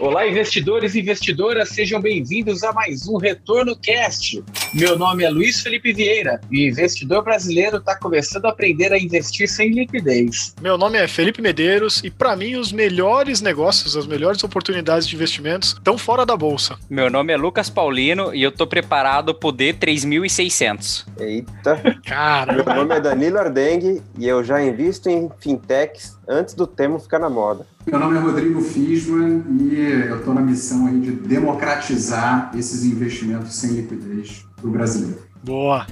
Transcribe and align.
Olá, 0.00 0.26
investidores 0.26 0.94
e 0.94 1.00
investidoras, 1.00 1.68
sejam 1.68 2.00
bem-vindos 2.00 2.64
a 2.64 2.72
mais 2.72 3.06
um 3.06 3.18
Retorno 3.18 3.76
Cast. 3.76 4.42
Meu 4.72 4.98
nome 4.98 5.24
é 5.24 5.28
Luiz 5.28 5.60
Felipe 5.60 5.92
Vieira 5.92 6.40
e 6.50 6.66
investidor 6.66 7.22
brasileiro 7.22 7.76
está 7.76 7.94
começando 7.98 8.46
a 8.46 8.48
aprender 8.48 8.94
a 8.94 8.98
investir 8.98 9.46
sem 9.46 9.68
liquidez. 9.68 10.54
Meu 10.58 10.78
nome 10.78 10.96
é 10.96 11.06
Felipe 11.06 11.42
Medeiros 11.42 12.02
e, 12.02 12.10
para 12.10 12.34
mim, 12.34 12.56
os 12.56 12.72
melhores 12.72 13.42
negócios, 13.42 13.94
as 13.94 14.06
melhores 14.06 14.42
oportunidades 14.42 15.06
de 15.06 15.14
investimentos 15.14 15.74
estão 15.74 15.98
fora 15.98 16.24
da 16.24 16.34
bolsa. 16.34 16.78
Meu 16.88 17.10
nome 17.10 17.34
é 17.34 17.36
Lucas 17.36 17.68
Paulino 17.68 18.34
e 18.34 18.42
eu 18.42 18.48
estou 18.48 18.66
preparado 18.66 19.34
para 19.34 19.48
o 19.50 19.52
D3600. 19.52 21.04
Eita! 21.18 22.00
Cara, 22.06 22.54
Meu 22.54 22.64
nome 22.64 22.94
é 22.94 23.00
Danilo 23.02 23.36
Ardengue 23.36 24.00
e 24.18 24.26
eu 24.26 24.42
já 24.42 24.62
invisto 24.62 25.10
em 25.10 25.30
fintechs 25.38 26.18
antes 26.30 26.54
do 26.54 26.66
termo 26.66 27.00
ficar 27.00 27.18
na 27.18 27.28
moda. 27.28 27.66
Meu 27.84 27.98
nome 27.98 28.16
é 28.16 28.20
Rodrigo 28.20 28.60
Fisman 28.60 29.42
e 29.60 29.74
eu 30.08 30.18
estou 30.18 30.32
na 30.32 30.40
missão 30.40 30.86
aí 30.86 31.00
de 31.00 31.10
democratizar 31.10 32.52
esses 32.54 32.84
investimentos 32.84 33.56
sem 33.56 33.72
liquidez 33.72 34.46
para 34.56 34.68
o 34.68 34.70
brasileiro. 34.70 35.22
boa. 35.42 35.86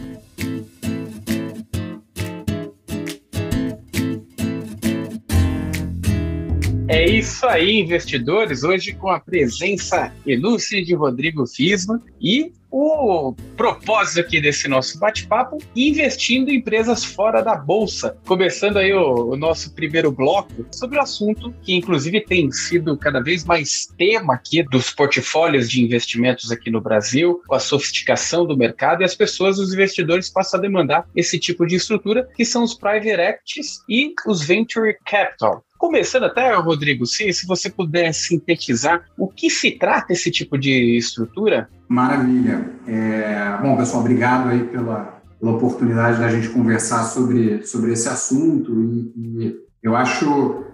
É 6.90 7.04
isso 7.06 7.46
aí, 7.46 7.78
investidores. 7.80 8.64
Hoje 8.64 8.94
com 8.94 9.10
a 9.10 9.20
presença 9.20 10.10
ilustre 10.24 10.82
de 10.82 10.94
Rodrigo 10.94 11.46
Fisma 11.46 12.02
e 12.18 12.50
o 12.70 13.34
propósito 13.56 14.20
aqui 14.20 14.40
desse 14.40 14.68
nosso 14.68 14.98
bate-papo, 14.98 15.58
investindo 15.76 16.50
em 16.50 16.56
empresas 16.56 17.04
fora 17.04 17.42
da 17.42 17.54
bolsa. 17.54 18.16
Começando 18.26 18.78
aí 18.78 18.92
o, 18.92 19.32
o, 19.32 19.36
nosso 19.36 19.74
primeiro 19.74 20.10
bloco 20.10 20.66
sobre 20.72 20.98
o 20.98 21.02
assunto 21.02 21.54
que 21.62 21.74
inclusive 21.74 22.22
tem 22.22 22.50
sido 22.50 22.96
cada 22.96 23.20
vez 23.20 23.44
mais 23.44 23.86
tema 23.98 24.34
aqui 24.34 24.62
dos 24.62 24.90
portfólios 24.90 25.70
de 25.70 25.82
investimentos 25.82 26.50
aqui 26.50 26.70
no 26.70 26.80
Brasil, 26.80 27.42
com 27.46 27.54
a 27.54 27.60
sofisticação 27.60 28.46
do 28.46 28.56
mercado 28.56 29.02
e 29.02 29.04
as 29.04 29.14
pessoas, 29.14 29.58
os 29.58 29.74
investidores 29.74 30.30
passam 30.30 30.58
a 30.58 30.62
demandar 30.62 31.06
esse 31.14 31.38
tipo 31.38 31.66
de 31.66 31.76
estrutura, 31.76 32.26
que 32.34 32.46
são 32.46 32.62
os 32.62 32.74
private 32.74 33.20
equities 33.20 33.78
e 33.88 34.14
os 34.26 34.42
venture 34.42 34.96
capital. 35.04 35.62
Começando 35.78 36.24
até, 36.24 36.52
Rodrigo, 36.56 37.06
se, 37.06 37.32
se 37.32 37.46
você 37.46 37.70
puder 37.70 38.12
sintetizar 38.12 39.04
o 39.16 39.28
que 39.28 39.48
se 39.48 39.70
trata 39.70 40.12
esse 40.12 40.28
tipo 40.28 40.58
de 40.58 40.98
estrutura? 40.98 41.70
Maravilha. 41.88 42.68
É, 42.86 43.56
bom, 43.62 43.76
pessoal, 43.76 44.00
obrigado 44.00 44.48
aí 44.48 44.64
pela, 44.64 45.22
pela 45.38 45.52
oportunidade 45.52 46.18
da 46.18 46.28
gente 46.28 46.48
conversar 46.48 47.04
sobre, 47.04 47.64
sobre 47.64 47.92
esse 47.92 48.08
assunto 48.08 48.72
e, 48.82 49.12
e 49.16 49.67
eu 49.82 49.94
acho, 49.94 50.24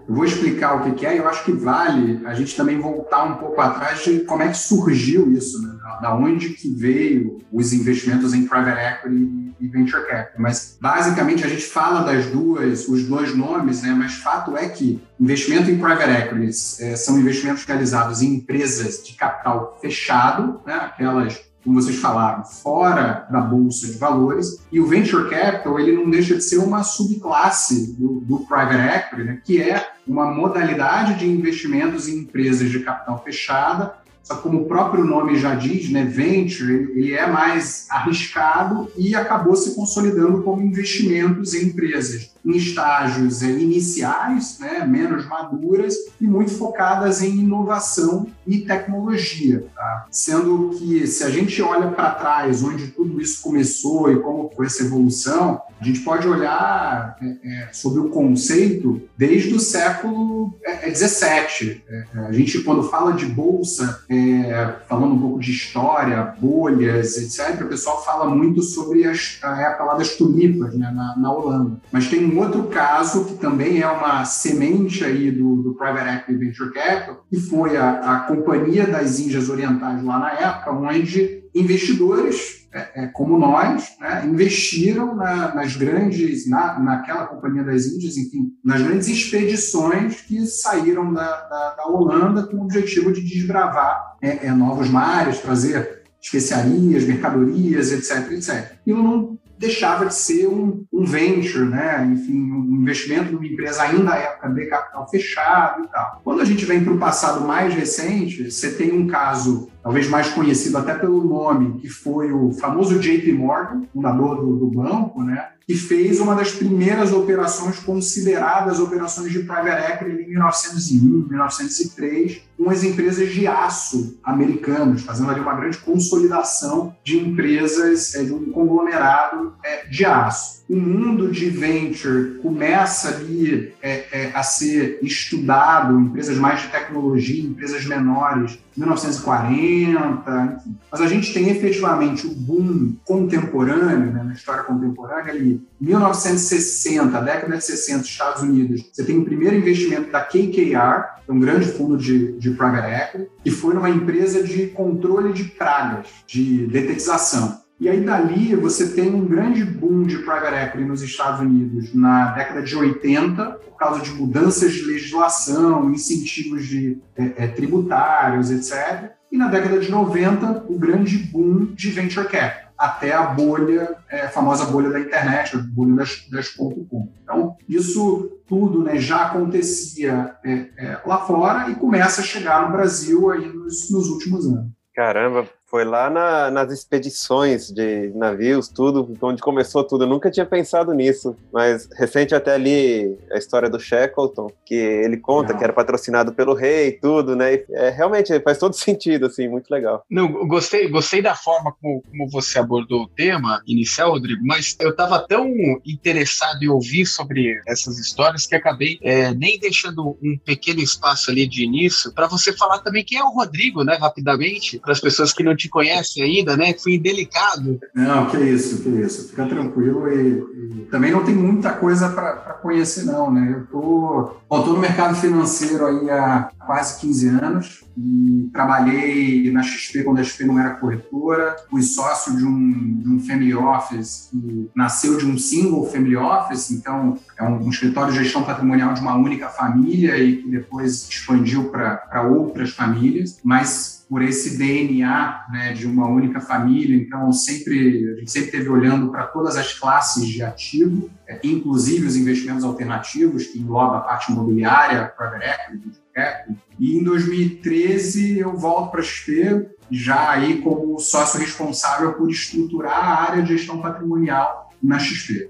eu 0.07 0.15
vou 0.15 0.25
explicar 0.25 0.75
o 0.75 0.93
que 0.93 1.05
é, 1.05 1.15
e 1.15 1.17
eu 1.17 1.27
acho 1.27 1.43
que 1.43 1.51
vale 1.51 2.21
a 2.25 2.33
gente 2.33 2.55
também 2.55 2.79
voltar 2.79 3.23
um 3.23 3.35
pouco 3.35 3.59
atrás 3.61 4.03
de 4.03 4.21
como 4.21 4.43
é 4.43 4.47
que 4.49 4.57
surgiu 4.57 5.31
isso, 5.31 5.61
né? 5.61 5.75
da 6.01 6.15
onde 6.15 6.49
que 6.49 6.69
veio 6.69 7.41
os 7.51 7.73
investimentos 7.73 8.33
em 8.33 8.47
private 8.47 8.79
equity 8.79 9.55
e 9.59 9.67
venture 9.67 10.05
capital. 10.05 10.33
Mas 10.37 10.77
basicamente 10.81 11.45
a 11.45 11.47
gente 11.47 11.65
fala 11.65 12.01
das 12.01 12.25
duas, 12.25 12.87
os 12.87 13.03
dois 13.05 13.35
nomes, 13.35 13.81
né? 13.81 13.95
Mas 13.97 14.15
fato 14.15 14.57
é 14.57 14.67
que 14.67 15.01
investimento 15.19 15.69
em 15.69 15.77
private 15.77 16.11
equities 16.11 16.79
é, 16.81 16.95
são 16.95 17.17
investimentos 17.19 17.63
realizados 17.63 18.21
em 18.21 18.35
empresas 18.35 19.03
de 19.03 19.13
capital 19.13 19.77
fechado, 19.81 20.61
né? 20.65 20.73
Aquelas 20.73 21.41
como 21.65 21.81
vocês 21.81 21.97
falaram, 21.97 22.45
fora 22.45 23.27
da 23.29 23.41
bolsa 23.41 23.87
de 23.87 23.97
valores. 23.97 24.63
E 24.71 24.79
o 24.79 24.85
venture 24.85 25.27
capital 25.29 25.79
ele 25.79 25.93
não 25.93 26.09
deixa 26.09 26.35
de 26.35 26.43
ser 26.43 26.59
uma 26.59 26.83
subclasse 26.83 27.93
do, 27.97 28.21
do 28.21 28.39
private 28.41 28.97
equity, 28.97 29.23
né, 29.23 29.41
que 29.43 29.61
é 29.61 29.89
uma 30.07 30.31
modalidade 30.31 31.15
de 31.15 31.27
investimentos 31.27 32.07
em 32.07 32.19
empresas 32.19 32.69
de 32.69 32.79
capital 32.81 33.21
fechada 33.23 34.04
como 34.41 34.61
o 34.61 34.65
próprio 34.65 35.03
nome 35.03 35.37
já 35.37 35.55
diz, 35.55 35.89
né, 35.89 36.03
venture, 36.03 36.91
ele 36.95 37.13
é 37.13 37.27
mais 37.27 37.87
arriscado 37.89 38.89
e 38.97 39.15
acabou 39.15 39.55
se 39.55 39.75
consolidando 39.75 40.41
como 40.41 40.61
investimentos 40.61 41.53
em 41.53 41.67
empresas 41.67 42.35
em 42.45 42.55
estágios 42.55 43.41
é, 43.41 43.49
iniciais, 43.49 44.59
né, 44.59 44.85
menos 44.85 45.27
maduras 45.27 45.95
e 46.21 46.27
muito 46.27 46.51
focadas 46.51 47.23
em 47.23 47.39
inovação 47.39 48.27
e 48.45 48.59
tecnologia. 48.59 49.65
Tá? 49.75 50.05
Sendo 50.11 50.69
que, 50.77 51.07
se 51.07 51.23
a 51.23 51.29
gente 51.29 51.59
olha 51.61 51.89
para 51.89 52.11
trás, 52.11 52.63
onde 52.63 52.89
tudo 52.89 53.19
isso 53.19 53.41
começou 53.41 54.11
e 54.11 54.19
como 54.19 54.51
foi 54.55 54.67
essa 54.67 54.83
evolução, 54.83 55.59
a 55.79 55.83
gente 55.83 56.01
pode 56.01 56.27
olhar 56.27 57.17
é, 57.21 57.25
é, 57.25 57.69
sobre 57.73 57.99
o 57.99 58.09
conceito 58.09 59.01
desde 59.17 59.53
o 59.53 59.59
século 59.59 60.53
XVII. 60.93 61.81
É, 61.87 62.05
é, 62.13 62.19
a 62.27 62.31
gente, 62.31 62.61
quando 62.61 62.83
fala 62.83 63.13
de 63.13 63.25
bolsa, 63.25 64.03
é, 64.15 64.75
falando 64.87 65.13
um 65.13 65.19
pouco 65.19 65.39
de 65.39 65.51
história, 65.51 66.35
bolhas, 66.39 67.17
etc., 67.17 67.61
o 67.61 67.67
pessoal 67.67 68.03
fala 68.03 68.25
muito 68.27 68.61
sobre 68.61 69.05
as, 69.05 69.39
a 69.43 69.61
época 69.61 69.83
lá 69.83 69.93
das 69.95 70.15
tulipas 70.15 70.73
né, 70.75 70.91
na, 70.93 71.17
na, 71.17 71.31
Holanda. 71.31 71.79
Mas 71.91 72.07
tem 72.07 72.25
um 72.25 72.39
outro 72.39 72.63
caso 72.63 73.25
que 73.25 73.35
também 73.35 73.81
é 73.81 73.87
uma 73.87 74.25
semente 74.25 75.03
aí 75.03 75.31
do, 75.31 75.57
do 75.57 75.73
Private 75.73 76.17
Equity 76.17 76.45
Venture 76.45 76.73
Capital, 76.73 77.23
que 77.29 77.39
foi 77.39 77.77
a, 77.77 77.91
a 77.91 78.19
Companhia 78.21 78.87
das 78.87 79.19
Índias 79.19 79.49
Orientais 79.49 80.03
lá 80.03 80.19
na 80.19 80.31
época, 80.33 80.71
onde 80.71 81.44
investidores 81.55 82.67
é, 82.75 83.03
é, 83.03 83.07
como 83.07 83.39
nós, 83.39 83.95
né, 84.01 84.25
investiram 84.25 85.15
na, 85.15 85.55
nas 85.55 85.77
grandes, 85.77 86.49
na, 86.49 86.77
naquela 86.77 87.25
Companhia 87.25 87.63
das 87.63 87.85
Índias, 87.85 88.17
enfim, 88.17 88.51
nas 88.61 88.81
grandes 88.81 89.07
expedições 89.07 90.19
que 90.19 90.45
saíram 90.45 91.13
da, 91.13 91.41
da, 91.47 91.75
da 91.75 91.87
Holanda 91.87 92.43
com 92.43 92.57
o 92.57 92.63
objetivo 92.63 93.13
de 93.13 93.21
desbravar 93.21 94.17
é, 94.21 94.47
é 94.47 94.51
novos 94.51 94.89
mares, 94.89 95.39
trazer 95.39 96.03
especiarias, 96.21 97.05
mercadorias, 97.05 97.93
etc, 97.93 98.31
etc. 98.33 98.73
E 98.85 98.91
não 98.91 99.37
deixava 99.57 100.05
de 100.05 100.13
ser 100.13 100.47
um, 100.47 100.85
um, 100.91 101.05
venture, 101.05 101.65
né? 101.65 102.05
enfim, 102.11 102.51
um 102.51 102.81
investimento 102.81 103.31
numa 103.31 103.45
empresa 103.45 103.83
ainda 103.83 104.11
à 104.11 104.17
época 104.17 104.49
de 104.49 104.65
capital 104.65 105.09
fechado 105.09 105.83
e 105.83 105.87
tal. 105.87 106.21
Quando 106.23 106.41
a 106.41 106.45
gente 106.45 106.65
vem 106.65 106.83
para 106.83 106.93
o 106.93 106.99
passado 106.99 107.47
mais 107.47 107.73
recente, 107.73 108.51
você 108.51 108.71
tem 108.71 108.91
um 108.91 109.07
caso 109.07 109.69
talvez 109.85 110.09
mais 110.09 110.29
conhecido 110.29 110.79
até 110.79 110.95
pelo 110.95 111.23
nome, 111.23 111.79
que 111.79 111.87
foi 111.87 112.31
o 112.31 112.51
famoso 112.53 112.97
JP 112.97 113.31
Morgan, 113.33 113.83
fundador 113.93 114.37
do, 114.37 114.55
do 114.55 114.65
banco, 114.65 115.21
né? 115.21 115.49
que 115.67 115.75
fez 115.75 116.19
uma 116.19 116.33
das 116.33 116.51
primeiras 116.51 117.13
operações 117.13 117.77
consideradas 117.77 118.79
operações 118.79 119.31
de 119.31 119.39
private 119.39 119.91
equity 119.91 120.23
em 120.23 120.29
1901, 120.29 121.27
1903, 121.27 122.41
com 122.57 122.69
as 122.69 122.83
empresas 122.83 123.31
de 123.31 123.45
aço 123.45 124.17
americanas, 124.23 125.03
fazendo 125.03 125.29
ali 125.29 125.39
uma 125.39 125.55
grande 125.55 125.77
consolidação 125.77 126.95
de 127.03 127.19
empresas, 127.19 128.15
é, 128.15 128.23
de 128.23 128.33
um 128.33 128.51
conglomerado 128.51 129.53
é, 129.63 129.85
de 129.85 130.03
aço 130.03 130.55
o 130.67 130.75
mundo 130.75 131.31
de 131.31 131.47
venture 131.49 132.39
começa 132.41 133.09
ali 133.09 133.71
é, 133.81 134.31
a 134.33 134.41
ser 134.41 134.97
estudado, 135.01 135.99
empresas 135.99 136.37
mais 136.37 136.63
de 136.63 136.69
tecnologia, 136.69 137.43
empresas 137.43 137.85
menores, 137.85 138.57
1940, 138.75 139.55
enfim. 139.83 140.75
Mas 140.91 141.01
a 141.01 141.07
gente 141.07 141.33
tem 141.33 141.49
efetivamente 141.49 142.25
o 142.25 142.33
boom 142.33 142.95
contemporâneo, 143.03 144.11
né, 144.11 144.23
na 144.23 144.33
história 144.33 144.63
contemporânea, 144.63 145.31
ali, 145.31 145.65
1960, 145.79 147.21
década 147.21 147.57
de 147.57 147.63
60, 147.63 148.03
Estados 148.03 148.43
Unidos, 148.43 148.89
você 148.91 149.03
tem 149.03 149.17
o 149.17 149.25
primeiro 149.25 149.55
investimento 149.55 150.11
da 150.11 150.21
KKR, 150.21 151.15
é 151.27 151.31
um 151.31 151.39
grande 151.39 151.67
fundo 151.67 151.97
de, 151.97 152.33
de 152.33 152.51
private 152.51 152.87
equity, 152.87 153.31
que 153.43 153.51
foi 153.51 153.73
numa 153.73 153.89
empresa 153.89 154.43
de 154.43 154.67
controle 154.67 155.33
de 155.33 155.45
pragas, 155.45 156.07
de 156.27 156.67
detetização. 156.67 157.65
E 157.77 157.89
aí, 157.89 157.99
dali, 157.99 158.55
você 158.55 158.87
tem 158.93 159.13
um 159.13 159.25
grande 159.25 159.65
boom 159.65 160.03
de 160.03 160.19
private 160.19 160.55
equity 160.55 160.85
nos 160.85 161.01
Estados 161.01 161.41
Unidos 161.41 161.93
na 161.93 162.31
década 162.31 162.61
de 162.61 162.73
80, 162.73 163.43
por 163.51 163.77
causa 163.77 164.01
de 164.01 164.11
mudanças 164.11 164.71
de 164.71 164.83
legislação, 164.83 165.91
incentivos 165.91 166.65
de, 166.65 166.97
é, 167.17 167.33
é, 167.35 167.47
tributários, 167.47 168.49
etc. 168.49 169.11
E 169.31 169.37
na 169.37 169.47
década 169.47 169.79
de 169.79 169.91
90, 169.91 170.65
o 170.67 170.77
grande 170.77 171.17
boom 171.17 171.73
de 171.73 171.89
venture 171.91 172.27
capital, 172.27 172.65
até 172.77 173.13
a 173.13 173.23
bolha, 173.23 173.95
é, 174.09 174.25
a 174.25 174.29
famosa 174.29 174.65
bolha 174.65 174.89
da 174.89 174.99
internet, 174.99 175.55
a 175.55 175.59
bolha 175.59 175.95
das, 175.95 176.27
das 176.29 176.49
.com. 176.49 177.09
Então, 177.23 177.55
isso 177.67 178.31
tudo 178.47 178.83
né, 178.83 178.97
já 178.97 179.25
acontecia 179.25 180.35
é, 180.43 180.67
é, 180.77 181.01
lá 181.05 181.19
fora 181.25 181.69
e 181.69 181.75
começa 181.75 182.21
a 182.21 182.23
chegar 182.23 182.65
no 182.65 182.71
Brasil 182.73 183.31
aí 183.31 183.47
nos, 183.47 183.89
nos 183.89 184.09
últimos 184.09 184.45
anos. 184.45 184.71
Caramba, 184.93 185.47
Foi 185.75 185.83
lá 185.83 186.09
na, 186.09 186.49
nas 186.49 186.71
expedições 186.71 187.69
de 187.69 188.09
navios, 188.15 188.69
tudo, 188.69 189.13
onde 189.21 189.41
começou 189.41 189.83
tudo. 189.83 190.05
Eu 190.05 190.07
nunca 190.07 190.31
tinha 190.31 190.45
pensado 190.45 190.93
nisso, 190.93 191.35
mas 191.51 191.89
recente 191.97 192.33
até 192.33 192.53
ali 192.53 193.13
a 193.29 193.37
história 193.37 193.69
do 193.69 193.77
Shackleton, 193.77 194.49
que 194.65 194.73
ele 194.73 195.17
conta 195.17 195.51
Não. 195.51 195.59
que 195.59 195.65
era 195.65 195.73
patrocinado 195.73 196.31
pelo 196.31 196.53
rei, 196.53 196.93
tudo, 196.93 197.35
né? 197.35 197.55
E, 197.55 197.65
é, 197.71 197.89
realmente 197.89 198.39
faz 198.39 198.57
todo 198.57 198.71
sentido, 198.79 199.25
assim, 199.25 199.49
muito 199.49 199.69
legal. 199.69 200.05
Não, 200.09 200.47
gostei, 200.47 200.87
gostei 200.87 201.21
da 201.21 201.35
forma 201.35 201.75
como, 201.81 202.01
como 202.03 202.29
você 202.29 202.57
abordou 202.57 203.01
o 203.01 203.09
tema 203.09 203.61
inicial, 203.67 204.11
Rodrigo, 204.11 204.45
mas 204.45 204.77
eu 204.79 204.91
estava 204.91 205.27
tão 205.27 205.45
interessado 205.85 206.63
em 206.63 206.69
ouvir 206.69 207.05
sobre 207.05 207.61
essas 207.67 207.99
histórias 207.99 208.47
que 208.47 208.55
acabei 208.55 208.97
é, 209.01 209.33
nem 209.33 209.59
deixando 209.59 210.17
um 210.23 210.37
pequeno 210.37 210.79
espaço 210.79 211.29
ali 211.29 211.45
de 211.45 211.65
início 211.65 212.13
para 212.13 212.27
você 212.27 212.53
falar 212.53 212.79
também 212.79 213.03
quem 213.03 213.19
é 213.19 213.23
o 213.25 213.33
Rodrigo, 213.33 213.83
né, 213.83 213.97
rapidamente, 213.99 214.79
para 214.79 214.93
as 214.93 215.01
pessoas 215.01 215.33
que 215.33 215.43
não 215.43 215.53
te 215.53 215.64
conhecem 215.69 216.23
ainda, 216.23 216.55
né? 216.57 216.73
Fui 216.73 216.95
indelicado. 216.95 217.79
Não, 217.93 218.27
que 218.27 218.37
isso, 218.37 218.81
que 218.81 218.89
isso. 218.89 219.29
Fica 219.29 219.45
tranquilo 219.45 220.07
e, 220.09 220.81
e 220.81 220.87
também 220.91 221.11
não 221.11 221.23
tem 221.23 221.35
muita 221.35 221.71
coisa 221.71 222.09
para 222.09 222.53
conhecer, 222.61 223.05
não, 223.05 223.31
né? 223.31 223.55
Eu 223.57 223.65
tô, 223.67 224.31
bom, 224.49 224.63
tô 224.63 224.73
no 224.73 224.79
mercado 224.79 225.15
financeiro 225.15 225.85
aí 225.85 226.09
há 226.09 226.49
quase 226.65 226.99
15 226.99 227.27
anos 227.27 227.85
e 227.97 228.49
trabalhei 228.51 229.51
na 229.51 229.63
XP 229.63 230.03
quando 230.03 230.19
a 230.19 230.23
XP 230.23 230.43
não 230.45 230.59
era 230.59 230.71
corretora, 230.71 231.55
fui 231.69 231.81
sócio 231.81 232.35
de 232.35 232.43
um, 232.43 232.97
de 233.01 233.09
um 233.09 233.19
family 233.19 233.53
office 233.53 234.29
que 234.31 234.69
nasceu 234.75 235.17
de 235.17 235.25
um 235.25 235.37
single 235.37 235.85
family 235.89 236.17
office, 236.17 236.71
então 236.71 237.17
é 237.37 237.43
um, 237.43 237.65
um 237.65 237.69
escritório 237.69 238.11
de 238.11 238.23
gestão 238.23 238.43
patrimonial 238.43 238.93
de 238.93 239.01
uma 239.01 239.15
única 239.15 239.47
família 239.47 240.17
e 240.17 240.37
que 240.37 240.49
depois 240.49 241.07
expandiu 241.07 241.69
para 241.69 242.23
outras 242.23 242.71
famílias, 242.71 243.39
mas 243.43 243.94
por 244.09 244.21
esse 244.21 244.57
DNA 244.57 245.45
né, 245.51 245.73
de 245.73 245.87
uma 245.87 246.07
única 246.07 246.39
família, 246.39 246.95
então 246.95 247.31
sempre 247.31 248.13
a 248.13 248.19
gente 248.19 248.31
sempre 248.31 248.47
esteve 248.47 248.69
olhando 248.69 249.09
para 249.09 249.23
todas 249.25 249.55
as 249.55 249.73
classes 249.73 250.27
de 250.27 250.43
ativo, 250.43 251.09
é, 251.27 251.39
inclusive 251.43 252.05
os 252.05 252.15
investimentos 252.15 252.63
alternativos, 252.63 253.47
que 253.47 253.59
engloba 253.59 253.97
a 253.97 254.01
parte 254.01 254.31
imobiliária, 254.31 255.11
private 255.17 255.45
equity, 255.45 256.01
equity. 256.15 256.59
E 256.79 256.97
em 256.97 257.03
2013 257.03 258.39
eu 258.39 258.55
volto 258.55 258.91
para 258.91 258.99
a 258.99 259.03
XP, 259.03 259.69
já 259.89 260.29
aí 260.29 260.61
como 260.61 260.99
sócio 260.99 261.39
responsável 261.39 262.13
por 262.13 262.29
estruturar 262.29 262.97
a 262.97 263.23
área 263.23 263.43
de 263.43 263.57
gestão 263.57 263.81
patrimonial 263.81 264.69
na 264.81 264.99
XP. 264.99 265.49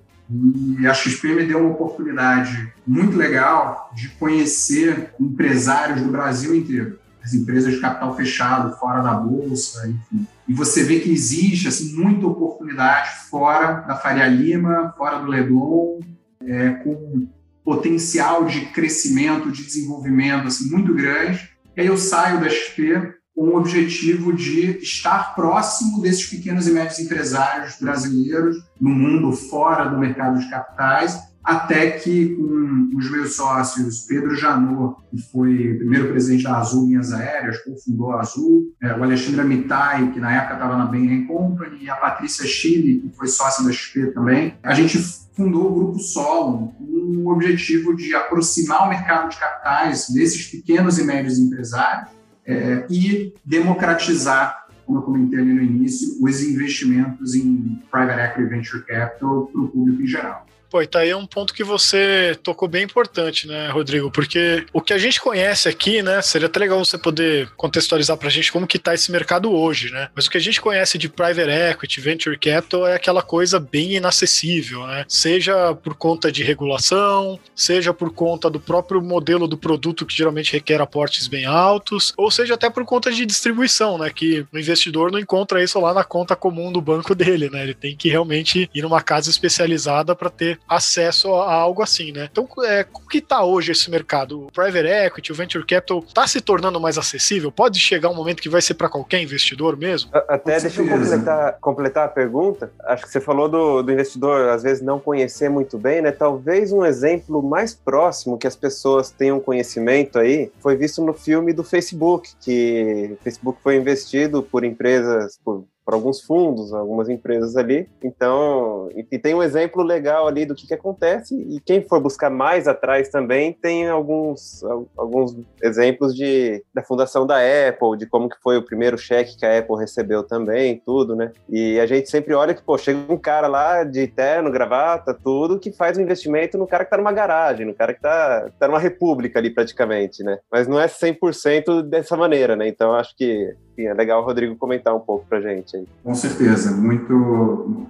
E 0.79 0.87
a 0.87 0.93
XP 0.93 1.35
me 1.35 1.45
deu 1.45 1.59
uma 1.59 1.71
oportunidade 1.71 2.73
muito 2.87 3.15
legal 3.17 3.91
de 3.93 4.09
conhecer 4.09 5.13
empresários 5.19 6.01
do 6.01 6.09
Brasil 6.09 6.55
inteiro 6.55 6.99
as 7.25 7.33
empresas 7.33 7.73
de 7.73 7.81
capital 7.81 8.15
fechado, 8.15 8.77
fora 8.77 9.01
da 9.01 9.15
bolsa, 9.15 9.87
enfim. 9.87 10.27
E 10.47 10.53
você 10.53 10.83
vê 10.83 10.99
que 10.99 11.11
existe 11.11 11.67
assim, 11.67 11.95
muita 11.95 12.27
oportunidade 12.27 13.09
fora 13.31 13.81
da 13.81 13.95
Faria 13.95 14.27
Lima, 14.27 14.93
fora 14.95 15.17
do 15.17 15.25
Leblon, 15.25 15.99
é, 16.45 16.69
com 16.69 17.27
potencial 17.63 18.45
de 18.45 18.67
crescimento, 18.67 19.51
de 19.51 19.63
desenvolvimento 19.63 20.47
assim, 20.47 20.69
muito 20.69 20.93
grande. 20.93 21.49
E 21.75 21.81
aí 21.81 21.87
eu 21.87 21.97
saio 21.97 22.39
da 22.39 22.47
XP 22.47 23.15
com 23.35 23.49
o 23.49 23.57
objetivo 23.57 24.33
de 24.33 24.77
estar 24.77 25.35
próximo 25.35 26.01
desses 26.01 26.25
pequenos 26.25 26.67
e 26.67 26.71
médios 26.71 26.99
empresários 26.99 27.75
brasileiros 27.79 28.57
no 28.79 28.89
mundo 28.89 29.33
fora 29.33 29.89
do 29.89 29.99
mercado 29.99 30.39
de 30.39 30.49
capitais 30.49 31.19
até 31.45 31.91
que 31.91 32.35
com 32.35 32.97
os 32.97 33.11
meus 33.11 33.35
sócios, 33.35 33.99
Pedro 34.07 34.35
Janot, 34.35 34.95
que 35.11 35.21
foi 35.31 35.75
primeiro 35.75 36.07
presidente 36.07 36.43
da 36.43 36.57
Azul 36.57 36.87
Linhas 36.87 37.13
Aéreas, 37.13 37.63
cofundou 37.63 38.13
a 38.13 38.21
Azul, 38.21 38.73
é, 38.81 38.91
o 38.97 39.03
Alexandre 39.03 39.43
Mitai, 39.43 40.11
que 40.11 40.19
na 40.19 40.35
época 40.35 40.55
estava 40.55 40.75
na 40.75 40.85
Bain 40.85 41.27
Company, 41.27 41.83
e 41.83 41.89
a 41.89 41.95
Patrícia 41.95 42.47
Chile, 42.47 43.01
que 43.01 43.15
foi 43.15 43.27
sócia 43.27 43.63
da 43.63 43.71
XP 43.71 44.07
também, 44.07 44.55
a 44.63 44.73
gente 44.73 44.97
fundou 45.35 45.69
o 45.69 45.75
Grupo 45.75 45.99
Solo 45.99 46.73
com 46.79 47.23
o 47.25 47.31
objetivo 47.31 47.95
de 47.95 48.15
aproximar 48.15 48.87
o 48.87 48.89
mercado 48.89 49.29
de 49.29 49.37
capitais 49.37 50.09
desses 50.09 50.47
pequenos 50.47 50.97
e 50.97 51.03
médios 51.03 51.37
empresários 51.37 52.14
é, 52.45 52.85
e 52.89 53.33
democratizar 53.43 54.65
como 54.85 54.99
eu 54.99 55.01
comentei 55.01 55.39
ali 55.39 55.51
no 55.51 55.63
início, 55.63 56.23
os 56.23 56.43
investimentos 56.43 57.33
em 57.33 57.81
private 57.91 58.19
equity 58.19 58.49
venture 58.49 58.85
capital 58.85 59.47
para 59.47 59.61
o 59.61 59.67
público 59.67 60.01
em 60.01 60.07
geral. 60.07 60.45
Pô, 60.69 60.81
e 60.81 60.87
tá 60.87 60.99
aí 60.99 61.13
um 61.13 61.25
ponto 61.25 61.53
que 61.53 61.63
você 61.63 62.37
tocou 62.43 62.67
bem 62.67 62.83
importante, 62.83 63.47
né, 63.47 63.69
Rodrigo? 63.69 64.11
Porque 64.11 64.65
o 64.73 64.81
que 64.81 64.93
a 64.93 64.97
gente 64.97 65.21
conhece 65.21 65.69
aqui, 65.69 66.01
né, 66.01 66.21
seria 66.21 66.47
até 66.47 66.59
legal 66.59 66.83
você 66.83 66.97
poder 66.97 67.49
contextualizar 67.55 68.17
pra 68.17 68.29
gente 68.29 68.51
como 68.51 68.67
que 68.67 68.79
tá 68.79 68.93
esse 68.93 69.11
mercado 69.11 69.51
hoje, 69.51 69.91
né? 69.91 70.09
Mas 70.15 70.25
o 70.25 70.31
que 70.31 70.37
a 70.37 70.41
gente 70.41 70.59
conhece 70.59 70.97
de 70.97 71.07
private 71.07 71.49
equity, 71.49 72.01
venture 72.01 72.37
capital 72.37 72.87
é 72.87 72.95
aquela 72.95 73.21
coisa 73.21 73.59
bem 73.59 73.93
inacessível, 73.95 74.85
né? 74.87 75.05
Seja 75.07 75.73
por 75.75 75.95
conta 75.95 76.31
de 76.31 76.43
regulação, 76.43 77.39
seja 77.55 77.93
por 77.93 78.13
conta 78.13 78.49
do 78.49 78.59
próprio 78.59 79.01
modelo 79.01 79.47
do 79.47 79.57
produto 79.57 80.05
que 80.05 80.15
geralmente 80.15 80.53
requer 80.53 80.81
aportes 80.81 81.27
bem 81.27 81.45
altos, 81.45 82.13
ou 82.17 82.29
seja 82.31 82.55
até 82.55 82.69
por 82.69 82.85
conta 82.85 83.11
de 83.11 83.25
distribuição, 83.25 83.97
né, 83.97 84.09
que 84.09 84.45
o 84.51 84.57
investidor 84.57 85.11
não 85.11 85.19
encontra 85.19 85.63
isso 85.63 85.79
lá 85.79 85.93
na 85.93 86.03
conta 86.03 86.35
comum 86.35 86.71
do 86.71 86.81
banco 86.81 87.13
dele, 87.15 87.49
né? 87.49 87.63
Ele 87.63 87.73
tem 87.73 87.95
que 87.95 88.09
realmente 88.09 88.69
ir 88.73 88.81
numa 88.81 89.01
casa 89.01 89.29
especializada 89.29 90.15
para 90.15 90.29
ter 90.29 90.54
acesso 90.67 91.33
a 91.33 91.53
algo 91.53 91.81
assim, 91.81 92.11
né? 92.11 92.27
Então, 92.31 92.47
é, 92.63 92.83
como 92.83 93.07
que 93.07 93.21
tá 93.21 93.43
hoje 93.43 93.71
esse 93.71 93.89
mercado? 93.89 94.45
O 94.45 94.51
private 94.51 94.87
equity, 94.87 95.31
o 95.31 95.35
venture 95.35 95.65
capital, 95.65 96.01
tá 96.01 96.27
se 96.27 96.41
tornando 96.41 96.79
mais 96.79 96.97
acessível? 96.97 97.51
Pode 97.51 97.79
chegar 97.79 98.09
um 98.09 98.15
momento 98.15 98.41
que 98.41 98.49
vai 98.49 98.61
ser 98.61 98.75
para 98.75 98.89
qualquer 98.89 99.21
investidor 99.21 99.77
mesmo? 99.77 100.11
Até 100.27 100.59
deixa 100.59 100.81
eu 100.81 100.87
completar, 100.87 101.57
completar, 101.59 102.05
a 102.05 102.09
pergunta. 102.09 102.71
Acho 102.85 103.03
que 103.03 103.11
você 103.11 103.21
falou 103.21 103.49
do, 103.49 103.81
do, 103.81 103.91
investidor, 103.91 104.49
às 104.49 104.63
vezes, 104.63 104.81
não 104.81 104.99
conhecer 104.99 105.49
muito 105.49 105.77
bem, 105.77 106.01
né? 106.01 106.11
Talvez 106.11 106.71
um 106.71 106.85
exemplo 106.85 107.41
mais 107.41 107.73
próximo 107.73 108.37
que 108.37 108.47
as 108.47 108.55
pessoas 108.55 109.11
tenham 109.11 109.39
conhecimento 109.39 110.19
aí 110.19 110.51
foi 110.59 110.75
visto 110.75 111.03
no 111.03 111.13
filme 111.13 111.53
do 111.53 111.63
Facebook, 111.63 112.31
que 112.41 113.11
o 113.13 113.23
Facebook 113.23 113.59
foi 113.61 113.75
investido 113.75 114.43
por 114.43 114.63
empresas, 114.63 115.39
por 115.43 115.65
por 115.85 115.93
alguns 115.93 116.21
fundos, 116.21 116.73
algumas 116.73 117.07
empresas 117.07 117.55
ali. 117.55 117.87
Então, 118.03 118.89
e 118.95 119.19
tem 119.19 119.35
um 119.35 119.43
exemplo 119.43 119.83
legal 119.83 120.27
ali 120.27 120.45
do 120.45 120.55
que, 120.55 120.65
que 120.65 120.73
acontece. 120.73 121.35
E 121.35 121.59
quem 121.59 121.81
for 121.81 122.01
buscar 122.01 122.29
mais 122.29 122.67
atrás 122.67 123.09
também 123.09 123.53
tem 123.53 123.87
alguns, 123.87 124.63
alguns 124.97 125.37
exemplos 125.61 126.15
de, 126.15 126.63
da 126.73 126.83
fundação 126.83 127.25
da 127.25 127.37
Apple, 127.37 127.97
de 127.97 128.07
como 128.07 128.27
que 128.27 128.37
foi 128.41 128.57
o 128.57 128.65
primeiro 128.65 128.97
cheque 128.97 129.37
que 129.37 129.45
a 129.45 129.59
Apple 129.59 129.77
recebeu 129.77 130.23
também, 130.23 130.81
tudo, 130.83 131.15
né? 131.15 131.31
E 131.47 131.79
a 131.79 131.85
gente 131.85 132.09
sempre 132.09 132.33
olha 132.33 132.53
que, 132.53 132.63
pô, 132.63 132.77
chega 132.77 132.99
um 133.11 133.17
cara 133.17 133.47
lá 133.47 133.83
de 133.83 134.07
terno, 134.07 134.51
gravata, 134.51 135.13
tudo, 135.13 135.59
que 135.59 135.71
faz 135.71 135.97
um 135.97 136.01
investimento 136.01 136.57
no 136.57 136.65
cara 136.65 136.83
que 136.83 136.91
tá 136.91 136.97
numa 136.97 137.11
garagem, 137.11 137.65
no 137.65 137.73
cara 137.73 137.93
que 137.93 138.01
tá, 138.01 138.49
tá 138.59 138.67
numa 138.67 138.79
república 138.79 139.37
ali 139.37 139.51
praticamente, 139.51 140.23
né? 140.23 140.39
Mas 140.51 140.67
não 140.67 140.79
é 140.79 140.87
100% 140.87 141.83
dessa 141.83 142.17
maneira, 142.17 142.55
né? 142.55 142.67
Então, 142.67 142.93
acho 142.93 143.15
que 143.15 143.55
é 143.81 143.93
legal 143.93 144.21
o 144.21 144.25
Rodrigo 144.25 144.55
comentar 144.55 144.95
um 144.95 144.99
pouco 144.99 145.25
pra 145.27 145.41
gente 145.41 145.75
aí. 145.75 145.87
Com 146.03 146.15
certeza, 146.15 146.71
muito 146.71 147.87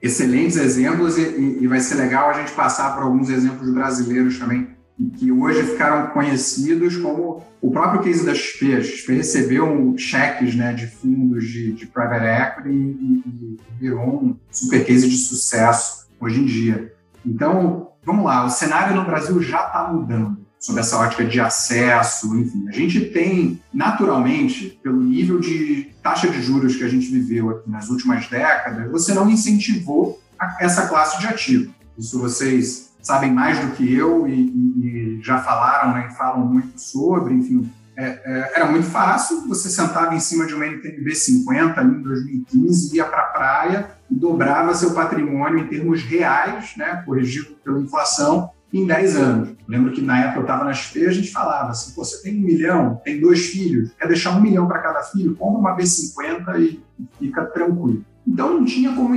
excelentes 0.00 0.56
exemplos 0.56 1.16
e, 1.16 1.58
e 1.60 1.66
vai 1.66 1.80
ser 1.80 1.94
legal 1.94 2.30
a 2.30 2.32
gente 2.34 2.52
passar 2.52 2.94
por 2.94 3.04
alguns 3.04 3.28
exemplos 3.28 3.72
brasileiros 3.72 4.38
também 4.38 4.68
que 5.18 5.32
hoje 5.32 5.62
ficaram 5.64 6.08
conhecidos 6.08 6.96
como 6.96 7.42
o 7.60 7.70
próprio 7.70 8.02
case 8.02 8.24
da 8.24 8.34
XP. 8.34 8.76
A 8.76 8.82
XP 8.82 9.14
recebeu 9.14 9.94
cheques 9.96 10.54
né, 10.54 10.72
de 10.72 10.86
fundos 10.86 11.44
de, 11.44 11.72
de 11.72 11.86
private 11.86 12.24
equity 12.24 12.68
e, 12.68 13.22
e 13.26 13.60
virou 13.80 14.22
um 14.22 14.36
super 14.50 14.84
case 14.84 15.08
de 15.08 15.16
sucesso 15.16 16.06
hoje 16.20 16.40
em 16.40 16.44
dia. 16.44 16.92
Então, 17.24 17.92
vamos 18.04 18.24
lá, 18.24 18.44
o 18.44 18.50
cenário 18.50 18.94
no 18.94 19.04
Brasil 19.04 19.40
já 19.40 19.66
está 19.66 19.88
mudando 19.92 20.41
sob 20.62 20.78
essa 20.78 20.96
ótica 20.96 21.24
de 21.24 21.40
acesso, 21.40 22.36
enfim. 22.36 22.68
A 22.68 22.72
gente 22.72 23.00
tem, 23.06 23.60
naturalmente, 23.74 24.78
pelo 24.80 25.02
nível 25.02 25.40
de 25.40 25.90
taxa 26.00 26.28
de 26.28 26.40
juros 26.40 26.76
que 26.76 26.84
a 26.84 26.88
gente 26.88 27.10
viveu 27.10 27.50
aqui 27.50 27.68
nas 27.68 27.90
últimas 27.90 28.28
décadas, 28.28 28.88
você 28.88 29.12
não 29.12 29.28
incentivou 29.28 30.22
essa 30.60 30.86
classe 30.86 31.18
de 31.18 31.26
ativo. 31.26 31.74
Isso 31.98 32.18
vocês 32.20 32.92
sabem 33.02 33.32
mais 33.32 33.58
do 33.58 33.72
que 33.72 33.92
eu 33.92 34.28
e, 34.28 34.32
e, 34.32 35.18
e 35.18 35.22
já 35.22 35.38
falaram 35.38 35.94
né, 35.94 36.08
falam 36.16 36.46
muito 36.46 36.80
sobre, 36.80 37.34
enfim. 37.34 37.68
É, 37.96 38.04
é, 38.24 38.52
era 38.54 38.70
muito 38.70 38.86
fácil, 38.86 39.46
você 39.48 39.68
sentava 39.68 40.14
em 40.14 40.20
cima 40.20 40.46
de 40.46 40.54
uma 40.54 40.64
NTNB 40.64 41.14
50 41.14 41.80
ali 41.80 41.96
em 41.96 42.02
2015, 42.02 42.96
ia 42.96 43.04
para 43.04 43.20
a 43.20 43.26
praia 43.26 43.90
e 44.08 44.14
dobrava 44.14 44.74
seu 44.74 44.94
patrimônio 44.94 45.58
em 45.58 45.66
termos 45.66 46.02
reais, 46.02 46.72
né, 46.76 47.02
corrigido 47.04 47.56
pela 47.64 47.80
inflação, 47.80 48.50
em 48.72 48.86
10 48.86 49.16
anos. 49.16 49.50
Lembro 49.68 49.92
que 49.92 50.00
na 50.00 50.20
época 50.20 50.38
eu 50.38 50.42
estava 50.42 50.64
na 50.64 50.72
XP, 50.72 51.06
a 51.06 51.12
gente 51.12 51.30
falava 51.30 51.70
assim, 51.70 51.94
Pô, 51.94 52.04
você 52.04 52.22
tem 52.22 52.38
um 52.38 52.46
milhão, 52.46 53.00
tem 53.04 53.20
dois 53.20 53.46
filhos, 53.46 53.92
quer 53.98 54.08
deixar 54.08 54.36
um 54.36 54.40
milhão 54.40 54.66
para 54.66 54.80
cada 54.80 55.02
filho, 55.02 55.36
compra 55.36 55.60
uma 55.60 55.76
B50 55.76 56.60
e 56.60 56.80
fica 57.18 57.44
tranquilo. 57.46 58.04
Então 58.26 58.54
não 58.54 58.64
tinha 58.64 58.94
como 58.94 59.14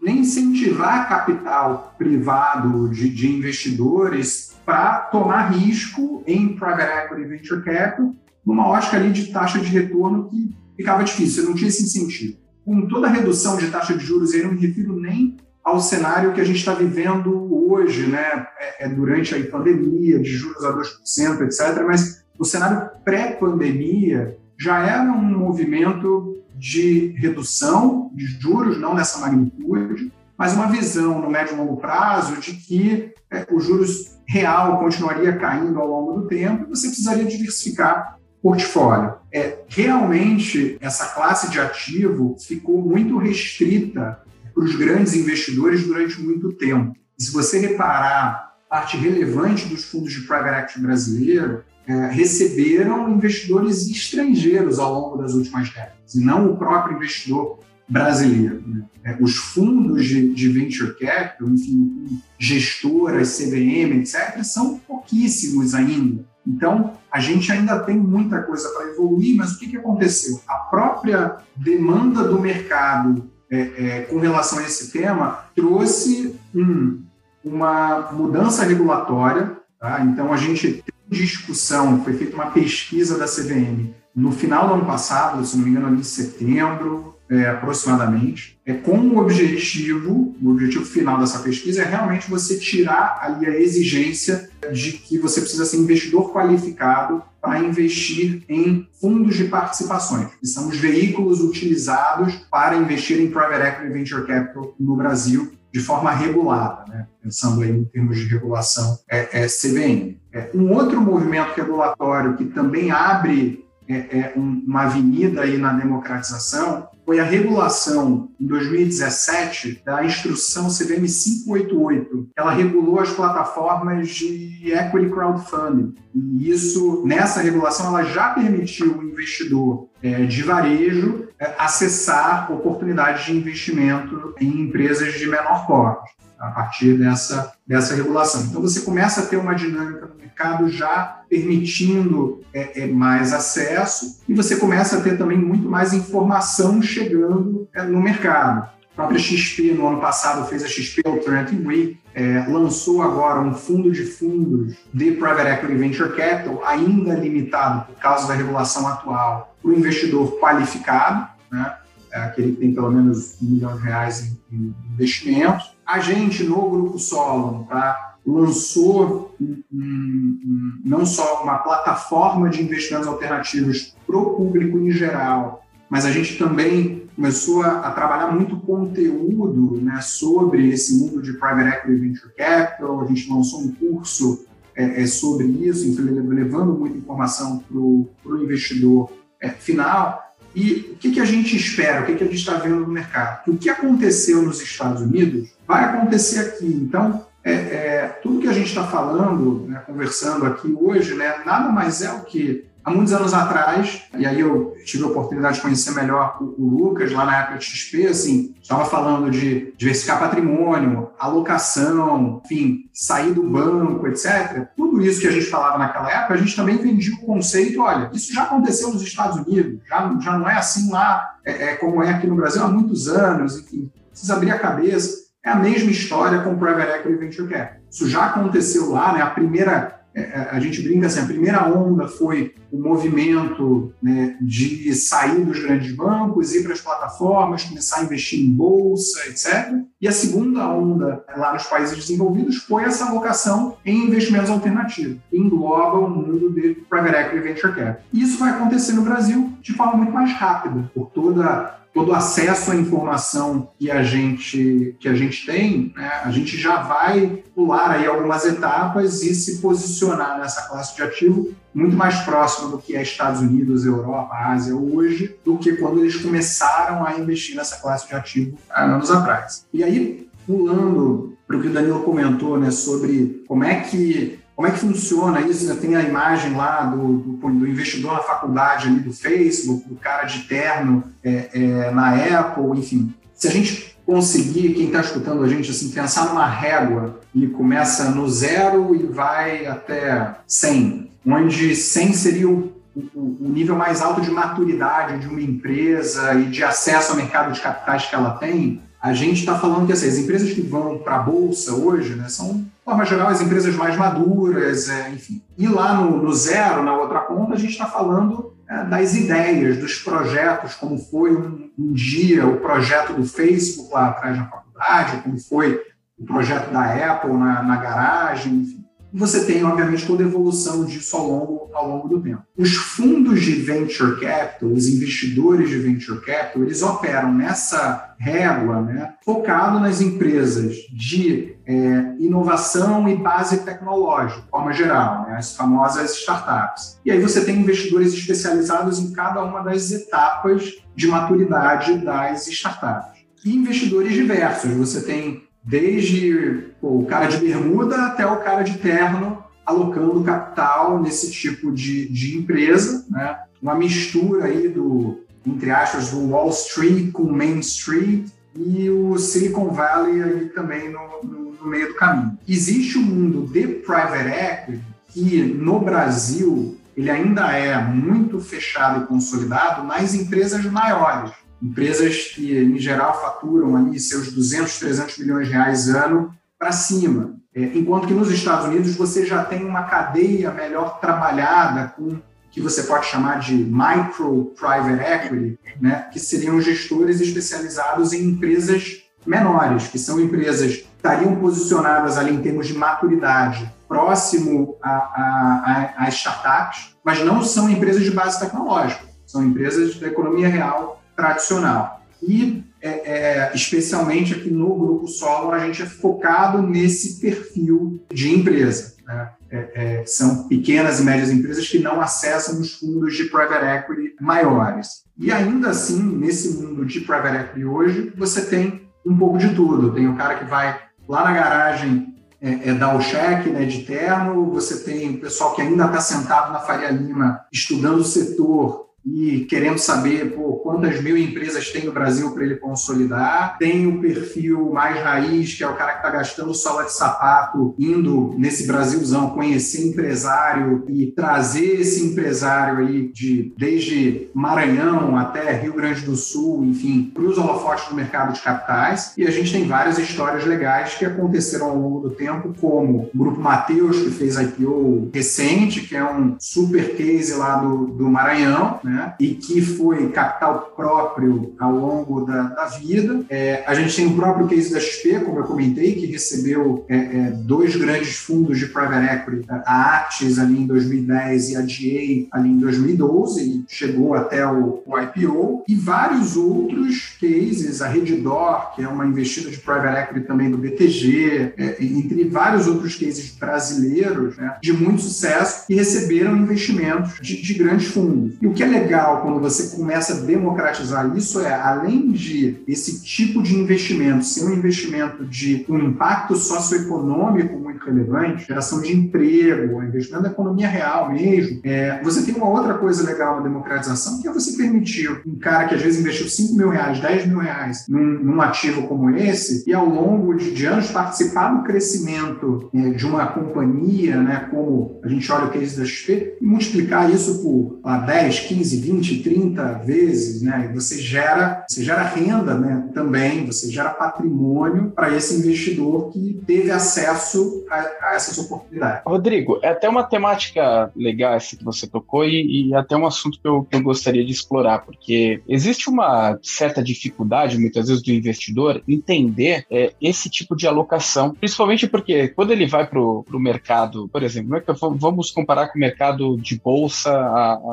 nem 0.00 0.18
incentivar 0.18 1.08
capital 1.08 1.94
privado 1.98 2.88
de, 2.88 3.08
de 3.08 3.30
investidores 3.30 4.56
para 4.64 5.00
tomar 5.10 5.50
risco 5.50 6.22
em 6.26 6.54
private 6.56 7.06
equity 7.06 7.24
venture 7.28 7.62
capital, 7.62 8.14
numa 8.44 8.66
ótica 8.66 8.96
ali 8.96 9.10
de 9.12 9.26
taxa 9.32 9.58
de 9.58 9.68
retorno 9.68 10.28
que 10.28 10.54
ficava 10.76 11.04
difícil, 11.04 11.44
não 11.44 11.54
tinha 11.54 11.68
esse 11.68 11.82
incentivo. 11.82 12.38
Com 12.64 12.86
toda 12.86 13.06
a 13.06 13.10
redução 13.10 13.56
de 13.56 13.70
taxa 13.70 13.96
de 13.96 14.04
juros, 14.04 14.34
eu 14.34 14.46
não 14.46 14.54
me 14.54 14.60
refiro 14.60 14.98
nem 14.98 15.36
ao 15.64 15.80
cenário 15.80 16.32
que 16.32 16.40
a 16.40 16.44
gente 16.44 16.58
está 16.58 16.74
vivendo 16.74 17.48
hoje, 17.70 18.06
né, 18.06 18.46
é, 18.58 18.86
é 18.86 18.88
durante 18.88 19.34
a 19.34 19.50
pandemia, 19.50 20.18
de 20.18 20.30
juros 20.30 20.64
a 20.64 20.72
2%, 20.72 21.42
etc., 21.42 21.84
mas 21.86 22.24
o 22.38 22.44
cenário 22.44 22.90
pré-pandemia 23.04 24.38
já 24.58 24.84
era 24.86 25.12
um 25.12 25.22
movimento 25.22 26.42
de 26.54 27.14
redução 27.18 28.10
de 28.14 28.26
juros, 28.26 28.80
não 28.80 28.94
nessa 28.94 29.18
magnitude, 29.18 30.12
mas 30.36 30.54
uma 30.54 30.68
visão 30.68 31.20
no 31.20 31.30
médio 31.30 31.54
e 31.54 31.56
longo 31.56 31.76
prazo 31.76 32.40
de 32.40 32.52
que 32.54 33.12
é, 33.30 33.46
o 33.50 33.60
juros 33.60 34.18
real 34.26 34.78
continuaria 34.78 35.36
caindo 35.36 35.78
ao 35.80 35.86
longo 35.86 36.20
do 36.20 36.28
tempo 36.28 36.64
e 36.64 36.68
você 36.68 36.88
precisaria 36.88 37.24
diversificar 37.24 38.18
portfólio. 38.42 39.14
É, 39.32 39.58
realmente, 39.68 40.78
essa 40.80 41.06
classe 41.14 41.50
de 41.50 41.60
ativo 41.60 42.36
ficou 42.38 42.80
muito 42.80 43.18
restrita 43.18 44.20
para 44.58 44.64
os 44.64 44.74
grandes 44.74 45.14
investidores 45.14 45.86
durante 45.86 46.20
muito 46.20 46.52
tempo. 46.52 46.92
E 47.16 47.22
se 47.22 47.32
você 47.32 47.60
reparar, 47.60 48.56
parte 48.68 48.96
relevante 48.96 49.68
dos 49.68 49.84
fundos 49.84 50.12
de 50.12 50.22
private 50.22 50.64
equity 50.64 50.80
brasileiro 50.80 51.64
é, 51.86 52.08
receberam 52.08 53.08
investidores 53.08 53.88
estrangeiros 53.88 54.80
ao 54.80 54.92
longo 54.92 55.22
das 55.22 55.32
últimas 55.32 55.68
décadas, 55.68 56.14
e 56.14 56.20
não 56.20 56.50
o 56.50 56.56
próprio 56.56 56.96
investidor 56.96 57.60
brasileiro. 57.88 58.62
Né? 58.66 58.84
É, 59.04 59.16
os 59.20 59.36
fundos 59.36 60.04
de, 60.04 60.34
de, 60.34 60.48
venture 60.48 60.98
capital, 60.98 61.48
enfim, 61.48 62.20
gestoras, 62.38 63.38
CVM, 63.38 64.00
etc., 64.00 64.42
são 64.42 64.78
pouquíssimos 64.80 65.72
ainda. 65.72 66.26
Então, 66.44 66.94
a 67.12 67.20
gente 67.20 67.50
ainda 67.52 67.78
tem 67.78 67.96
muita 67.96 68.42
coisa 68.42 68.68
para 68.70 68.88
evoluir, 68.88 69.36
mas 69.36 69.52
o 69.52 69.58
que, 69.58 69.68
que 69.68 69.76
aconteceu? 69.76 70.40
A 70.48 70.56
própria 70.56 71.38
demanda 71.56 72.24
do 72.24 72.40
mercado 72.40 73.30
é, 73.50 73.60
é, 73.60 74.00
com 74.02 74.18
relação 74.18 74.58
a 74.58 74.62
esse 74.62 74.90
tema 74.90 75.44
trouxe 75.54 76.38
um, 76.54 77.02
uma 77.44 78.12
mudança 78.12 78.64
regulatória. 78.64 79.56
Tá? 79.80 80.00
Então, 80.02 80.32
a 80.32 80.36
gente 80.36 80.82
tem 80.82 80.94
discussão, 81.08 82.04
foi 82.04 82.12
feita 82.14 82.34
uma 82.34 82.50
pesquisa 82.50 83.16
da 83.16 83.26
CVM 83.26 83.94
no 84.14 84.32
final 84.32 84.66
do 84.66 84.74
ano 84.74 84.84
passado, 84.84 85.44
se 85.46 85.56
não 85.56 85.64
me 85.64 85.70
engano, 85.70 85.86
ali 85.86 86.00
em 86.00 86.02
setembro, 86.02 87.14
é, 87.30 87.46
aproximadamente, 87.48 88.58
é 88.66 88.72
com 88.72 88.98
o 88.98 89.18
objetivo, 89.18 90.34
o 90.42 90.50
objetivo 90.50 90.84
final 90.84 91.18
dessa 91.20 91.38
pesquisa 91.40 91.82
é 91.82 91.84
realmente 91.84 92.28
você 92.28 92.58
tirar 92.58 93.18
ali 93.20 93.46
a 93.46 93.60
exigência 93.60 94.47
de 94.72 94.92
que 94.92 95.18
você 95.18 95.40
precisa 95.40 95.64
ser 95.64 95.78
investidor 95.78 96.32
qualificado 96.32 97.22
para 97.40 97.60
investir 97.60 98.44
em 98.48 98.86
fundos 99.00 99.36
de 99.36 99.44
participações, 99.44 100.34
que 100.34 100.46
são 100.46 100.68
os 100.68 100.76
veículos 100.76 101.40
utilizados 101.40 102.34
para 102.50 102.76
investir 102.76 103.20
em 103.20 103.30
private 103.30 103.62
equity 103.62 103.92
venture 103.92 104.26
capital 104.26 104.74
no 104.78 104.96
Brasil 104.96 105.52
de 105.72 105.80
forma 105.80 106.10
regulada, 106.10 106.84
né? 106.90 107.06
pensando 107.22 107.62
aí 107.62 107.70
em 107.70 107.84
termos 107.84 108.18
de 108.18 108.26
regulação 108.26 108.98
é, 109.08 109.42
é 109.42 109.46
CVM. 109.46 110.16
É, 110.32 110.50
um 110.54 110.72
outro 110.72 111.00
movimento 111.00 111.54
regulatório 111.54 112.36
que 112.36 112.46
também 112.46 112.90
abre 112.90 113.64
é, 113.86 114.18
é 114.18 114.32
um, 114.36 114.64
uma 114.66 114.82
avenida 114.82 115.42
aí 115.42 115.56
na 115.56 115.72
democratização 115.72 116.88
foi 117.08 117.20
a 117.20 117.24
regulação 117.24 118.28
em 118.38 118.46
2017 118.46 119.80
da 119.82 120.04
instrução 120.04 120.68
CVM 120.68 121.06
588. 121.06 122.28
Ela 122.36 122.52
regulou 122.52 123.00
as 123.00 123.08
plataformas 123.08 124.10
de 124.10 124.70
equity 124.70 125.08
crowdfunding. 125.08 125.94
E 126.14 126.50
isso, 126.50 127.02
nessa 127.06 127.40
regulação, 127.40 127.86
ela 127.86 128.04
já 128.04 128.34
permitiu 128.34 128.98
o 128.98 129.02
investidor 129.02 129.88
é, 130.02 130.26
de 130.26 130.42
varejo 130.42 131.28
é, 131.40 131.54
acessar 131.58 132.52
oportunidades 132.52 133.24
de 133.24 133.34
investimento 133.38 134.34
em 134.38 134.60
empresas 134.60 135.14
de 135.14 135.26
menor 135.26 135.66
porte 135.66 136.18
a 136.38 136.50
partir 136.50 136.94
dessa, 136.94 137.52
dessa 137.66 137.94
regulação. 137.94 138.42
Então, 138.42 138.60
você 138.60 138.80
começa 138.80 139.22
a 139.22 139.26
ter 139.26 139.36
uma 139.36 139.54
dinâmica 139.54 140.06
no 140.06 140.14
mercado 140.14 140.68
já 140.68 141.22
permitindo 141.28 142.40
é, 142.54 142.82
é, 142.82 142.86
mais 142.86 143.32
acesso 143.32 144.20
e 144.28 144.32
você 144.32 144.56
começa 144.56 144.98
a 144.98 145.00
ter 145.00 145.18
também 145.18 145.36
muito 145.36 145.68
mais 145.68 145.92
informação 145.92 146.80
chegando 146.80 147.68
é, 147.74 147.82
no 147.82 148.00
mercado. 148.00 148.68
A 148.92 149.02
própria 149.02 149.18
XP, 149.18 149.74
no 149.74 149.88
ano 149.88 150.00
passado, 150.00 150.48
fez 150.48 150.64
a 150.64 150.68
XP 150.68 151.02
Alternative 151.04 151.66
Week, 151.66 152.00
é, 152.14 152.44
lançou 152.48 153.00
agora 153.00 153.40
um 153.40 153.54
fundo 153.54 153.92
de 153.92 154.04
fundos 154.04 154.74
de 154.92 155.12
Private 155.12 155.50
Equity 155.50 155.74
Venture 155.74 156.16
Capital, 156.16 156.64
ainda 156.64 157.14
limitado 157.14 157.86
por 157.86 157.94
causa 158.00 158.26
da 158.26 158.34
regulação 158.34 158.88
atual, 158.88 159.54
para 159.62 159.70
o 159.70 159.74
investidor 159.74 160.38
qualificado, 160.40 161.28
né? 161.50 161.76
É 162.10 162.20
aquele 162.20 162.52
que 162.52 162.60
tem 162.60 162.74
pelo 162.74 162.90
menos 162.90 163.36
um 163.42 163.50
milhão 163.50 163.76
de 163.76 163.82
reais 163.82 164.26
em, 164.26 164.40
em 164.50 164.74
investimentos. 164.94 165.76
A 165.88 166.00
gente, 166.00 166.44
no 166.44 166.68
Grupo 166.68 166.98
Solon, 166.98 167.62
tá, 167.62 168.16
lançou 168.26 169.34
um, 169.40 169.62
um, 169.72 170.80
não 170.84 171.06
só 171.06 171.42
uma 171.42 171.56
plataforma 171.60 172.50
de 172.50 172.62
investimentos 172.62 173.08
alternativos 173.08 173.96
para 174.06 174.18
o 174.18 174.34
público 174.34 174.78
em 174.78 174.90
geral, 174.90 175.64
mas 175.88 176.04
a 176.04 176.12
gente 176.12 176.36
também 176.36 177.08
começou 177.16 177.62
a, 177.62 177.88
a 177.88 177.90
trabalhar 177.92 178.30
muito 178.30 178.58
conteúdo 178.58 179.80
né, 179.80 179.98
sobre 180.02 180.68
esse 180.68 180.98
mundo 180.98 181.22
de 181.22 181.32
Private 181.32 181.78
Equity 181.78 182.00
Venture 182.00 182.34
Capital. 182.36 183.00
A 183.00 183.06
gente 183.06 183.32
lançou 183.32 183.60
um 183.60 183.72
curso 183.72 184.44
é, 184.76 185.02
é, 185.02 185.06
sobre 185.06 185.46
isso, 185.46 185.98
levando 186.02 186.74
muita 186.74 186.98
informação 186.98 187.60
para 187.60 187.78
o 187.78 188.42
investidor 188.42 189.10
é, 189.40 189.48
final. 189.48 190.27
E 190.58 190.90
o 190.92 190.96
que, 190.96 191.12
que 191.12 191.20
a 191.20 191.24
gente 191.24 191.54
espera, 191.54 192.02
o 192.02 192.06
que, 192.06 192.16
que 192.16 192.24
a 192.24 192.26
gente 192.26 192.38
está 192.38 192.54
vendo 192.54 192.80
no 192.80 192.88
mercado? 192.88 193.44
Que 193.44 193.50
o 193.52 193.56
que 193.56 193.70
aconteceu 193.70 194.42
nos 194.42 194.60
Estados 194.60 195.00
Unidos 195.02 195.50
vai 195.64 195.84
acontecer 195.84 196.40
aqui. 196.40 196.66
Então, 196.66 197.24
é, 197.44 197.52
é, 197.52 198.18
tudo 198.20 198.40
que 198.40 198.48
a 198.48 198.52
gente 198.52 198.66
está 198.66 198.84
falando, 198.84 199.68
né, 199.68 199.80
conversando 199.86 200.44
aqui 200.44 200.76
hoje, 200.76 201.14
né, 201.14 201.42
nada 201.46 201.68
mais 201.68 202.02
é 202.02 202.10
o 202.10 202.22
que 202.22 202.64
há 202.88 202.90
muitos 202.90 203.12
anos 203.12 203.34
atrás, 203.34 204.02
e 204.16 204.26
aí 204.26 204.40
eu 204.40 204.74
tive 204.84 205.04
a 205.04 205.08
oportunidade 205.08 205.56
de 205.56 205.62
conhecer 205.62 205.92
melhor 205.92 206.38
o, 206.40 206.54
o 206.58 206.68
Lucas 206.68 207.12
lá 207.12 207.24
na 207.24 207.40
época 207.40 207.58
de 207.58 207.64
XP, 207.66 208.06
assim, 208.06 208.54
estava 208.60 208.84
falando 208.86 209.30
de 209.30 209.72
diversificar 209.76 210.18
patrimônio, 210.18 211.10
alocação, 211.18 212.40
enfim, 212.44 212.88
sair 212.92 213.32
do 213.32 213.42
banco, 213.42 214.06
etc. 214.08 214.68
Tudo 214.76 215.02
isso 215.02 215.20
que 215.20 215.26
a 215.28 215.30
gente 215.30 215.46
falava 215.46 215.78
naquela 215.78 216.10
época, 216.10 216.34
a 216.34 216.36
gente 216.38 216.56
também 216.56 216.78
vendia 216.78 217.14
o 217.14 217.20
conceito, 217.26 217.80
olha, 217.80 218.10
isso 218.12 218.32
já 218.32 218.44
aconteceu 218.44 218.92
nos 218.92 219.02
Estados 219.02 219.36
Unidos, 219.38 219.80
já, 219.86 220.18
já 220.20 220.38
não 220.38 220.48
é 220.48 220.54
assim 220.54 220.90
lá, 220.90 221.36
é, 221.44 221.70
é 221.70 221.74
como 221.76 222.02
é 222.02 222.10
aqui 222.10 222.26
no 222.26 222.36
Brasil 222.36 222.62
há 222.62 222.68
muitos 222.68 223.08
anos, 223.08 223.58
enfim, 223.58 223.90
precisa 224.10 224.34
abrir 224.34 224.50
a 224.50 224.58
cabeça. 224.58 225.28
É 225.44 225.50
a 225.50 225.56
mesma 225.56 225.90
história 225.90 226.40
com 226.40 226.58
Private 226.58 226.98
Equity 226.98 227.16
Venture 227.16 227.48
Capital. 227.48 227.78
Isso 227.90 228.08
já 228.08 228.26
aconteceu 228.26 228.90
lá, 228.90 229.12
né? 229.12 229.22
A 229.22 229.30
primeira 229.30 229.98
é, 230.14 230.20
é, 230.20 230.48
a 230.50 230.58
gente 230.58 230.82
brinca 230.82 231.06
assim, 231.06 231.20
a 231.20 231.26
primeira 231.26 231.64
onda 231.68 232.08
foi 232.08 232.54
o 232.70 232.78
movimento 232.78 233.92
né, 234.02 234.36
de 234.40 234.94
sair 234.94 235.44
dos 235.44 235.60
grandes 235.60 235.94
bancos, 235.94 236.54
ir 236.54 236.62
para 236.62 236.72
as 236.72 236.80
plataformas, 236.80 237.64
começar 237.64 238.00
a 238.00 238.04
investir 238.04 238.40
em 238.40 238.50
bolsa, 238.50 239.26
etc. 239.28 239.74
E 240.00 240.06
a 240.06 240.12
segunda 240.12 240.68
onda 240.68 241.24
lá 241.36 241.52
nos 241.52 241.64
países 241.64 241.96
desenvolvidos 241.96 242.56
foi 242.56 242.84
essa 242.84 243.06
alocação 243.06 243.76
em 243.84 244.06
investimentos 244.06 244.50
alternativos, 244.50 245.18
que 245.30 245.36
engloba 245.36 245.98
o 245.98 246.10
mundo 246.10 246.50
de 246.50 246.74
private 246.88 247.16
equity 247.16 247.36
e 247.36 247.40
venture 247.40 247.74
capital. 247.74 248.02
E 248.12 248.22
isso 248.22 248.38
vai 248.38 248.50
acontecer 248.50 248.92
no 248.92 249.02
Brasil 249.02 249.52
de 249.60 249.72
forma 249.72 249.94
muito 249.94 250.12
mais 250.12 250.32
rápida, 250.32 250.90
por 250.94 251.10
toda 251.10 251.78
todo 251.98 252.14
acesso 252.14 252.70
à 252.70 252.76
informação 252.76 253.70
que 253.76 253.90
a 253.90 254.02
gente, 254.04 254.94
que 255.00 255.08
a 255.08 255.14
gente 255.14 255.44
tem, 255.44 255.92
né, 255.96 256.20
a 256.22 256.30
gente 256.30 256.56
já 256.56 256.82
vai 256.82 257.42
pular 257.54 257.90
aí 257.90 258.06
algumas 258.06 258.44
etapas 258.44 259.22
e 259.22 259.34
se 259.34 259.60
posicionar 259.60 260.38
nessa 260.38 260.68
classe 260.68 260.94
de 260.94 261.02
ativo 261.02 261.52
muito 261.78 261.96
mais 261.96 262.18
próximo 262.20 262.70
do 262.70 262.78
que 262.78 262.96
é 262.96 263.02
Estados 263.02 263.40
Unidos, 263.40 263.86
Europa, 263.86 264.34
Ásia 264.34 264.74
hoje, 264.74 265.36
do 265.44 265.56
que 265.56 265.76
quando 265.76 266.00
eles 266.00 266.16
começaram 266.16 267.06
a 267.06 267.18
investir 267.18 267.54
nessa 267.54 267.76
classe 267.76 268.08
de 268.08 268.14
ativo 268.14 268.58
há 268.68 268.84
anos 268.84 269.10
atrás. 269.10 269.64
E 269.72 269.84
aí, 269.84 270.28
pulando 270.46 271.36
para 271.46 271.56
o 271.56 271.62
que 271.62 271.68
o 271.68 271.72
Danilo 271.72 272.02
comentou 272.02 272.58
né, 272.58 272.70
sobre 272.70 273.44
como 273.46 273.64
é 273.64 273.80
que 273.80 274.38
como 274.56 274.66
é 274.66 274.72
que 274.72 274.80
funciona 274.80 275.40
isso? 275.42 275.72
Tem 275.76 275.94
a 275.94 276.02
imagem 276.02 276.52
lá 276.54 276.82
do, 276.82 277.18
do, 277.18 277.48
do 277.48 277.68
investidor 277.68 278.14
na 278.14 278.18
faculdade 278.18 278.88
ali 278.88 278.98
do 278.98 279.12
Facebook, 279.12 279.88
do 279.88 279.94
cara 279.94 280.24
de 280.24 280.40
terno 280.48 281.04
é, 281.22 281.48
é, 281.52 281.90
na 281.92 282.16
Apple, 282.40 282.76
enfim. 282.76 283.14
Se 283.32 283.46
a 283.46 283.52
gente 283.52 283.96
conseguir, 284.04 284.74
quem 284.74 284.86
está 284.86 285.00
escutando 285.00 285.44
a 285.44 285.48
gente, 285.48 285.70
assim, 285.70 285.90
pensar 285.90 286.30
numa 286.30 286.44
régua 286.44 287.20
e 287.32 287.46
começa 287.46 288.10
no 288.10 288.28
zero 288.28 288.96
e 288.96 289.06
vai 289.06 289.64
até 289.64 290.34
100, 290.44 291.07
onde 291.34 291.76
100 291.76 292.12
seria 292.14 292.48
o, 292.48 292.72
o, 292.96 293.36
o 293.40 293.48
nível 293.48 293.76
mais 293.76 294.00
alto 294.00 294.20
de 294.20 294.30
maturidade 294.30 295.18
de 295.18 295.28
uma 295.28 295.40
empresa 295.40 296.34
e 296.34 296.46
de 296.46 296.64
acesso 296.64 297.12
ao 297.12 297.16
mercado 297.16 297.52
de 297.52 297.60
capitais 297.60 298.06
que 298.06 298.14
ela 298.14 298.30
tem, 298.30 298.80
a 299.00 299.12
gente 299.12 299.40
está 299.40 299.56
falando 299.56 299.86
que 299.86 299.92
assim, 299.92 300.08
as 300.08 300.18
empresas 300.18 300.52
que 300.52 300.60
vão 300.60 300.98
para 300.98 301.16
a 301.16 301.20
bolsa 301.20 301.72
hoje 301.74 302.14
né, 302.14 302.28
são, 302.28 302.54
de 302.54 302.70
forma 302.84 303.04
geral, 303.04 303.28
as 303.28 303.40
empresas 303.40 303.76
mais 303.76 303.96
maduras, 303.96 304.88
é, 304.88 305.10
enfim. 305.10 305.40
E 305.56 305.68
lá 305.68 305.94
no, 305.94 306.20
no, 306.20 306.32
zero, 306.32 306.82
na 306.82 306.96
outra 306.96 307.20
ponta, 307.20 307.54
a 307.54 307.58
gente 307.58 307.70
está 307.70 307.86
falando 307.86 308.54
é, 308.68 308.84
das 308.84 309.14
ideias, 309.14 309.76
dos 309.76 309.98
projetos, 309.98 310.74
como 310.74 310.98
foi 310.98 311.36
um, 311.36 311.70
um, 311.78 311.92
dia 311.92 312.44
o 312.46 312.56
projeto 312.56 313.12
do 313.12 313.24
Facebook 313.24 313.92
lá 313.92 314.08
atrás 314.08 314.36
na 314.36 314.46
faculdade, 314.46 315.22
como 315.22 315.38
foi 315.38 315.80
o 316.18 316.24
projeto 316.24 316.72
da 316.72 317.12
Apple 317.12 317.34
na, 317.34 317.62
na 317.62 317.76
garagem, 317.76 318.52
enfim 318.54 318.77
você 319.12 319.44
tem, 319.44 319.64
obviamente, 319.64 320.06
toda 320.06 320.22
a 320.22 320.26
evolução 320.26 320.84
disso 320.84 321.16
ao 321.16 321.26
longo, 321.26 321.70
ao 321.72 321.88
longo 321.88 322.08
do 322.08 322.20
tempo. 322.20 322.42
Os 322.56 322.74
fundos 322.74 323.40
de 323.40 323.52
venture 323.52 324.20
capital, 324.20 324.70
os 324.70 324.88
investidores 324.88 325.68
de 325.68 325.78
venture 325.78 326.20
capital, 326.20 326.62
eles 326.62 326.82
operam 326.82 327.32
nessa 327.32 328.14
régua, 328.18 328.82
né, 328.82 329.14
focado 329.24 329.78
nas 329.78 330.00
empresas 330.00 330.74
de 330.92 331.56
é, 331.66 332.14
inovação 332.18 333.08
e 333.08 333.16
base 333.16 333.58
tecnológica, 333.58 334.42
de 334.42 334.48
forma 334.48 334.72
geral, 334.72 335.26
né, 335.26 335.36
as 335.36 335.56
famosas 335.56 336.16
startups. 336.16 337.00
E 337.04 337.10
aí 337.10 337.20
você 337.20 337.44
tem 337.44 337.56
investidores 337.56 338.12
especializados 338.12 338.98
em 338.98 339.12
cada 339.12 339.42
uma 339.44 339.62
das 339.62 339.90
etapas 339.92 340.74
de 340.94 341.06
maturidade 341.06 341.98
das 341.98 342.46
startups. 342.48 343.18
E 343.44 343.54
investidores 343.54 344.12
diversos. 344.12 344.72
Você 344.72 345.02
tem 345.02 345.47
desde 345.68 346.72
o 346.80 347.04
cara 347.04 347.26
de 347.26 347.36
bermuda 347.36 348.06
até 348.06 348.26
o 348.26 348.38
cara 348.38 348.62
de 348.62 348.78
terno 348.78 349.44
alocando 349.66 350.24
capital 350.24 350.98
nesse 350.98 351.30
tipo 351.30 351.70
de, 351.70 352.08
de 352.08 352.38
empresa, 352.38 353.04
né? 353.10 353.38
uma 353.60 353.74
mistura 353.74 354.46
aí 354.46 354.66
do, 354.68 355.26
entre 355.46 355.70
aspas, 355.70 356.10
do 356.10 356.30
Wall 356.30 356.48
Street 356.48 357.12
com 357.12 357.24
Main 357.24 357.58
Street 357.58 358.28
e 358.56 358.88
o 358.88 359.18
Silicon 359.18 359.68
Valley 359.68 360.22
aí 360.22 360.48
também 360.48 360.90
no, 360.90 361.22
no, 361.22 361.52
no 361.52 361.66
meio 361.66 361.88
do 361.88 361.94
caminho. 361.96 362.38
Existe 362.48 362.96
um 362.96 363.02
mundo 363.02 363.52
de 363.52 363.66
private 363.66 364.30
equity 364.30 364.82
que 365.10 365.42
no 365.42 365.80
Brasil 365.80 366.78
ele 366.96 367.10
ainda 367.10 367.52
é 367.52 367.78
muito 367.84 368.40
fechado 368.40 369.04
e 369.04 369.06
consolidado 369.06 369.86
nas 369.86 370.14
empresas 370.14 370.64
maiores 370.64 371.30
empresas 371.62 372.32
que, 372.34 372.56
em 372.56 372.78
geral, 372.78 373.20
faturam 373.20 373.76
ali 373.76 373.98
seus 373.98 374.32
200, 374.32 374.78
300 374.78 375.18
milhões 375.18 375.46
de 375.48 375.52
reais 375.52 375.88
ano 375.88 376.34
para 376.58 376.72
cima. 376.72 377.36
É, 377.54 377.62
enquanto 377.62 378.06
que 378.06 378.14
nos 378.14 378.30
Estados 378.30 378.66
Unidos 378.66 378.94
você 378.94 379.26
já 379.26 379.44
tem 379.44 379.64
uma 379.64 379.84
cadeia 379.84 380.50
melhor 380.52 381.00
trabalhada 381.00 381.92
com 381.96 382.18
que 382.50 382.60
você 382.60 382.82
pode 382.84 383.06
chamar 383.06 383.40
de 383.40 383.54
micro 383.54 384.52
private 384.58 385.02
equity, 385.02 385.58
né, 385.80 386.08
que 386.12 386.18
seriam 386.18 386.60
gestores 386.60 387.20
especializados 387.20 388.12
em 388.12 388.24
empresas 388.24 389.02
menores, 389.26 389.88
que 389.88 389.98
são 389.98 390.18
empresas 390.18 390.76
que 390.76 390.88
estariam 390.96 391.36
posicionadas 391.36 392.16
ali 392.16 392.34
em 392.34 392.40
termos 392.40 392.66
de 392.66 392.74
maturidade 392.74 393.70
próximo 393.86 394.76
a, 394.82 395.94
a, 395.98 396.08
startups, 396.08 396.96
mas 397.04 397.24
não 397.24 397.42
são 397.42 397.70
empresas 397.70 398.02
de 398.02 398.10
base 398.10 398.38
tecnológica, 398.38 399.02
são 399.26 399.42
empresas 399.44 399.96
da 399.96 400.08
economia 400.08 400.48
real 400.48 401.02
tradicional. 401.18 402.00
E, 402.22 402.62
é, 402.80 402.88
é, 402.88 403.52
especialmente 403.54 404.34
aqui 404.34 404.50
no 404.50 404.72
Grupo 404.76 405.08
Solo, 405.08 405.50
a 405.50 405.58
gente 405.58 405.82
é 405.82 405.86
focado 405.86 406.62
nesse 406.62 407.20
perfil 407.20 408.04
de 408.12 408.32
empresa. 408.32 408.94
Né? 409.04 409.30
É, 409.50 409.70
é, 409.74 410.04
são 410.06 410.46
pequenas 410.46 411.00
e 411.00 411.02
médias 411.02 411.30
empresas 411.30 411.66
que 411.66 411.80
não 411.80 412.00
acessam 412.00 412.60
os 412.60 412.74
fundos 412.74 413.16
de 413.16 413.24
private 413.24 413.64
equity 413.64 414.14
maiores. 414.20 415.02
E 415.18 415.32
ainda 415.32 415.70
assim, 415.70 416.00
nesse 416.00 416.56
mundo 416.56 416.84
de 416.84 417.00
private 417.00 417.36
equity 417.36 417.64
hoje, 417.64 418.12
você 418.16 418.42
tem 418.42 418.88
um 419.04 419.16
pouco 419.16 419.38
de 419.38 419.54
tudo. 419.54 419.92
Tem 419.92 420.08
o 420.08 420.16
cara 420.16 420.36
que 420.36 420.44
vai 420.44 420.78
lá 421.08 421.24
na 421.24 421.32
garagem 421.32 422.14
é, 422.40 422.68
é, 422.68 422.74
dar 422.74 422.96
o 422.96 423.00
cheque 423.00 423.50
né, 423.50 423.64
de 423.64 423.82
terno, 423.82 424.52
você 424.52 424.84
tem 424.84 425.10
o 425.10 425.20
pessoal 425.20 425.54
que 425.54 425.62
ainda 425.62 425.86
está 425.86 426.00
sentado 426.00 426.52
na 426.52 426.60
Faria 426.60 426.90
Lima 426.90 427.40
estudando 427.52 427.98
o 427.98 428.04
setor 428.04 428.88
e 429.04 429.46
querendo 429.48 429.78
saber 429.78 430.34
pô, 430.34 430.57
quantas 430.68 431.00
mil 431.00 431.16
empresas 431.16 431.70
tem 431.70 431.86
no 431.86 431.92
Brasil 431.92 432.30
para 432.32 432.44
ele 432.44 432.56
consolidar. 432.56 433.56
Tem 433.58 433.86
o 433.86 434.02
perfil 434.02 434.70
mais 434.70 435.02
raiz, 435.02 435.54
que 435.54 435.64
é 435.64 435.66
o 435.66 435.74
cara 435.74 435.92
que 435.92 435.98
está 436.00 436.10
gastando 436.10 436.52
sola 436.52 436.84
de 436.84 436.92
sapato, 436.92 437.74
indo 437.78 438.34
nesse 438.36 438.66
Brasilzão 438.66 439.30
conhecer 439.30 439.88
empresário 439.88 440.84
e 440.86 441.06
trazer 441.06 441.80
esse 441.80 442.04
empresário 442.04 442.86
aí 442.86 443.08
de 443.08 443.50
desde 443.56 444.28
Maranhão 444.34 445.16
até 445.16 445.52
Rio 445.52 445.72
Grande 445.72 446.02
do 446.02 446.14
Sul, 446.14 446.62
enfim, 446.66 447.10
para 447.14 447.22
os 447.22 447.38
holofotes 447.38 447.88
do 447.88 447.94
mercado 447.94 448.34
de 448.34 448.42
capitais. 448.42 449.14
E 449.16 449.26
a 449.26 449.30
gente 449.30 449.50
tem 449.50 449.66
várias 449.66 449.98
histórias 449.98 450.44
legais 450.44 450.96
que 450.96 451.06
aconteceram 451.06 451.70
ao 451.70 451.78
longo 451.78 452.00
do 452.00 452.10
tempo, 452.10 452.54
como 452.60 453.08
o 453.14 453.18
Grupo 453.18 453.40
Mateus, 453.40 454.02
que 454.02 454.10
fez 454.10 454.36
IPO 454.36 455.08
recente, 455.14 455.80
que 455.80 455.96
é 455.96 456.04
um 456.04 456.36
super 456.38 456.94
case 456.94 457.32
lá 457.32 457.56
do, 457.56 457.86
do 457.86 458.06
Maranhão, 458.06 458.80
né? 458.84 459.14
e 459.18 459.28
que 459.28 459.62
foi 459.62 460.10
capital 460.10 460.57
próprio 460.58 461.54
ao 461.58 461.72
longo 461.72 462.24
da, 462.24 462.42
da 462.42 462.64
vida. 462.66 463.24
É, 463.28 463.64
a 463.66 463.74
gente 463.74 463.94
tem 463.94 464.06
o 464.06 464.16
próprio 464.16 464.46
case 464.46 464.72
da 464.72 464.80
XP, 464.80 465.20
como 465.20 465.40
eu 465.40 465.44
comentei, 465.44 465.94
que 465.94 466.06
recebeu 466.06 466.84
é, 466.88 466.96
é, 466.96 467.30
dois 467.34 467.76
grandes 467.76 468.16
fundos 468.16 468.58
de 468.58 468.66
private 468.66 469.14
equity, 469.14 469.46
a 469.48 469.96
Actis 469.96 470.38
ali 470.38 470.58
em 470.58 470.66
2010 470.66 471.50
e 471.50 471.56
a 471.56 471.60
DA 471.60 472.28
ali 472.32 472.48
em 472.50 472.58
2012, 472.58 473.42
e 473.42 473.64
chegou 473.68 474.14
até 474.14 474.46
o, 474.46 474.82
o 474.86 474.98
IPO, 474.98 475.64
e 475.68 475.74
vários 475.74 476.36
outros 476.36 477.16
cases, 477.20 477.82
a 477.82 477.88
Redditor, 477.88 478.74
que 478.74 478.82
é 478.82 478.88
uma 478.88 479.06
investida 479.06 479.50
de 479.50 479.58
private 479.58 480.10
equity 480.10 480.26
também 480.26 480.50
do 480.50 480.58
BTG, 480.58 481.54
é, 481.56 481.76
entre 481.80 482.24
vários 482.24 482.66
outros 482.66 482.94
cases 482.94 483.34
brasileiros 483.38 484.36
né, 484.36 484.56
de 484.62 484.72
muito 484.72 485.02
sucesso 485.02 485.66
que 485.66 485.74
receberam 485.74 486.36
investimentos 486.36 487.18
de, 487.20 487.40
de 487.40 487.54
grandes 487.54 487.88
fundos. 487.88 488.34
E 488.40 488.46
o 488.46 488.52
que 488.52 488.62
é 488.62 488.66
legal 488.66 489.22
quando 489.22 489.40
você 489.40 489.76
começa 489.76 490.14
a 490.14 490.20
democratizar 490.48 491.16
isso 491.16 491.40
é, 491.40 491.52
além 491.52 492.10
de 492.10 492.62
esse 492.66 493.02
tipo 493.02 493.42
de 493.42 493.54
investimento 493.54 494.24
ser 494.24 494.44
um 494.44 494.52
investimento 494.52 495.24
de 495.24 495.64
um 495.68 495.78
impacto 495.78 496.34
socioeconômico 496.36 497.58
muito 497.58 497.84
relevante, 497.84 498.46
geração 498.46 498.80
de 498.80 498.94
emprego, 498.94 499.82
investimento 499.82 500.22
na 500.22 500.30
economia 500.30 500.68
real 500.68 501.12
mesmo, 501.12 501.60
é, 501.64 502.00
você 502.02 502.22
tem 502.22 502.34
uma 502.34 502.48
outra 502.48 502.74
coisa 502.74 503.04
legal 503.04 503.36
na 503.36 503.42
democratização, 503.42 504.20
que 504.20 504.28
é 504.28 504.32
você 504.32 504.56
permitir 504.56 505.22
um 505.26 505.38
cara 505.38 505.68
que 505.68 505.74
às 505.74 505.82
vezes 505.82 506.00
investiu 506.00 506.28
5 506.28 506.54
mil 506.54 506.70
reais, 506.70 507.00
10 507.00 507.26
mil 507.26 507.38
reais 507.38 507.84
num, 507.88 508.04
num 508.04 508.40
ativo 508.40 508.86
como 508.86 509.10
esse, 509.10 509.68
e 509.68 509.74
ao 509.74 509.88
longo 509.88 510.34
de, 510.34 510.52
de 510.52 510.66
anos 510.66 510.90
participar 510.90 511.54
do 511.54 511.62
crescimento 511.62 512.70
é, 512.74 512.90
de 512.90 513.06
uma 513.06 513.26
companhia, 513.26 514.16
né, 514.16 514.48
como 514.50 515.00
a 515.02 515.08
gente 515.08 515.30
olha 515.30 515.46
o 515.46 515.50
case 515.50 515.76
da 515.76 515.84
XP, 515.84 516.38
e 516.40 516.44
multiplicar 516.44 517.10
isso 517.10 517.42
por 517.42 517.80
ah, 517.84 517.98
10, 517.98 518.40
15, 518.40 518.76
20, 518.80 519.22
30 519.22 519.72
vezes, 519.84 520.37
né? 520.42 520.68
E 520.70 520.74
você 520.74 521.00
gera, 521.00 521.64
você 521.68 521.82
gera 521.84 522.02
renda, 522.02 522.54
né? 522.54 522.88
Também, 522.94 523.46
você 523.46 523.70
gera 523.70 523.90
patrimônio 523.90 524.90
para 524.90 525.14
esse 525.14 525.34
investidor 525.34 526.10
que 526.12 526.40
teve 526.46 526.70
acesso 526.70 527.64
a, 527.70 527.76
a, 527.76 528.14
essas 528.14 528.38
oportunidades. 528.38 529.02
Rodrigo, 529.06 529.58
é 529.62 529.68
até 529.68 529.88
uma 529.88 530.04
temática 530.04 530.90
legal 530.96 531.34
essa 531.34 531.56
que 531.56 531.64
você 531.64 531.86
tocou 531.86 532.24
e, 532.24 532.68
e 532.68 532.74
até 532.74 532.96
um 532.96 533.06
assunto 533.06 533.40
que 533.40 533.48
eu, 533.48 533.64
que 533.64 533.76
eu 533.76 533.82
gostaria 533.82 534.24
de 534.24 534.32
explorar, 534.32 534.80
porque 534.80 535.40
existe 535.48 535.88
uma 535.88 536.38
certa 536.42 536.82
dificuldade, 536.82 537.58
muitas 537.58 537.88
vezes, 537.88 538.02
do 538.02 538.12
investidor 538.12 538.82
entender 538.88 539.64
é, 539.70 539.92
esse 540.00 540.28
tipo 540.28 540.56
de 540.56 540.66
alocação, 540.66 541.34
principalmente 541.34 541.86
porque 541.86 542.28
quando 542.28 542.52
ele 542.52 542.66
vai 542.66 542.86
para 542.86 543.00
o 543.00 543.24
mercado, 543.38 544.08
por 544.08 544.22
exemplo, 544.22 544.56
é 544.56 544.62
vamos 544.98 545.30
comparar 545.30 545.68
com 545.68 545.78
o 545.78 545.80
mercado 545.80 546.36
de 546.36 546.58
bolsa, 546.58 547.12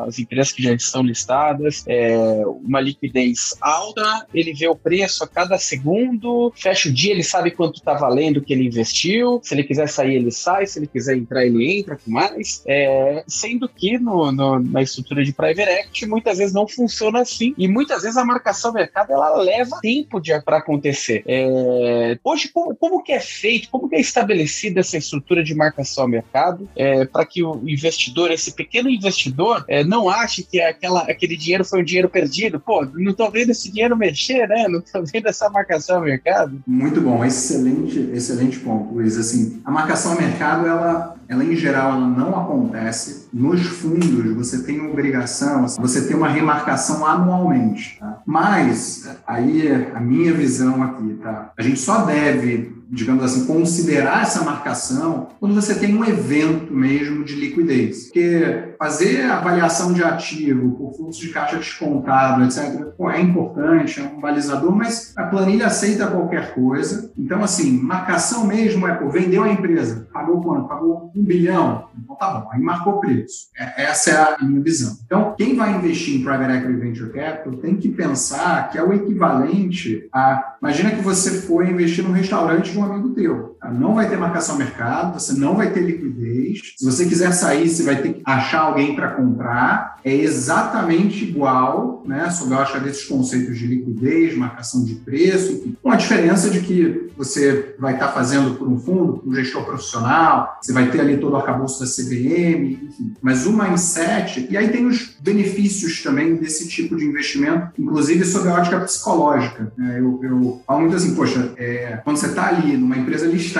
as 0.07 0.19
empresas 0.19 0.51
que 0.51 0.63
já 0.63 0.73
estão 0.73 1.01
listadas, 1.01 1.83
é, 1.87 2.43
uma 2.63 2.79
liquidez 2.79 3.55
alta, 3.61 4.25
ele 4.33 4.53
vê 4.53 4.67
o 4.67 4.75
preço 4.75 5.23
a 5.23 5.27
cada 5.27 5.57
segundo, 5.57 6.51
fecha 6.55 6.89
o 6.89 6.93
dia, 6.93 7.11
ele 7.11 7.23
sabe 7.23 7.51
quanto 7.51 7.77
está 7.77 7.93
valendo 7.93 8.41
que 8.41 8.53
ele 8.53 8.65
investiu, 8.65 9.39
se 9.43 9.53
ele 9.53 9.63
quiser 9.63 9.87
sair, 9.87 10.15
ele 10.15 10.31
sai, 10.31 10.65
se 10.65 10.79
ele 10.79 10.87
quiser 10.87 11.15
entrar, 11.15 11.45
ele 11.45 11.79
entra 11.79 11.97
com 11.97 12.11
mais, 12.11 12.63
é, 12.65 13.23
sendo 13.27 13.67
que 13.67 13.97
no, 13.97 14.31
no, 14.31 14.59
na 14.59 14.81
estrutura 14.81 15.23
de 15.23 15.33
private 15.33 15.69
equity 15.69 16.05
muitas 16.05 16.37
vezes 16.37 16.53
não 16.53 16.67
funciona 16.67 17.21
assim 17.21 17.53
e 17.57 17.67
muitas 17.67 18.03
vezes 18.03 18.17
a 18.17 18.25
marcação 18.25 18.71
mercado 18.71 19.11
ela 19.11 19.35
leva 19.37 19.79
tempo 19.81 20.21
para 20.43 20.57
acontecer. 20.57 21.23
É, 21.25 22.17
hoje, 22.23 22.49
como, 22.49 22.75
como, 22.75 23.03
que 23.03 23.11
é 23.11 23.19
feito, 23.19 23.69
como 23.69 23.89
que 23.89 23.95
é 23.95 23.99
estabelecida 23.99 24.79
essa 24.79 24.97
estrutura 24.97 25.43
de 25.43 25.53
marcação 25.53 26.03
ao 26.03 26.09
mercado 26.09 26.69
é, 26.75 27.05
para 27.05 27.25
que 27.25 27.43
o 27.43 27.61
investidor, 27.67 28.31
esse 28.31 28.53
pequeno 28.53 28.89
investidor, 28.89 29.63
é, 29.67 29.83
não 29.83 30.09
ache 30.09 30.43
que, 30.43 30.61
aquela, 30.61 31.01
aquele 31.01 31.37
dinheiro 31.37 31.63
foi 31.63 31.81
um 31.81 31.83
dinheiro 31.83 32.09
perdido. 32.09 32.34
Pô, 32.59 32.85
não 32.93 33.13
tô 33.13 33.29
vendo 33.29 33.51
esse 33.51 33.71
dinheiro 33.71 33.97
mexer, 33.97 34.47
né? 34.47 34.67
Não 34.67 34.81
tô 34.81 35.03
vendo 35.03 35.27
essa 35.27 35.49
marcação 35.49 35.97
ao 35.97 36.03
mercado. 36.03 36.61
Muito 36.67 37.01
bom, 37.01 37.23
excelente, 37.23 37.99
excelente 38.13 38.59
ponto, 38.59 38.93
Luiz. 38.93 39.17
Assim, 39.17 39.61
a 39.63 39.71
marcação 39.71 40.13
ao 40.13 40.17
mercado, 40.17 40.67
ela, 40.67 41.15
ela 41.27 41.43
em 41.43 41.55
geral, 41.55 41.93
ela 41.93 42.07
não 42.07 42.39
acontece. 42.39 43.27
Nos 43.33 43.61
fundos, 43.65 44.35
você 44.35 44.63
tem 44.63 44.81
obrigação, 44.81 45.67
você 45.67 46.07
tem 46.07 46.15
uma 46.15 46.29
remarcação 46.29 47.05
anualmente, 47.05 47.97
tá? 47.99 48.21
Mas, 48.25 49.09
aí, 49.25 49.89
a 49.93 49.99
minha 49.99 50.33
visão 50.33 50.83
aqui, 50.83 51.17
tá? 51.21 51.51
A 51.57 51.61
gente 51.61 51.79
só 51.79 52.05
deve 52.05 52.74
digamos 52.89 53.23
assim, 53.23 53.45
considerar 53.45 54.23
essa 54.23 54.43
marcação 54.43 55.27
quando 55.39 55.55
você 55.55 55.75
tem 55.75 55.95
um 55.95 56.03
evento 56.03 56.73
mesmo 56.73 57.23
de 57.23 57.35
liquidez. 57.35 58.05
Porque 58.05 58.75
fazer 58.77 59.23
avaliação 59.23 59.93
de 59.93 60.03
ativo 60.03 60.71
por 60.71 60.95
fluxo 60.95 61.21
de 61.21 61.29
caixa 61.29 61.57
descontado, 61.57 62.43
etc., 62.43 62.85
é 63.11 63.21
importante, 63.21 63.99
é 63.99 64.03
um 64.03 64.19
balizador, 64.19 64.75
mas 64.75 65.13
a 65.15 65.23
planilha 65.23 65.67
aceita 65.67 66.07
qualquer 66.07 66.53
coisa. 66.53 67.11
Então, 67.17 67.43
assim, 67.43 67.71
marcação 67.71 68.45
mesmo 68.45 68.87
é, 68.87 68.95
por 68.95 69.11
vendeu 69.11 69.43
a 69.43 69.51
empresa, 69.51 70.07
pagou 70.11 70.41
quanto? 70.41 70.67
Pagou 70.67 71.11
um 71.15 71.23
bilhão? 71.23 71.85
Então 71.97 72.15
tá 72.15 72.29
bom, 72.31 72.49
aí 72.51 72.59
marcou 72.59 72.99
preço. 72.99 73.47
É, 73.57 73.83
essa 73.83 74.11
é 74.11 74.15
a 74.15 74.37
minha 74.41 74.61
visão. 74.61 74.97
Então, 75.05 75.33
quem 75.37 75.55
vai 75.55 75.75
investir 75.75 76.15
em 76.15 76.23
Private 76.23 76.51
Equity 76.51 76.79
Venture 76.79 77.13
Capital 77.13 77.53
tem 77.57 77.75
que 77.77 77.89
pensar 77.89 78.69
que 78.69 78.77
é 78.77 78.83
o 78.83 78.93
equivalente 78.93 80.07
a. 80.11 80.55
Imagina 80.61 80.91
que 80.91 81.01
você 81.01 81.41
foi 81.41 81.69
investir 81.69 82.03
num 82.03 82.11
restaurante 82.11 82.74
de 82.75 82.79
um 82.79 82.83
amigo 82.83 83.13
teu. 83.15 83.54
Não 83.73 83.95
vai 83.95 84.09
ter 84.09 84.17
marcação 84.17 84.57
mercado, 84.57 85.19
você 85.19 85.33
não 85.33 85.55
vai 85.55 85.71
ter 85.71 85.81
liquidez. 85.81 86.73
Se 86.77 86.85
você 86.85 87.05
quiser 87.05 87.31
sair, 87.31 87.69
você 87.69 87.83
vai 87.83 88.01
ter 88.01 88.13
que 88.13 88.21
achar 88.25 88.61
alguém 88.61 88.95
para 88.95 89.11
comprar. 89.11 89.99
É 90.03 90.13
exatamente 90.13 91.23
igual, 91.23 92.03
né? 92.05 92.29
Sob 92.29 92.53
a 92.53 92.59
ótica 92.59 92.79
desses 92.79 93.05
conceitos 93.05 93.57
de 93.57 93.67
liquidez, 93.67 94.37
marcação 94.37 94.83
de 94.83 94.95
preço, 94.95 95.75
com 95.81 95.89
a 95.89 95.95
diferença 95.95 96.49
de 96.49 96.59
que 96.59 97.09
você 97.17 97.75
vai 97.79 97.93
estar 97.93 98.09
fazendo 98.09 98.55
por 98.55 98.67
um 98.67 98.77
fundo, 98.77 99.13
por 99.13 99.29
um 99.29 99.33
gestor 99.33 99.63
profissional, 99.63 100.57
você 100.61 100.73
vai 100.73 100.89
ter 100.91 101.01
ali 101.01 101.17
todo 101.17 101.33
o 101.33 101.37
arcabouço 101.37 101.79
da 101.79 101.85
CVM, 101.85 102.87
enfim. 102.87 103.13
Mas 103.21 103.45
o 103.45 103.53
mindset, 103.53 104.47
e 104.49 104.57
aí 104.57 104.69
tem 104.69 104.85
os 104.85 105.15
benefícios 105.19 106.03
também 106.03 106.35
desse 106.35 106.67
tipo 106.67 106.95
de 106.95 107.05
investimento, 107.05 107.69
inclusive 107.79 108.25
sob 108.25 108.47
a 108.49 108.55
ótica 108.55 108.79
psicológica. 108.81 109.71
Né? 109.77 109.99
Eu, 109.99 110.19
eu 110.21 110.61
falo 110.67 110.81
muito 110.81 110.95
assim, 110.95 111.15
poxa, 111.15 111.53
é, 111.57 111.99
quando 112.03 112.17
você 112.17 112.27
está 112.27 112.49
ali 112.49 112.77
numa 112.77 112.97
empresa 112.97 113.25
listada, 113.25 113.54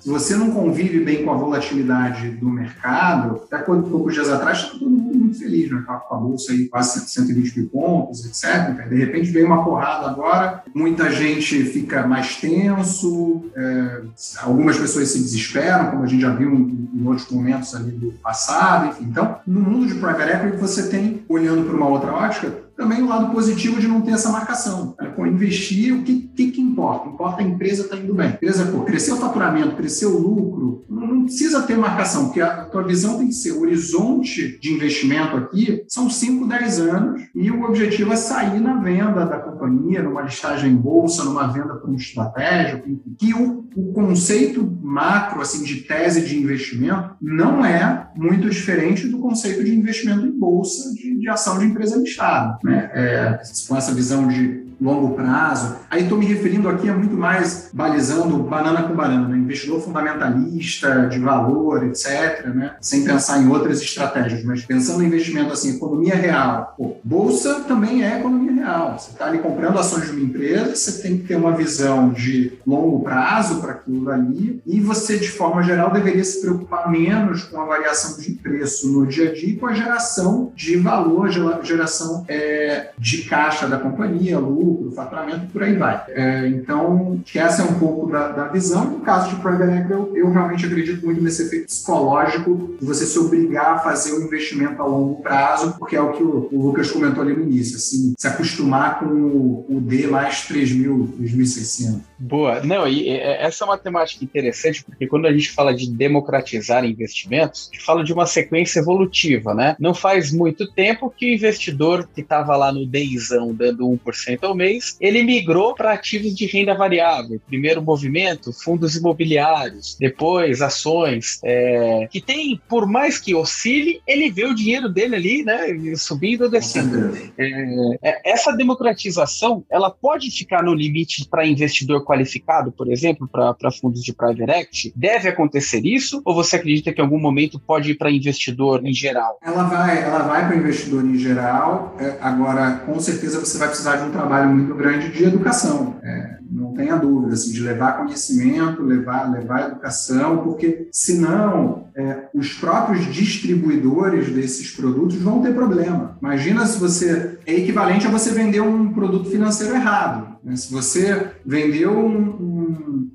se 0.00 0.08
você 0.08 0.36
não 0.36 0.50
convive 0.50 1.00
bem 1.00 1.24
com 1.24 1.32
a 1.32 1.36
volatilidade 1.36 2.30
do 2.30 2.48
mercado, 2.48 3.42
até 3.44 3.58
poucos 3.58 4.14
dias 4.14 4.28
atrás, 4.28 4.58
estava 4.58 4.78
todo 4.78 4.90
mundo 4.90 5.18
muito 5.18 5.38
feliz, 5.38 5.70
né? 5.70 5.82
Com 5.86 6.14
a 6.14 6.18
bolsa 6.18 6.52
aí 6.52 6.68
quase 6.68 7.00
120 7.00 7.58
mil 7.58 7.68
pontos, 7.68 8.24
etc. 8.24 8.88
De 8.88 8.96
repente 8.96 9.30
veio 9.30 9.46
uma 9.46 9.64
porrada 9.64 10.08
agora, 10.08 10.62
muita 10.74 11.10
gente 11.10 11.64
fica 11.64 12.06
mais 12.06 12.36
tenso, 12.36 13.44
é, 13.56 14.02
algumas 14.42 14.76
pessoas 14.78 15.08
se 15.08 15.18
desesperam, 15.18 15.90
como 15.90 16.02
a 16.02 16.06
gente 16.06 16.22
já 16.22 16.30
viu 16.30 16.52
em, 16.52 16.90
em 16.94 17.06
outros 17.06 17.30
momentos 17.30 17.74
ali 17.74 17.92
do 17.92 18.12
passado, 18.22 18.88
enfim. 18.88 19.04
Então, 19.04 19.38
no 19.46 19.60
mundo 19.60 19.86
de 19.86 19.94
private 19.94 20.32
equity, 20.32 20.56
você 20.56 20.88
tem, 20.88 21.22
olhando 21.28 21.64
para 21.64 21.76
uma 21.76 21.88
outra 21.88 22.12
ótica, 22.12 22.67
também 22.78 23.02
o 23.02 23.08
lado 23.08 23.32
positivo 23.32 23.80
de 23.80 23.88
não 23.88 24.00
ter 24.00 24.12
essa 24.12 24.30
marcação. 24.30 24.94
Com 25.16 25.26
investir, 25.26 25.92
o 25.92 26.04
que, 26.04 26.28
que, 26.28 26.52
que 26.52 26.60
importa? 26.60 27.08
Importa 27.08 27.42
a 27.42 27.44
empresa 27.44 27.82
estar 27.82 27.96
tá 27.96 28.02
indo 28.02 28.14
bem. 28.14 28.28
A 28.28 28.30
empresa, 28.30 28.66
pô, 28.66 28.84
cresceu 28.84 29.16
o 29.16 29.18
faturamento, 29.18 29.74
cresceu 29.74 30.14
o 30.14 30.20
lucro, 30.20 30.84
não, 30.88 31.06
não, 31.08 31.24
precisa 31.24 31.62
ter 31.62 31.76
marcação, 31.76 32.26
porque 32.26 32.40
a 32.40 32.66
tua 32.66 32.84
visão 32.84 33.18
tem 33.18 33.26
que 33.26 33.34
ser 33.34 33.50
o 33.50 33.62
horizonte 33.62 34.58
de 34.60 34.72
investimento 34.72 35.36
aqui 35.36 35.84
são 35.88 36.08
5, 36.08 36.46
10 36.46 36.80
anos 36.80 37.22
e 37.34 37.50
o 37.50 37.64
objetivo 37.64 38.12
é 38.12 38.16
sair 38.16 38.60
na 38.60 38.80
venda 38.80 39.26
da 39.26 39.38
companhia, 39.38 40.00
numa 40.00 40.22
listagem 40.22 40.70
em 40.70 40.76
bolsa, 40.76 41.24
numa 41.24 41.48
venda 41.48 41.74
para 41.74 41.90
um 41.90 41.96
estratégico, 41.96 42.88
que 43.18 43.34
o, 43.34 43.68
o 43.74 43.92
conceito 43.92 44.78
macro, 44.80 45.40
assim, 45.40 45.64
de 45.64 45.82
tese 45.82 46.24
de 46.24 46.38
investimento 46.38 47.16
não 47.20 47.64
é 47.64 48.07
muito 48.18 48.50
diferente 48.50 49.06
do 49.06 49.18
conceito 49.18 49.62
de 49.62 49.72
investimento 49.72 50.26
em 50.26 50.32
bolsa 50.32 50.92
de, 50.92 51.16
de 51.16 51.28
ação 51.28 51.58
de 51.58 51.66
empresa 51.66 51.96
listada 51.96 52.58
né? 52.64 52.90
É, 52.92 53.40
com 53.68 53.76
essa 53.76 53.94
visão 53.94 54.26
de 54.26 54.66
longo 54.80 55.14
prazo. 55.14 55.76
Aí 55.90 56.02
estou 56.02 56.18
me 56.18 56.26
referindo 56.26 56.68
aqui 56.68 56.88
a 56.88 56.94
muito 56.94 57.16
mais 57.16 57.70
balizando 57.72 58.36
banana 58.38 58.82
com 58.82 58.94
banana, 58.94 59.28
né? 59.28 59.36
investidor 59.36 59.80
fundamentalista, 59.80 61.06
de 61.06 61.18
valor, 61.18 61.84
etc., 61.84 62.46
né? 62.54 62.76
sem 62.80 63.04
pensar 63.04 63.42
em 63.42 63.48
outras 63.48 63.80
estratégias, 63.80 64.44
mas 64.44 64.64
pensando 64.64 65.02
em 65.02 65.06
investimento 65.06 65.52
assim, 65.52 65.76
economia 65.76 66.14
real. 66.14 66.74
Pô, 66.76 66.96
bolsa 67.02 67.60
também 67.60 68.04
é 68.04 68.18
economia 68.18 68.52
real. 68.52 68.98
Você 68.98 69.10
está 69.12 69.26
ali 69.26 69.38
comprando 69.38 69.78
ações 69.78 70.06
de 70.06 70.12
uma 70.12 70.20
empresa, 70.20 70.74
você 70.74 71.02
tem 71.02 71.18
que 71.18 71.24
ter 71.24 71.36
uma 71.36 71.52
visão 71.52 72.10
de 72.10 72.52
longo 72.66 73.00
prazo 73.02 73.60
para 73.60 73.72
aquilo 73.72 74.10
ali, 74.10 74.60
e 74.66 74.80
você, 74.80 75.18
de 75.18 75.30
forma 75.30 75.62
geral, 75.62 75.90
deveria 75.90 76.24
se 76.24 76.40
preocupar 76.40 76.90
menos 76.90 77.44
com 77.44 77.60
a 77.60 77.64
variação 77.64 78.20
de 78.20 78.32
preço 78.32 78.90
no 78.92 79.06
dia 79.06 79.30
a 79.30 79.34
dia 79.34 79.50
e 79.50 79.56
com 79.56 79.66
a 79.66 79.72
geração 79.72 80.52
de 80.54 80.76
valor, 80.76 81.30
geração 81.62 82.24
é, 82.28 82.90
de 82.98 83.22
caixa 83.22 83.66
da 83.66 83.78
companhia, 83.78 84.38
lucro, 84.38 84.67
lucro, 84.68 84.92
faturamento 84.92 85.46
por 85.52 85.62
aí 85.62 85.76
vai. 85.76 86.04
É, 86.08 86.48
então, 86.48 87.20
essa 87.34 87.62
é 87.62 87.64
um 87.64 87.78
pouco 87.78 88.10
da, 88.10 88.28
da 88.28 88.48
visão. 88.48 88.84
No 88.84 89.00
caso 89.00 89.30
de 89.30 89.36
Private 89.42 89.72
Equity, 89.72 89.92
eu, 89.92 90.16
eu, 90.16 90.30
realmente 90.30 90.66
acredito 90.66 91.04
muito 91.04 91.22
nesse 91.22 91.42
efeito 91.42 91.66
psicológico 91.66 92.76
de 92.78 92.86
você 92.86 93.06
se 93.06 93.18
obrigar 93.18 93.76
a 93.76 93.78
fazer 93.78 94.14
um 94.14 94.22
investimento 94.22 94.80
a 94.80 94.86
longo 94.86 95.22
prazo, 95.22 95.76
porque 95.78 95.96
é 95.96 96.00
o 96.00 96.12
que 96.12 96.22
o, 96.22 96.48
o 96.52 96.62
Lucas 96.66 96.90
comentou 96.90 97.22
ali 97.22 97.34
no 97.34 97.42
início, 97.42 97.76
assim, 97.76 98.14
se 98.16 98.26
acostumar 98.26 99.00
com 99.00 99.06
o, 99.06 99.66
o 99.68 99.80
D 99.80 100.06
mais 100.06 100.46
3.000, 100.48 101.18
3.600. 101.20 102.00
Boa. 102.18 102.60
Não, 102.62 102.86
e 102.86 103.08
essa 103.08 103.64
é 103.64 103.66
uma 103.66 103.78
temática 103.78 104.24
interessante, 104.24 104.84
porque 104.84 105.06
quando 105.06 105.26
a 105.26 105.32
gente 105.32 105.50
fala 105.50 105.74
de 105.74 105.90
democratizar 105.90 106.84
investimentos, 106.84 107.70
a 107.70 107.74
gente 107.74 107.84
fala 107.84 108.04
de 108.04 108.12
uma 108.12 108.26
sequência 108.26 108.80
evolutiva, 108.80 109.54
né? 109.54 109.76
Não 109.78 109.94
faz 109.94 110.32
muito 110.32 110.70
tempo 110.72 111.12
que 111.16 111.26
o 111.26 111.34
investidor 111.34 112.08
que 112.14 112.20
estava 112.20 112.56
lá 112.56 112.72
no 112.72 112.86
Denzão 112.86 113.54
dando 113.54 113.86
1% 113.86 114.38
ao 114.42 114.54
mês, 114.58 114.96
ele 115.00 115.22
migrou 115.22 115.74
para 115.74 115.92
ativos 115.92 116.34
de 116.34 116.46
renda 116.46 116.74
variável. 116.74 117.40
Primeiro 117.46 117.80
movimento, 117.80 118.52
fundos 118.52 118.96
imobiliários, 118.96 119.96
depois 119.98 120.60
ações, 120.60 121.38
é, 121.44 122.06
que 122.10 122.20
tem, 122.20 122.60
por 122.68 122.86
mais 122.86 123.18
que 123.18 123.34
oscile, 123.34 124.02
ele 124.06 124.30
vê 124.30 124.44
o 124.44 124.54
dinheiro 124.54 124.88
dele 124.88 125.16
ali, 125.16 125.44
né, 125.44 125.58
subindo 125.96 126.42
ou 126.42 126.50
descendo. 126.50 127.16
É, 127.38 127.98
é, 128.02 128.32
essa 128.32 128.52
democratização, 128.52 129.64
ela 129.70 129.90
pode 129.90 130.30
ficar 130.30 130.62
no 130.62 130.74
limite 130.74 131.26
para 131.28 131.46
investidor 131.46 132.04
qualificado, 132.04 132.72
por 132.72 132.90
exemplo, 132.90 133.28
para 133.28 133.70
fundos 133.70 134.02
de 134.02 134.12
private 134.12 134.50
equity? 134.50 134.92
Deve 134.96 135.28
acontecer 135.28 135.84
isso? 135.84 136.20
Ou 136.24 136.34
você 136.34 136.56
acredita 136.56 136.92
que 136.92 137.00
em 137.00 137.04
algum 137.04 137.18
momento 137.18 137.60
pode 137.60 137.92
ir 137.92 137.94
para 137.94 138.10
investidor 138.10 138.84
em 138.84 138.92
geral? 138.92 139.38
Ela 139.42 139.64
vai, 139.64 140.02
ela 140.02 140.20
vai 140.20 140.46
para 140.46 140.56
investidor 140.56 141.04
em 141.04 141.18
geral. 141.18 141.96
É, 141.98 142.16
agora, 142.20 142.82
com 142.86 142.98
certeza 143.00 143.38
você 143.40 143.58
vai 143.58 143.68
precisar 143.68 143.96
de 143.96 144.04
um 144.04 144.10
trabalho 144.10 144.47
muito 144.48 144.74
grande 144.74 145.10
de 145.10 145.24
educação. 145.24 145.96
É, 146.02 146.38
não 146.50 146.72
tenha 146.72 146.96
dúvida, 146.96 147.34
assim, 147.34 147.52
de 147.52 147.60
levar 147.60 147.98
conhecimento, 147.98 148.82
levar, 148.82 149.30
levar 149.30 149.68
educação, 149.68 150.38
porque 150.38 150.88
senão 150.90 151.88
é, 151.94 152.28
os 152.34 152.54
próprios 152.54 153.06
distribuidores 153.12 154.30
desses 154.30 154.70
produtos 154.70 155.16
vão 155.16 155.42
ter 155.42 155.52
problema. 155.52 156.16
Imagina 156.20 156.64
se 156.64 156.78
você 156.78 157.38
é 157.46 157.54
equivalente 157.54 158.06
a 158.06 158.10
você 158.10 158.30
vender 158.30 158.60
um 158.60 158.92
produto 158.92 159.30
financeiro 159.30 159.74
errado. 159.74 160.38
Né? 160.42 160.56
Se 160.56 160.72
você 160.72 161.32
vendeu 161.44 161.98
um, 161.98 162.36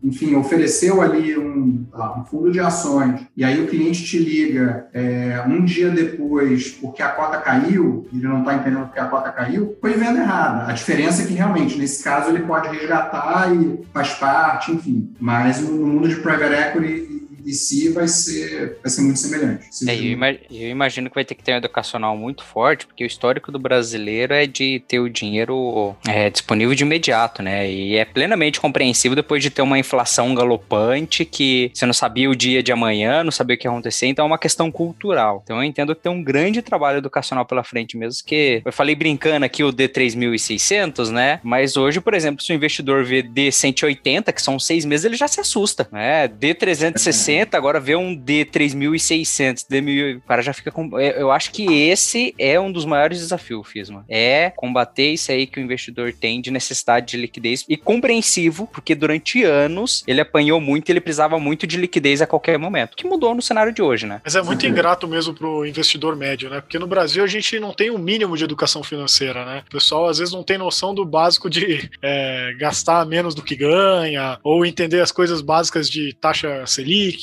enfim, 0.04 0.36
ofereceu 0.36 1.02
ali 1.02 1.38
um, 1.38 1.86
um, 1.94 2.26
fundo 2.26 2.52
de 2.52 2.60
ações 2.60 3.22
e 3.38 3.44
aí 3.44 3.63
o 3.63 3.68
cliente 3.68 4.04
te 4.04 4.20
liga 4.20 4.88
é, 4.94 5.44
um 5.48 5.63
dia 5.63 5.89
depois 5.89 6.70
porque 6.70 7.02
a 7.02 7.10
cota 7.10 7.38
caiu, 7.38 8.08
ele 8.12 8.28
não 8.28 8.39
está 8.39 8.56
entendendo 8.56 8.86
porque 8.86 9.00
a 9.00 9.06
cota 9.06 9.32
caiu, 9.32 9.78
foi 9.80 9.94
venda 9.94 10.20
errada. 10.20 10.70
A 10.70 10.74
diferença 10.74 11.22
é 11.22 11.26
que 11.26 11.34
realmente, 11.34 11.78
nesse 11.78 12.04
caso, 12.04 12.30
ele 12.30 12.44
pode 12.44 12.68
resgatar 12.76 13.54
e 13.54 13.80
faz 13.94 14.13
parte, 14.16 14.72
enfim. 14.72 15.13
Mas 15.20 15.62
no 15.62 15.86
mundo 15.86 16.08
de 16.08 16.16
private 16.18 16.54
equity 16.54 17.12
em 17.45 17.53
si 17.53 17.89
vai 17.89 18.08
ser, 18.08 18.77
vai 18.82 18.89
ser 18.89 19.01
muito 19.01 19.19
semelhante. 19.19 19.67
É, 19.88 19.95
eu, 19.95 20.03
ima 20.03 20.32
eu, 20.32 20.69
imagino 20.69 21.10
que 21.10 21.15
vai 21.15 21.25
ter 21.25 21.36
que 21.36 21.43
ter 21.43 21.53
um 21.53 21.58
educacional 21.58 22.15
muito 22.17 22.43
forte, 22.43 22.86
porque 22.86 23.03
o 23.03 23.08
histórico 23.08 23.51
do 23.51 23.60
brasileiro 23.60 24.34
é 24.34 24.45
de 24.45 24.82
ter 24.88 24.99
o 24.99 25.10
dinheiro 25.10 25.95
é, 26.08 26.29
disponível 26.29 26.73
de 26.75 26.84
imediato, 26.84 27.41
né? 27.41 27.69
E 27.69 27.95
é 27.95 28.06
plenamente 28.06 28.60
compreensível 28.60 29.15
depois 29.15 29.41
de 29.41 29.49
ter 29.49 29.62
uma 29.62 29.77
inflação 29.77 30.34
galopante 30.34 31.25
que 31.25 31.71
você 31.73 31.86
não 31.86 31.93
sabia 31.93 32.29
o 32.29 32.36
dia 32.36 32.63
de 32.63 32.71
amanhã, 32.71 33.23
não 33.23 33.32
sabia 33.32 33.56
o 33.56 33.60
que 33.60 33.67
ia 33.67 33.71
acontecer, 33.71 34.08
então 34.08 34.25
é 34.25 34.27
uma 34.27 34.38
questão 34.38 34.71
cultural. 34.71 35.41
Então 35.43 35.58
eu 35.58 35.63
entendo 35.63 35.95
que 35.95 36.01
tem 36.01 36.12
um 36.12 36.23
grande 36.23 36.62
trabalho 36.62 36.97
educacional 36.97 37.45
pela 37.45 37.63
frente 37.63 37.97
mesmo, 37.97 38.23
que 38.25 38.62
eu 38.63 38.73
falei 38.73 38.95
brincando 38.95 39.45
aqui 39.45 39.63
o 39.63 39.73
D3600, 39.73 41.10
né? 41.10 41.39
Mas 41.43 41.75
hoje, 41.75 41.99
por 41.99 42.13
exemplo, 42.13 42.43
se 42.43 42.51
o 42.51 42.56
investidor 42.56 43.03
vê 43.03 43.21
D180, 43.23 44.32
que 44.32 44.41
são 44.41 44.58
seis 44.60 44.86
meses, 44.86 45.06
ele 45.06 45.15
já 45.15 45.27
se 45.27 45.39
assusta, 45.39 45.88
né? 45.91 46.27
D360 46.27 47.33
D60, 47.34 47.56
agora 47.56 47.80
vê 47.80 47.96
um 47.96 48.15
D3600, 48.15 49.65
D1000, 49.69 50.17
o 50.17 50.22
cara 50.22 50.41
já 50.41 50.54
fica 50.54 50.72
com... 50.72 50.98
É, 51.00 51.22
eu 51.22 51.32
acho 51.32 51.52
que 51.52 51.65
esse 51.65 52.34
é 52.38 52.60
um 52.60 52.72
dos 52.72 52.86
maiores 52.86 53.19
desafios, 53.19 53.67
Fisma. 53.67 54.06
É 54.08 54.52
combater 54.56 55.13
isso 55.13 55.32
aí 55.32 55.48
que 55.48 55.60
o 55.60 55.63
investidor 55.63 56.13
tem 56.13 56.41
de 56.41 56.52
necessidade 56.52 57.08
de 57.08 57.17
liquidez 57.17 57.65
e 57.67 57.78
compreensivo, 57.78 58.67
porque 58.67 58.96
durante 58.96 59.43
anos 59.43 60.04
ele 60.08 60.22
apanhou 60.22 60.60
muito 60.60 60.89
e 60.89 60.91
ele 60.91 61.02
precisava 61.02 61.39
muito 61.39 61.65
de 61.65 61.78
liquidez 61.78 62.22
a 62.22 62.28
qualquer 62.28 62.58
momento, 62.58 62.96
que 62.96 63.08
mudou 63.08 63.34
no 63.34 63.41
cenário 63.41 63.74
de 63.74 63.82
hoje, 63.82 64.06
né? 64.06 64.22
Mas 64.24 64.36
é 64.36 64.41
muito 64.41 64.65
ingrato 64.65 65.08
mesmo 65.08 65.34
pro 65.34 65.65
investidor 65.65 66.15
médio, 66.15 66.50
né? 66.50 66.62
Porque 66.62 66.80
no 66.80 66.88
Brasil 66.88 67.24
a 67.24 67.28
gente 67.28 67.60
não 67.60 67.74
tem 67.74 67.89
um 67.91 67.98
mínimo 67.98 68.38
de 68.38 68.43
educação 68.43 68.84
financeira, 68.84 69.46
né? 69.46 69.63
O 69.67 69.72
pessoal 69.72 70.08
às 70.08 70.17
vezes 70.17 70.34
não 70.34 70.43
tem 70.43 70.58
noção 70.58 70.93
do 70.93 71.06
básico 71.06 71.50
de 71.50 71.89
é, 72.02 72.54
gastar 72.58 73.06
menos 73.06 73.34
do 73.34 73.41
que 73.41 73.56
ganha, 73.56 74.38
ou 74.43 74.65
entender 74.65 75.02
as 75.02 75.12
coisas 75.12 75.41
básicas 75.41 75.89
de 75.89 76.13
taxa 76.13 76.65
Selic, 76.65 77.23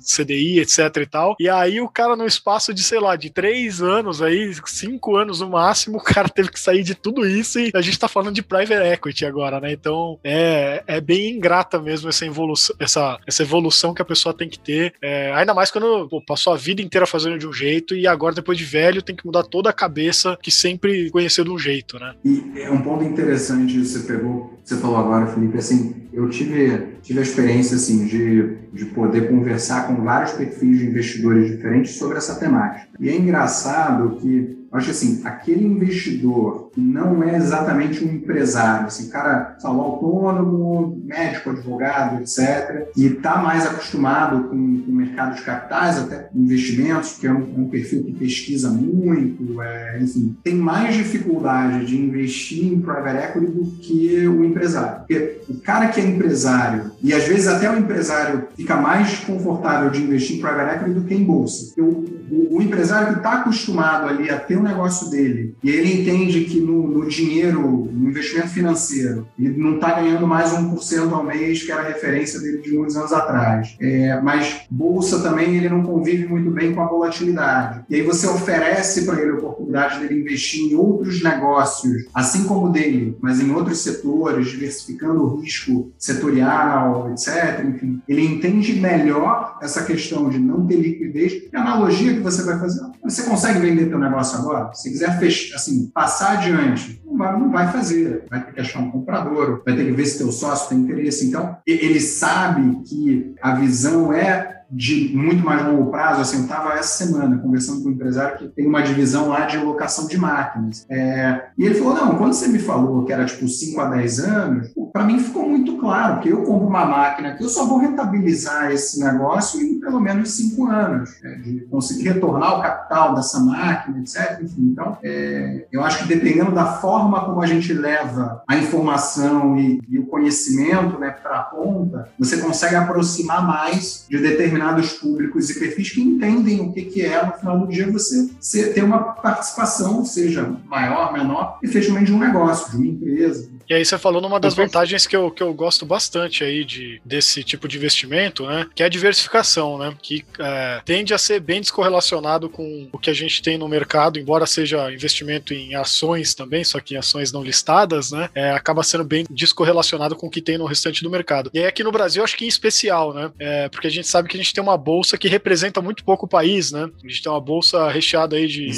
CDI, 0.00 0.60
etc 0.60 0.96
e 0.96 1.06
tal. 1.06 1.36
E 1.38 1.48
aí 1.48 1.80
o 1.80 1.88
cara, 1.88 2.16
no 2.16 2.26
espaço 2.26 2.72
de, 2.72 2.82
sei 2.82 3.00
lá, 3.00 3.16
de 3.16 3.30
três 3.30 3.80
anos 3.80 4.22
aí, 4.22 4.52
cinco 4.66 5.16
anos 5.16 5.40
no 5.40 5.50
máximo, 5.50 5.98
o 5.98 6.02
cara 6.02 6.28
teve 6.28 6.50
que 6.50 6.60
sair 6.60 6.82
de 6.82 6.94
tudo 6.94 7.26
isso 7.26 7.58
e 7.58 7.70
a 7.74 7.80
gente 7.80 7.98
tá 7.98 8.08
falando 8.08 8.34
de 8.34 8.42
private 8.42 8.92
equity 8.92 9.24
agora, 9.24 9.60
né? 9.60 9.72
Então 9.72 10.18
é, 10.22 10.82
é 10.86 11.00
bem 11.00 11.36
ingrata 11.36 11.80
mesmo 11.80 12.08
essa 12.08 12.26
evolução, 12.26 12.74
essa, 12.78 13.18
essa 13.26 13.42
evolução 13.42 13.94
que 13.94 14.02
a 14.02 14.04
pessoa 14.04 14.34
tem 14.34 14.48
que 14.48 14.58
ter. 14.58 14.94
É, 15.02 15.32
ainda 15.32 15.54
mais 15.54 15.70
quando 15.70 16.08
pô, 16.08 16.22
passou 16.24 16.52
a 16.52 16.56
vida 16.56 16.82
inteira 16.82 17.06
fazendo 17.06 17.38
de 17.38 17.46
um 17.46 17.52
jeito 17.52 17.94
e 17.94 18.06
agora, 18.06 18.34
depois 18.34 18.58
de 18.58 18.64
velho, 18.64 19.02
tem 19.02 19.16
que 19.16 19.26
mudar 19.26 19.42
toda 19.42 19.70
a 19.70 19.72
cabeça 19.72 20.38
que 20.42 20.50
sempre 20.50 21.10
conheceu 21.10 21.44
de 21.44 21.50
um 21.50 21.58
jeito, 21.58 21.98
né? 21.98 22.14
E 22.24 22.60
é 22.60 22.70
um 22.70 22.82
ponto 22.82 23.04
interessante 23.04 23.84
você 23.84 24.00
pegou, 24.00 24.58
você 24.64 24.76
falou 24.76 24.96
agora, 24.96 25.26
Felipe, 25.26 25.58
assim, 25.58 26.07
eu 26.18 26.28
tive, 26.28 26.98
tive 27.00 27.20
a 27.20 27.22
experiência 27.22 27.76
assim, 27.76 28.04
de, 28.04 28.56
de 28.72 28.86
poder 28.86 29.28
conversar 29.28 29.86
com 29.86 30.02
vários 30.02 30.32
perfis 30.32 30.80
de 30.80 30.86
investidores 30.86 31.48
diferentes 31.48 31.92
sobre 31.92 32.18
essa 32.18 32.34
temática. 32.34 32.88
E 32.98 33.08
é 33.08 33.16
engraçado 33.16 34.16
que 34.16 34.57
acho 34.72 34.90
assim, 34.90 35.22
aquele 35.24 35.64
investidor 35.64 36.70
que 36.72 36.80
não 36.80 37.22
é 37.22 37.36
exatamente 37.36 38.04
um 38.04 38.12
empresário, 38.12 38.86
assim, 38.86 39.08
cara, 39.08 39.56
sabe, 39.58 39.78
autônomo, 39.78 41.00
médico, 41.04 41.50
advogado, 41.50 42.20
etc., 42.20 42.88
e 42.96 43.06
está 43.06 43.38
mais 43.38 43.66
acostumado 43.66 44.48
com, 44.48 44.82
com 44.82 44.90
o 44.90 44.94
mercado 44.94 45.36
de 45.36 45.42
capitais, 45.42 45.98
até 45.98 46.28
investimentos, 46.34 47.16
que 47.18 47.26
é 47.26 47.32
um, 47.32 47.54
é 47.56 47.60
um 47.60 47.68
perfil 47.68 48.04
que 48.04 48.12
pesquisa 48.12 48.70
muito, 48.70 49.60
é, 49.62 49.98
enfim, 50.00 50.36
tem 50.42 50.54
mais 50.54 50.94
dificuldade 50.94 51.86
de 51.86 51.98
investir 51.98 52.72
em 52.72 52.80
private 52.80 53.18
equity 53.18 53.46
do 53.46 53.64
que 53.80 54.28
o 54.28 54.44
empresário. 54.44 54.98
Porque 54.98 55.40
o 55.48 55.60
cara 55.60 55.88
que 55.88 56.00
é 56.00 56.06
empresário, 56.06 56.92
e 57.02 57.12
às 57.12 57.24
vezes 57.24 57.46
até 57.46 57.70
o 57.70 57.78
empresário 57.78 58.48
fica 58.56 58.76
mais 58.76 59.18
confortável 59.20 59.90
de 59.90 60.02
investir 60.02 60.36
em 60.36 60.40
private 60.40 60.76
equity 60.76 60.90
do 60.92 61.04
que 61.06 61.14
em 61.14 61.24
bolsa. 61.24 61.74
O, 61.78 61.82
o, 62.30 62.56
o 62.58 62.62
empresário 62.62 63.12
que 63.12 63.18
está 63.18 63.34
acostumado 63.34 64.08
ali 64.08 64.30
a 64.30 64.38
ter 64.38 64.56
o 64.56 64.62
negócio 64.62 65.10
dele 65.10 65.54
e 65.62 65.70
ele 65.70 66.02
entende 66.02 66.44
que 66.44 66.60
no, 66.60 66.86
no 66.88 67.08
dinheiro, 67.08 67.88
no 67.92 68.08
investimento 68.08 68.48
financeiro, 68.48 69.26
ele 69.38 69.56
não 69.56 69.76
está 69.76 70.00
ganhando 70.00 70.26
mais 70.26 70.52
1% 70.52 71.12
ao 71.12 71.24
mês, 71.24 71.62
que 71.62 71.72
era 71.72 71.82
a 71.82 71.88
referência 71.88 72.40
dele 72.40 72.58
de 72.58 72.72
muitos 72.72 72.96
anos 72.96 73.12
atrás. 73.12 73.76
É, 73.80 74.20
mas 74.20 74.62
bolsa 74.70 75.20
também 75.20 75.56
ele 75.56 75.68
não 75.68 75.82
convive 75.82 76.26
muito 76.26 76.50
bem 76.50 76.74
com 76.74 76.82
a 76.82 76.86
volatilidade. 76.86 77.84
E 77.88 77.96
aí 77.96 78.02
você 78.02 78.26
oferece 78.26 79.04
para 79.04 79.20
ele 79.20 79.32
a 79.32 79.34
oportunidade 79.34 80.00
dele 80.00 80.20
investir 80.20 80.72
em 80.72 80.74
outros 80.74 81.22
negócios, 81.22 82.06
assim 82.14 82.44
como 82.44 82.66
o 82.66 82.72
dele, 82.72 83.16
mas 83.20 83.40
em 83.40 83.52
outros 83.52 83.78
setores, 83.78 84.48
diversificando 84.48 85.22
o 85.22 85.40
risco 85.40 85.92
setorial, 85.98 86.87
etc. 87.12 87.64
Enfim, 87.64 88.00
ele 88.08 88.24
entende 88.24 88.80
melhor 88.80 89.58
essa 89.62 89.84
questão 89.84 90.28
de 90.28 90.38
não 90.38 90.66
ter 90.66 90.76
liquidez. 90.76 91.32
E 91.52 91.56
a 91.56 91.60
analogia 91.60 92.14
que 92.14 92.20
você 92.20 92.42
vai 92.42 92.58
fazer, 92.58 92.80
você 93.02 93.22
consegue 93.22 93.60
vender 93.60 93.88
seu 93.88 93.98
negócio 93.98 94.38
agora? 94.38 94.72
Se 94.74 94.90
quiser 94.90 95.18
fechar, 95.18 95.56
assim, 95.56 95.90
passar 95.92 96.38
adiante, 96.38 97.00
não 97.04 97.16
vai, 97.16 97.32
não 97.38 97.50
vai 97.50 97.72
fazer. 97.72 98.24
Vai 98.30 98.44
ter 98.44 98.52
que 98.52 98.60
achar 98.60 98.80
um 98.80 98.90
comprador, 98.90 99.62
vai 99.64 99.74
ter 99.76 99.84
que 99.84 99.92
ver 99.92 100.06
se 100.06 100.18
teu 100.18 100.30
sócio 100.32 100.68
tem 100.68 100.78
interesse. 100.78 101.26
Então, 101.26 101.56
ele 101.66 102.00
sabe 102.00 102.82
que 102.84 103.34
a 103.42 103.54
visão 103.54 104.12
é 104.12 104.57
de 104.70 105.12
muito 105.14 105.44
mais 105.44 105.64
longo 105.64 105.90
prazo, 105.90 106.20
assim, 106.20 106.38
eu 106.38 106.42
estava 106.42 106.74
essa 106.74 107.04
semana 107.04 107.38
conversando 107.38 107.82
com 107.82 107.88
um 107.88 107.92
empresário 107.92 108.36
que 108.36 108.48
tem 108.48 108.66
uma 108.66 108.82
divisão 108.82 109.28
lá 109.28 109.46
de 109.46 109.56
locação 109.56 110.06
de 110.06 110.18
máquinas. 110.18 110.84
É, 110.90 111.46
e 111.56 111.64
ele 111.64 111.74
falou: 111.74 111.94
não, 111.94 112.16
quando 112.16 112.34
você 112.34 112.48
me 112.48 112.58
falou 112.58 113.04
que 113.04 113.12
era 113.12 113.24
tipo 113.24 113.48
5 113.48 113.80
a 113.80 113.88
10 113.90 114.18
anos, 114.20 114.68
para 114.92 115.04
mim 115.04 115.18
ficou 115.18 115.48
muito 115.48 115.78
claro, 115.78 116.14
porque 116.14 116.32
eu 116.32 116.42
compro 116.42 116.66
uma 116.66 116.84
máquina 116.84 117.34
que 117.34 117.42
eu 117.42 117.48
só 117.48 117.64
vou 117.64 117.78
rentabilizar 117.78 118.70
esse 118.70 119.02
negócio 119.02 119.60
em 119.60 119.80
pelo 119.80 120.00
menos 120.00 120.32
5 120.32 120.66
anos, 120.66 121.10
né, 121.22 121.36
de 121.36 121.60
conseguir 121.70 122.10
retornar 122.10 122.58
o 122.58 122.62
capital 122.62 123.14
dessa 123.14 123.40
máquina, 123.40 124.00
etc. 124.00 124.38
Enfim, 124.42 124.70
então, 124.72 124.98
é, 125.02 125.66
eu 125.72 125.82
acho 125.82 126.02
que 126.02 126.08
dependendo 126.08 126.52
da 126.52 126.66
forma 126.66 127.24
como 127.24 127.40
a 127.40 127.46
gente 127.46 127.72
leva 127.72 128.42
a 128.46 128.56
informação 128.56 129.56
e, 129.56 129.80
e 129.88 129.98
o 129.98 130.06
conhecimento 130.06 130.98
né, 130.98 131.10
para 131.10 131.38
a 131.38 131.42
ponta, 131.42 132.08
você 132.18 132.36
consegue 132.38 132.74
aproximar 132.74 133.46
mais 133.46 134.04
de 134.08 134.18
determinados 134.18 134.57
determinados 134.58 134.92
públicos 134.94 135.48
e 135.48 135.58
perfis 135.58 135.90
que 135.90 136.00
entendem 136.00 136.60
o 136.60 136.72
que, 136.72 136.82
que 136.82 137.02
é, 137.02 137.24
no 137.24 137.32
final 137.32 137.60
do 137.60 137.68
dia, 137.68 137.90
você 137.90 138.72
ter 138.72 138.82
uma 138.82 138.98
participação, 138.98 140.04
seja 140.04 140.56
maior, 140.66 141.12
menor, 141.12 141.58
efetivamente 141.62 142.06
de 142.06 142.12
um 142.12 142.18
negócio, 142.18 142.70
de 142.70 142.76
uma 142.76 142.86
empresa. 142.86 143.48
E 143.68 143.74
aí 143.74 143.84
você 143.84 143.98
falou 143.98 144.22
numa 144.22 144.40
das 144.40 144.54
vantagens 144.54 145.06
que 145.06 145.14
eu, 145.14 145.30
que 145.30 145.42
eu 145.42 145.52
gosto 145.52 145.84
bastante 145.84 146.42
aí 146.42 146.64
de, 146.64 147.00
desse 147.04 147.44
tipo 147.44 147.68
de 147.68 147.76
investimento, 147.76 148.46
né? 148.46 148.66
Que 148.74 148.82
é 148.82 148.86
a 148.86 148.88
diversificação, 148.88 149.76
né? 149.76 149.94
Que 150.00 150.24
é, 150.38 150.80
tende 150.86 151.12
a 151.12 151.18
ser 151.18 151.38
bem 151.40 151.60
descorrelacionado 151.60 152.48
com 152.48 152.88
o 152.90 152.98
que 152.98 153.10
a 153.10 153.14
gente 153.14 153.42
tem 153.42 153.58
no 153.58 153.68
mercado, 153.68 154.18
embora 154.18 154.46
seja 154.46 154.90
investimento 154.90 155.52
em 155.52 155.74
ações 155.74 156.34
também, 156.34 156.64
só 156.64 156.80
que 156.80 156.94
em 156.94 156.96
ações 156.96 157.30
não 157.30 157.42
listadas, 157.42 158.10
né? 158.10 158.30
É, 158.34 158.52
acaba 158.52 158.82
sendo 158.82 159.04
bem 159.04 159.26
descorrelacionado 159.28 160.16
com 160.16 160.28
o 160.28 160.30
que 160.30 160.40
tem 160.40 160.56
no 160.56 160.64
restante 160.64 161.02
do 161.02 161.10
mercado. 161.10 161.50
E 161.52 161.58
aí 161.58 161.66
aqui 161.66 161.84
no 161.84 161.92
Brasil, 161.92 162.24
acho 162.24 162.38
que 162.38 162.46
em 162.46 162.48
especial, 162.48 163.12
né? 163.12 163.30
É, 163.38 163.68
porque 163.68 163.86
a 163.86 163.90
gente 163.90 164.08
sabe 164.08 164.30
que 164.30 164.36
a 164.36 164.40
gente 164.40 164.54
tem 164.54 164.62
uma 164.62 164.78
bolsa 164.78 165.18
que 165.18 165.28
representa 165.28 165.82
muito 165.82 166.04
pouco 166.04 166.24
o 166.24 166.28
país, 166.28 166.72
né? 166.72 166.88
A 167.04 167.08
gente 167.08 167.22
tem 167.22 167.30
uma 167.30 167.40
bolsa 167.40 167.90
recheada 167.90 168.36
aí 168.36 168.46
de, 168.46 168.70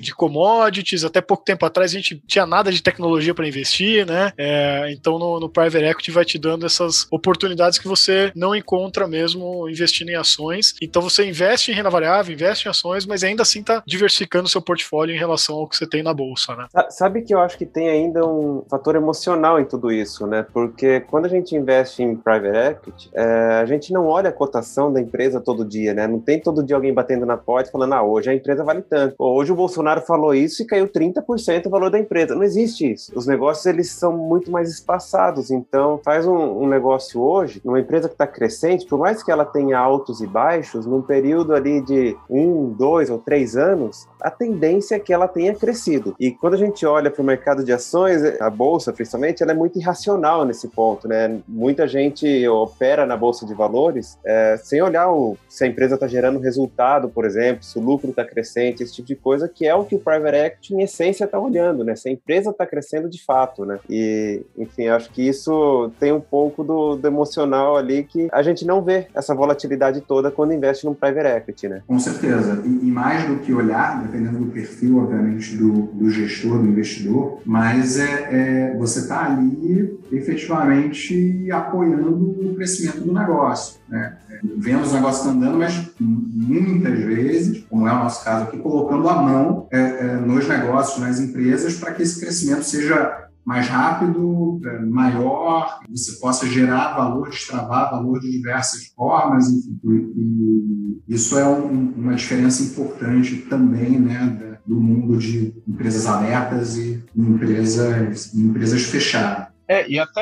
de 0.00 0.14
commodities. 0.14 1.02
Até 1.02 1.20
pouco 1.20 1.44
tempo 1.44 1.66
atrás 1.66 1.90
a 1.90 1.94
gente 1.96 2.22
tinha 2.28 2.46
nada 2.46 2.70
de 2.70 2.80
tecnologia 2.80 3.34
para 3.34 3.48
investir, 3.48 4.06
né? 4.06 4.19
Né? 4.20 4.32
É, 4.36 4.92
então 4.92 5.18
no, 5.18 5.40
no 5.40 5.48
Private 5.48 5.84
Equity 5.84 6.10
vai 6.10 6.24
te 6.24 6.38
dando 6.38 6.66
essas 6.66 7.06
oportunidades 7.10 7.78
que 7.78 7.88
você 7.88 8.30
não 8.34 8.54
encontra 8.54 9.08
mesmo 9.08 9.68
investindo 9.68 10.10
em 10.10 10.16
ações. 10.16 10.74
Então 10.82 11.00
você 11.00 11.26
investe 11.26 11.70
em 11.70 11.74
renda 11.74 11.90
variável, 11.90 12.34
investe 12.34 12.66
em 12.66 12.70
ações, 12.70 13.06
mas 13.06 13.24
ainda 13.24 13.42
assim 13.42 13.60
está 13.60 13.82
diversificando 13.86 14.48
seu 14.48 14.60
portfólio 14.60 15.14
em 15.14 15.18
relação 15.18 15.56
ao 15.56 15.68
que 15.68 15.76
você 15.76 15.86
tem 15.86 16.02
na 16.02 16.12
bolsa, 16.12 16.54
né? 16.54 16.66
Sabe 16.90 17.22
que 17.22 17.34
eu 17.34 17.40
acho 17.40 17.56
que 17.56 17.66
tem 17.66 17.88
ainda 17.88 18.26
um 18.26 18.62
fator 18.68 18.94
emocional 18.96 19.58
em 19.58 19.64
tudo 19.64 19.90
isso, 19.90 20.26
né? 20.26 20.44
Porque 20.52 21.00
quando 21.00 21.26
a 21.26 21.28
gente 21.28 21.54
investe 21.54 22.02
em 22.02 22.16
Private 22.16 22.56
Equity, 22.56 23.10
é, 23.14 23.24
a 23.60 23.64
gente 23.64 23.92
não 23.92 24.06
olha 24.06 24.30
a 24.30 24.32
cotação 24.32 24.92
da 24.92 25.00
empresa 25.00 25.40
todo 25.40 25.64
dia, 25.64 25.94
né? 25.94 26.06
Não 26.06 26.20
tem 26.20 26.40
todo 26.40 26.62
dia 26.62 26.76
alguém 26.76 26.92
batendo 26.92 27.24
na 27.24 27.36
porta 27.36 27.70
falando, 27.70 27.94
ah, 27.94 28.02
hoje 28.02 28.30
a 28.30 28.34
empresa 28.34 28.64
vale 28.64 28.82
tanto. 28.82 29.14
Hoje 29.18 29.52
o 29.52 29.56
Bolsonaro 29.56 30.00
falou 30.02 30.34
isso 30.34 30.62
e 30.62 30.66
caiu 30.66 30.88
30% 30.88 31.66
o 31.66 31.70
valor 31.70 31.90
da 31.90 31.98
empresa. 31.98 32.34
Não 32.34 32.42
existe 32.42 32.92
isso. 32.92 33.12
Os 33.14 33.26
negócios, 33.26 33.66
eles 33.66 33.90
são 33.90 34.09
são 34.10 34.16
muito 34.16 34.50
mais 34.50 34.68
espaçados. 34.68 35.50
Então, 35.50 36.00
faz 36.04 36.26
um, 36.26 36.62
um 36.62 36.68
negócio 36.68 37.20
hoje, 37.20 37.60
numa 37.64 37.80
empresa 37.80 38.08
que 38.08 38.14
está 38.14 38.26
crescente, 38.26 38.86
por 38.86 38.98
mais 38.98 39.22
que 39.22 39.30
ela 39.30 39.44
tenha 39.44 39.78
altos 39.78 40.20
e 40.20 40.26
baixos, 40.26 40.84
num 40.84 41.00
período 41.00 41.54
ali 41.54 41.80
de 41.80 42.16
um, 42.28 42.70
dois 42.70 43.08
ou 43.08 43.18
três 43.18 43.56
anos, 43.56 44.08
a 44.20 44.30
tendência 44.30 44.96
é 44.96 44.98
que 44.98 45.12
ela 45.12 45.28
tenha 45.28 45.54
crescido. 45.54 46.14
E 46.18 46.30
quando 46.30 46.54
a 46.54 46.58
gente 46.58 46.84
olha 46.84 47.10
para 47.10 47.22
o 47.22 47.24
mercado 47.24 47.64
de 47.64 47.72
ações, 47.72 48.22
a 48.40 48.50
bolsa, 48.50 48.92
principalmente, 48.92 49.42
ela 49.42 49.52
é 49.52 49.54
muito 49.54 49.78
irracional 49.78 50.44
nesse 50.44 50.68
ponto, 50.68 51.08
né? 51.08 51.38
Muita 51.46 51.86
gente 51.86 52.46
opera 52.48 53.06
na 53.06 53.16
bolsa 53.16 53.46
de 53.46 53.54
valores 53.54 54.18
é, 54.24 54.56
sem 54.62 54.82
olhar 54.82 55.10
o, 55.10 55.36
se 55.48 55.64
a 55.64 55.66
empresa 55.66 55.94
está 55.94 56.06
gerando 56.06 56.38
resultado, 56.38 57.08
por 57.08 57.24
exemplo, 57.24 57.64
se 57.64 57.78
o 57.78 57.82
lucro 57.82 58.10
está 58.10 58.24
crescente, 58.24 58.82
esse 58.82 58.94
tipo 58.94 59.08
de 59.08 59.16
coisa, 59.16 59.48
que 59.48 59.66
é 59.66 59.74
o 59.74 59.84
que 59.84 59.94
o 59.94 59.98
private 59.98 60.36
equity, 60.36 60.74
em 60.74 60.82
essência, 60.82 61.24
está 61.24 61.38
olhando, 61.38 61.84
né? 61.84 61.96
Se 61.96 62.08
a 62.08 62.12
empresa 62.12 62.50
está 62.50 62.66
crescendo 62.66 63.08
de 63.08 63.22
fato, 63.22 63.64
né? 63.64 63.78
E 63.88 64.42
enfim, 64.56 64.88
acho 64.88 65.10
que 65.10 65.26
isso 65.26 65.90
tem 65.98 66.12
um 66.12 66.20
pouco 66.20 66.62
do, 66.62 66.96
do, 66.96 67.06
emocional 67.06 67.76
ali 67.76 68.04
que 68.04 68.28
a 68.32 68.42
gente 68.42 68.64
não 68.64 68.82
vê 68.82 69.06
essa 69.14 69.34
volatilidade 69.34 70.00
toda 70.00 70.30
quando 70.30 70.52
investe 70.52 70.84
num 70.86 70.94
private 70.94 71.28
equity, 71.28 71.68
né? 71.68 71.82
Com 71.86 71.98
certeza. 71.98 72.62
E, 72.64 72.68
e 72.68 72.90
mais 72.90 73.26
do 73.26 73.38
que 73.38 73.52
olhar, 73.52 74.02
dependendo 74.10 74.38
do 74.40 74.50
perfil, 74.50 74.98
obviamente, 74.98 75.56
do, 75.56 75.82
do 75.92 76.10
gestor, 76.10 76.58
do 76.58 76.66
investidor, 76.66 77.40
mas 77.44 77.98
é, 77.98 78.72
é 78.72 78.76
você 78.76 79.00
está 79.00 79.26
ali 79.26 79.98
efetivamente 80.10 81.50
apoiando 81.50 82.50
o 82.50 82.54
crescimento 82.56 83.00
do 83.00 83.12
negócio. 83.12 83.80
Né? 83.88 84.16
Vendo 84.58 84.82
os 84.82 84.92
negócios 84.92 85.26
andando, 85.26 85.58
mas 85.58 85.90
muitas 85.98 86.98
vezes, 86.98 87.64
como 87.68 87.86
é 87.86 87.92
o 87.92 87.96
nosso 87.96 88.24
caso 88.24 88.44
aqui, 88.44 88.58
colocando 88.58 89.08
a 89.08 89.22
mão 89.22 89.68
é, 89.70 89.78
é, 89.78 90.16
nos 90.16 90.48
negócios, 90.48 91.00
nas 91.00 91.20
empresas, 91.20 91.74
para 91.74 91.92
que 91.92 92.02
esse 92.02 92.20
crescimento 92.20 92.64
seja 92.64 93.29
mais 93.44 93.68
rápido, 93.68 94.60
é, 94.64 94.78
maior, 94.80 95.80
você 95.88 96.12
possa 96.20 96.46
gerar 96.46 96.94
valor, 96.94 97.30
destravar 97.30 97.90
valor 97.90 98.20
de 98.20 98.30
diversas 98.30 98.86
formas, 98.94 99.48
enfim. 99.48 99.78
E 99.84 101.14
isso 101.14 101.38
é 101.38 101.46
um, 101.46 101.92
uma 101.96 102.14
diferença 102.14 102.62
importante 102.62 103.36
também, 103.48 103.98
né, 103.98 104.58
do 104.66 104.80
mundo 104.80 105.16
de 105.16 105.54
empresas 105.66 106.06
abertas 106.06 106.76
e 106.76 107.02
empresas, 107.16 108.34
empresas 108.34 108.82
fechadas. 108.82 109.49
É, 109.70 109.88
e 109.88 110.00
até 110.00 110.20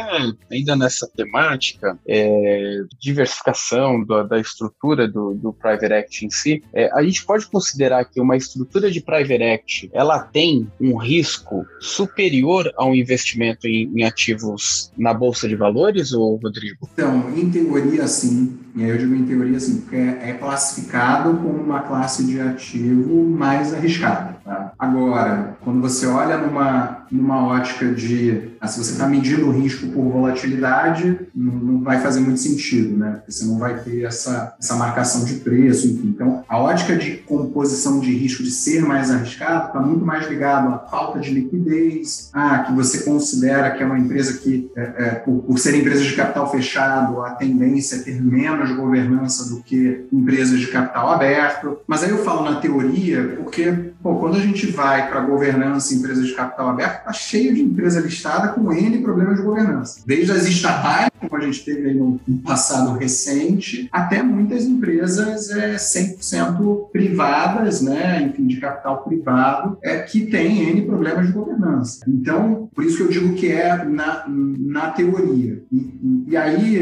ainda 0.52 0.76
nessa 0.76 1.08
temática, 1.16 1.98
é, 2.06 2.82
diversificação 3.00 4.04
da, 4.04 4.22
da 4.22 4.38
estrutura 4.38 5.08
do, 5.08 5.32
do, 5.32 5.54
Private 5.54 5.90
Equity 5.90 6.26
em 6.26 6.30
si, 6.30 6.62
é, 6.74 6.90
a 6.92 7.02
gente 7.02 7.24
pode 7.24 7.46
considerar 7.46 8.04
que 8.04 8.20
uma 8.20 8.37
estrutura 8.37 8.90
de 8.90 9.00
Private 9.00 9.42
Equity, 9.42 9.90
ela 9.94 10.18
tem 10.18 10.70
um 10.78 10.98
risco 10.98 11.64
superior 11.80 12.70
ao 12.76 12.94
investimento 12.94 13.66
em, 13.66 13.90
em 13.96 14.04
ativos 14.04 14.92
na 14.98 15.14
Bolsa 15.14 15.48
de 15.48 15.56
Valores, 15.56 16.12
ou 16.12 16.37
Rodrigo? 16.37 16.87
Então, 16.92 17.34
em 17.34 17.50
teoria, 17.50 18.06
sim. 18.06 18.54
E 18.78 18.84
aí 18.84 18.90
eu 18.90 18.96
digo 18.96 19.12
em 19.12 19.26
teoria, 19.26 19.56
assim, 19.56 19.80
porque 19.80 19.96
é, 19.96 20.30
é 20.30 20.32
classificado 20.34 21.34
como 21.38 21.60
uma 21.60 21.80
classe 21.80 22.22
de 22.24 22.40
ativo 22.40 23.28
mais 23.28 23.74
arriscada. 23.74 24.36
Tá? 24.44 24.72
Agora, 24.78 25.56
quando 25.62 25.80
você 25.80 26.06
olha 26.06 26.38
numa, 26.38 27.04
numa 27.10 27.44
ótica 27.44 27.92
de 27.92 28.50
ah, 28.60 28.66
se 28.66 28.82
você 28.82 28.92
está 28.92 29.06
medindo 29.06 29.46
o 29.46 29.52
risco 29.52 29.88
por 29.88 30.02
volatilidade, 30.04 31.26
não, 31.34 31.52
não, 31.52 31.82
vai 31.82 32.00
fazer 32.00 32.20
muito 32.20 32.40
sentido, 32.40 32.96
né? 32.96 33.12
Porque 33.16 33.30
você 33.30 33.44
não 33.44 33.58
vai 33.58 33.78
ter 33.80 34.02
essa, 34.02 34.56
essa 34.58 34.74
marcação 34.74 35.24
de 35.24 35.34
preço, 35.34 35.86
enfim. 35.86 36.08
Então, 36.08 36.44
a 36.48 36.58
ótica 36.58 36.96
de 36.96 37.18
composição 37.18 38.00
de 38.00 38.12
risco 38.12 38.42
de 38.42 38.50
ser 38.50 38.82
mais 38.82 39.10
arriscado 39.10 39.68
está 39.68 39.80
muito 39.80 40.04
mais 40.04 40.28
ligado 40.28 40.74
à 40.74 40.78
falta 40.78 41.20
de 41.20 41.30
liquidez, 41.30 42.30
ah, 42.32 42.60
que 42.60 42.72
você 42.72 43.04
considera 43.04 43.70
que 43.70 43.82
é 43.82 43.86
uma 43.86 43.98
empresa 43.98 44.38
que, 44.38 44.70
é, 44.76 44.82
é, 44.82 45.10
por, 45.16 45.42
por 45.42 45.58
ser 45.58 45.74
empresas 45.74 46.04
de 46.04 46.16
capital 46.16 46.50
fechado, 46.50 47.22
a 47.22 47.30
tendência 47.30 47.96
é 47.96 47.98
ter 48.00 48.20
menos 48.20 48.67
governança 48.74 49.48
do 49.54 49.62
que 49.62 50.07
empresas 50.12 50.61
de 50.61 50.66
capital 50.68 51.11
aberto. 51.11 51.78
Mas 51.87 52.02
aí 52.02 52.11
eu 52.11 52.18
falo 52.18 52.48
na 52.48 52.57
teoria, 52.57 53.35
porque 53.37 53.92
pô, 54.02 54.16
quando 54.16 54.37
a 54.37 54.40
gente 54.40 54.66
vai 54.66 55.09
para 55.09 55.20
governança 55.20 55.94
em 55.94 55.98
empresas 55.98 56.26
de 56.26 56.35
capital 56.35 56.68
aberto, 56.68 56.98
está 56.98 57.12
cheio 57.12 57.54
de 57.54 57.62
empresa 57.62 58.00
listada 58.00 58.48
com 58.48 58.72
N 58.72 58.98
problemas 58.98 59.37
de 59.37 59.42
governança. 59.42 60.00
Desde 60.07 60.33
as 60.33 60.46
estatais, 60.46 61.11
como 61.20 61.37
a 61.37 61.44
gente 61.44 61.64
teve 61.64 61.94
no, 61.94 62.20
no 62.26 62.38
passado 62.38 62.98
recente, 62.98 63.88
até 63.92 64.22
muitas 64.22 64.64
empresas 64.64 65.50
é, 65.50 65.76
100% 65.76 66.90
privadas, 66.90 67.81
né, 67.81 68.22
enfim, 68.22 68.46
de 68.46 68.59
capital 68.59 69.04
privado, 69.04 69.78
é, 69.83 69.98
que 70.00 70.26
tem 70.26 70.68
N 70.70 70.83
problemas 70.83 71.26
de 71.26 71.33
governança. 71.33 72.04
Então, 72.09 72.68
por 72.74 72.85
isso 72.85 72.96
que 72.96 73.02
eu 73.02 73.09
digo 73.09 73.35
que 73.35 73.50
é 73.50 73.85
na, 73.85 74.24
na 74.28 74.90
teoria. 74.90 75.62
E, 75.70 75.76
e, 75.76 76.24
e 76.28 76.37
aí, 76.37 76.78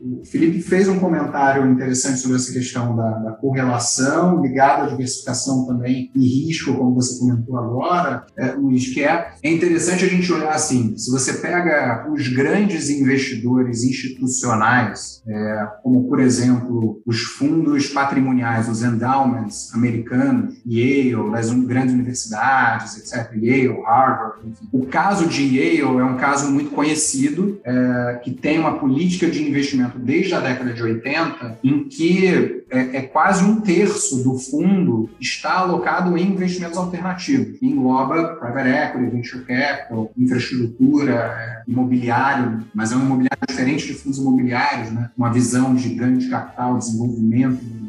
o 0.00 0.24
Felipe 0.24 0.62
fez 0.62 0.88
um 0.88 0.98
comentário 0.98 1.70
interessante 1.70 2.18
sobre 2.18 2.36
essa 2.36 2.52
questão 2.52 2.96
da, 2.96 3.10
da 3.18 3.32
correlação 3.32 4.40
ligada 4.42 4.84
à 4.84 4.86
diversificação 4.86 5.66
também 5.66 6.10
e 6.14 6.46
risco, 6.46 6.74
como 6.74 6.94
você 6.94 7.18
comentou 7.18 7.58
agora, 7.58 8.24
é, 8.36 8.52
Luiz, 8.52 8.92
que 8.92 9.04
é, 9.04 9.32
é 9.42 9.50
interessante 9.50 10.04
a 10.04 10.08
gente 10.08 10.32
olhar 10.32 10.52
assim, 10.52 10.96
se 10.96 11.10
você 11.10 11.34
pega 11.34 12.08
os 12.10 12.28
grandes 12.28 12.88
investidores 12.88 13.79
institucionais, 13.84 15.22
é, 15.26 15.68
como 15.82 16.08
por 16.08 16.20
exemplo 16.20 17.00
os 17.06 17.22
fundos 17.22 17.88
patrimoniais, 17.88 18.68
os 18.68 18.82
endowments 18.82 19.72
americanos, 19.74 20.54
Yale, 20.66 21.30
das 21.30 21.50
grandes 21.50 21.94
universidades, 21.94 22.98
etc., 22.98 23.32
Yale, 23.34 23.82
Harvard, 23.84 24.38
enfim. 24.44 24.68
O 24.72 24.86
caso 24.86 25.26
de 25.26 25.42
Yale 25.42 25.98
é 26.00 26.04
um 26.04 26.16
caso 26.16 26.50
muito 26.50 26.70
conhecido, 26.70 27.60
é, 27.64 28.20
que 28.22 28.30
tem 28.30 28.58
uma 28.58 28.78
política 28.78 29.28
de 29.30 29.42
investimento 29.42 29.98
desde 29.98 30.34
a 30.34 30.40
década 30.40 30.72
de 30.72 30.82
80, 30.82 31.58
em 31.62 31.84
que 31.84 32.60
é, 32.70 32.98
é, 32.98 33.02
quase 33.02 33.44
um 33.44 33.60
terço 33.60 34.22
do 34.22 34.38
fundo 34.38 35.10
está 35.20 35.58
alocado 35.58 36.16
em 36.16 36.28
investimentos 36.28 36.78
alternativos, 36.78 37.58
que 37.58 37.66
engloba 37.66 38.36
private 38.36 38.68
equity, 38.68 39.10
venture 39.10 39.44
capital, 39.44 40.12
infraestrutura, 40.16 41.12
é, 41.12 41.62
imobiliário, 41.66 42.64
mas 42.74 42.92
é 42.92 42.96
um 42.96 43.00
imobiliário 43.00 43.38
diferente 43.48 43.69
de 43.76 43.94
fundos 43.94 44.18
imobiliários, 44.18 44.92
né? 44.92 45.10
uma 45.16 45.32
visão 45.32 45.74
de 45.74 45.88
grande 45.90 46.28
capital, 46.28 46.78
desenvolvimento 46.78 47.79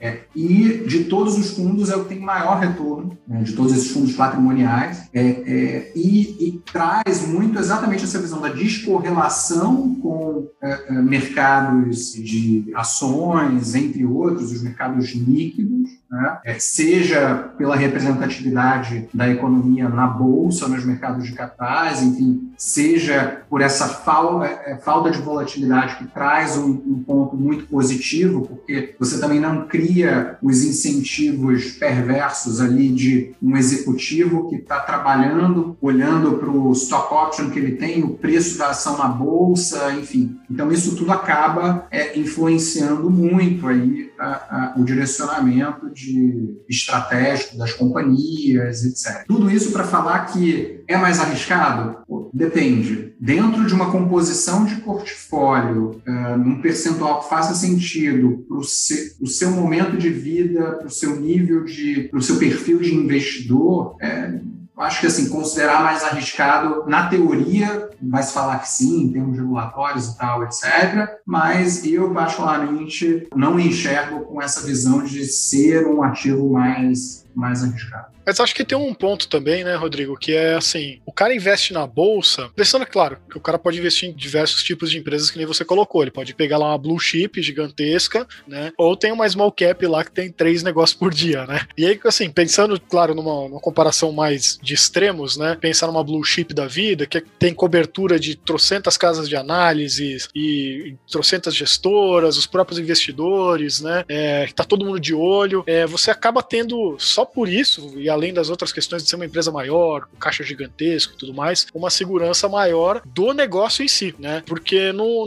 é, 0.00 0.20
e 0.34 0.84
de 0.86 1.04
todos 1.04 1.38
os 1.38 1.50
fundos 1.50 1.90
é 1.90 1.96
o 1.96 2.02
que 2.02 2.10
tem 2.10 2.20
maior 2.20 2.58
retorno, 2.58 3.16
né, 3.26 3.42
de 3.42 3.52
todos 3.52 3.72
esses 3.72 3.90
fundos 3.90 4.14
patrimoniais, 4.14 5.08
é, 5.12 5.20
é, 5.20 5.92
e, 5.94 6.48
e, 6.48 6.62
traz 6.72 7.26
muito 7.26 7.58
exatamente 7.58 8.04
essa 8.04 8.18
visão 8.18 8.40
da 8.40 8.48
descorrelação 8.48 9.94
com 9.96 10.48
é, 10.62 10.86
é, 10.88 10.92
mercados 10.92 12.12
de 12.12 12.72
ações, 12.74 13.74
entre 13.74 14.04
outros, 14.04 14.52
os 14.52 14.62
mercados 14.62 15.10
líquidos, 15.12 15.90
né, 16.10 16.38
é, 16.44 16.58
seja 16.58 17.52
pela 17.56 17.76
representatividade 17.76 19.08
da 19.12 19.28
economia 19.28 19.88
na 19.88 20.06
bolsa, 20.06 20.68
nos 20.68 20.84
mercados 20.84 21.24
de 21.24 21.32
capitais, 21.32 22.02
enfim, 22.02 22.52
seja 22.56 23.42
por 23.48 23.60
essa 23.60 23.88
falta, 23.88 24.78
falta 24.82 25.10
de 25.10 25.18
volatilidade 25.18 25.96
que 25.96 26.06
traz 26.06 26.56
um, 26.56 26.70
um 26.70 27.02
ponto 27.04 27.36
muito 27.36 27.66
positivo, 27.66 28.46
porque 28.46 28.94
você 28.98 29.20
também 29.20 29.40
não 29.40 29.51
não 29.52 29.66
cria 29.66 30.36
os 30.42 30.64
incentivos 30.64 31.72
perversos 31.72 32.60
ali 32.60 32.88
de 32.88 33.34
um 33.42 33.56
executivo 33.56 34.48
que 34.48 34.56
está 34.56 34.80
trabalhando, 34.80 35.76
olhando 35.80 36.38
para 36.38 36.50
o 36.50 36.72
stock 36.72 37.12
option 37.12 37.50
que 37.50 37.58
ele 37.58 37.72
tem, 37.72 38.02
o 38.02 38.14
preço 38.14 38.58
da 38.58 38.70
ação 38.70 38.98
na 38.98 39.08
bolsa, 39.08 39.92
enfim. 39.92 40.36
Então 40.50 40.70
isso 40.72 40.96
tudo 40.96 41.12
acaba 41.12 41.86
é, 41.90 42.18
influenciando 42.18 43.10
muito 43.10 43.68
aí 43.68 44.10
a, 44.18 44.26
a, 44.26 44.74
o 44.76 44.84
direcionamento 44.84 45.90
de 45.90 46.56
estratégico 46.68 47.56
das 47.56 47.72
companhias, 47.72 48.84
etc. 48.84 49.24
Tudo 49.26 49.50
isso 49.50 49.72
para 49.72 49.84
falar 49.84 50.26
que 50.26 50.82
é 50.86 50.96
mais 50.96 51.20
arriscado? 51.20 51.98
Depende. 52.32 53.11
Dentro 53.24 53.64
de 53.64 53.72
uma 53.72 53.92
composição 53.92 54.64
de 54.64 54.74
portfólio, 54.80 56.02
uh, 56.04 56.36
num 56.36 56.60
percentual 56.60 57.20
que 57.20 57.28
faça 57.28 57.54
sentido 57.54 58.44
para 58.48 58.56
o 58.56 58.64
seu, 58.64 59.52
momento 59.52 59.96
de 59.96 60.08
vida, 60.08 60.72
para 60.72 60.88
o 60.88 60.90
seu 60.90 61.20
nível 61.20 61.64
de, 61.64 62.08
para 62.10 62.18
o 62.18 62.22
seu 62.22 62.36
perfil 62.36 62.80
de 62.80 62.92
investidor, 62.92 63.94
é, 64.02 64.40
acho 64.76 65.00
que 65.00 65.06
assim, 65.06 65.28
considerar 65.28 65.84
mais 65.84 66.02
arriscado, 66.02 66.84
na 66.88 67.06
teoria, 67.06 67.90
vai 68.02 68.24
se 68.24 68.32
falar 68.32 68.58
que 68.58 68.68
sim, 68.68 69.04
em 69.04 69.12
termos 69.12 69.36
regulatórios 69.36 70.08
e 70.08 70.18
tal, 70.18 70.42
etc. 70.42 71.08
Mas 71.24 71.86
eu, 71.86 72.12
particularmente, 72.12 73.28
não 73.36 73.60
enxergo 73.60 74.24
com 74.24 74.42
essa 74.42 74.66
visão 74.66 75.04
de 75.04 75.24
ser 75.26 75.86
um 75.86 76.02
ativo 76.02 76.50
mais, 76.50 77.21
mais 77.34 77.62
arriscado. 77.62 78.12
Mas 78.24 78.38
acho 78.38 78.54
que 78.54 78.64
tem 78.64 78.78
um 78.78 78.94
ponto 78.94 79.28
também, 79.28 79.64
né, 79.64 79.74
Rodrigo, 79.74 80.16
que 80.16 80.32
é 80.32 80.54
assim, 80.54 81.00
o 81.04 81.12
cara 81.12 81.34
investe 81.34 81.72
na 81.72 81.86
bolsa, 81.86 82.48
pensando, 82.54 82.86
claro, 82.86 83.18
que 83.28 83.36
o 83.36 83.40
cara 83.40 83.58
pode 83.58 83.78
investir 83.78 84.08
em 84.08 84.14
diversos 84.14 84.62
tipos 84.62 84.90
de 84.90 84.98
empresas 84.98 85.30
que 85.30 85.38
nem 85.38 85.46
você 85.46 85.64
colocou, 85.64 86.02
ele 86.02 86.10
pode 86.10 86.34
pegar 86.34 86.58
lá 86.58 86.68
uma 86.68 86.78
blue 86.78 86.98
chip 86.98 87.42
gigantesca, 87.42 88.26
né, 88.46 88.70
ou 88.78 88.96
tem 88.96 89.12
uma 89.12 89.28
small 89.28 89.50
cap 89.50 89.84
lá 89.86 90.04
que 90.04 90.12
tem 90.12 90.30
três 90.30 90.62
negócios 90.62 90.96
por 90.98 91.12
dia, 91.12 91.46
né. 91.46 91.66
E 91.76 91.86
aí, 91.86 91.98
assim, 92.04 92.30
pensando, 92.30 92.80
claro, 92.80 93.14
numa, 93.14 93.48
numa 93.48 93.60
comparação 93.60 94.12
mais 94.12 94.58
de 94.62 94.74
extremos, 94.74 95.36
né, 95.36 95.56
pensar 95.60 95.88
numa 95.88 96.04
blue 96.04 96.24
chip 96.24 96.54
da 96.54 96.66
vida, 96.66 97.06
que 97.06 97.20
tem 97.20 97.52
cobertura 97.52 98.18
de 98.18 98.36
trocentas 98.36 98.96
casas 98.96 99.28
de 99.28 99.36
análise 99.36 100.18
e 100.34 100.94
trocentas 101.10 101.54
gestoras, 101.54 102.36
os 102.36 102.46
próprios 102.46 102.78
investidores, 102.78 103.80
né, 103.80 104.04
é, 104.08 104.46
tá 104.54 104.64
todo 104.64 104.84
mundo 104.84 105.00
de 105.00 105.14
olho, 105.14 105.64
é, 105.66 105.86
você 105.86 106.10
acaba 106.10 106.42
tendo, 106.42 106.96
só 106.98 107.21
por 107.26 107.48
isso, 107.48 107.92
e 107.96 108.08
além 108.08 108.32
das 108.32 108.50
outras 108.50 108.72
questões 108.72 109.02
de 109.02 109.08
ser 109.08 109.16
uma 109.16 109.26
empresa 109.26 109.50
maior, 109.50 110.06
com 110.06 110.16
caixa 110.16 110.42
gigantesco 110.42 111.14
e 111.14 111.16
tudo 111.16 111.34
mais, 111.34 111.66
uma 111.74 111.90
segurança 111.90 112.48
maior 112.48 113.02
do 113.04 113.32
negócio 113.32 113.84
em 113.84 113.88
si, 113.88 114.14
né? 114.18 114.42
Porque 114.46 114.92
no, 114.92 115.26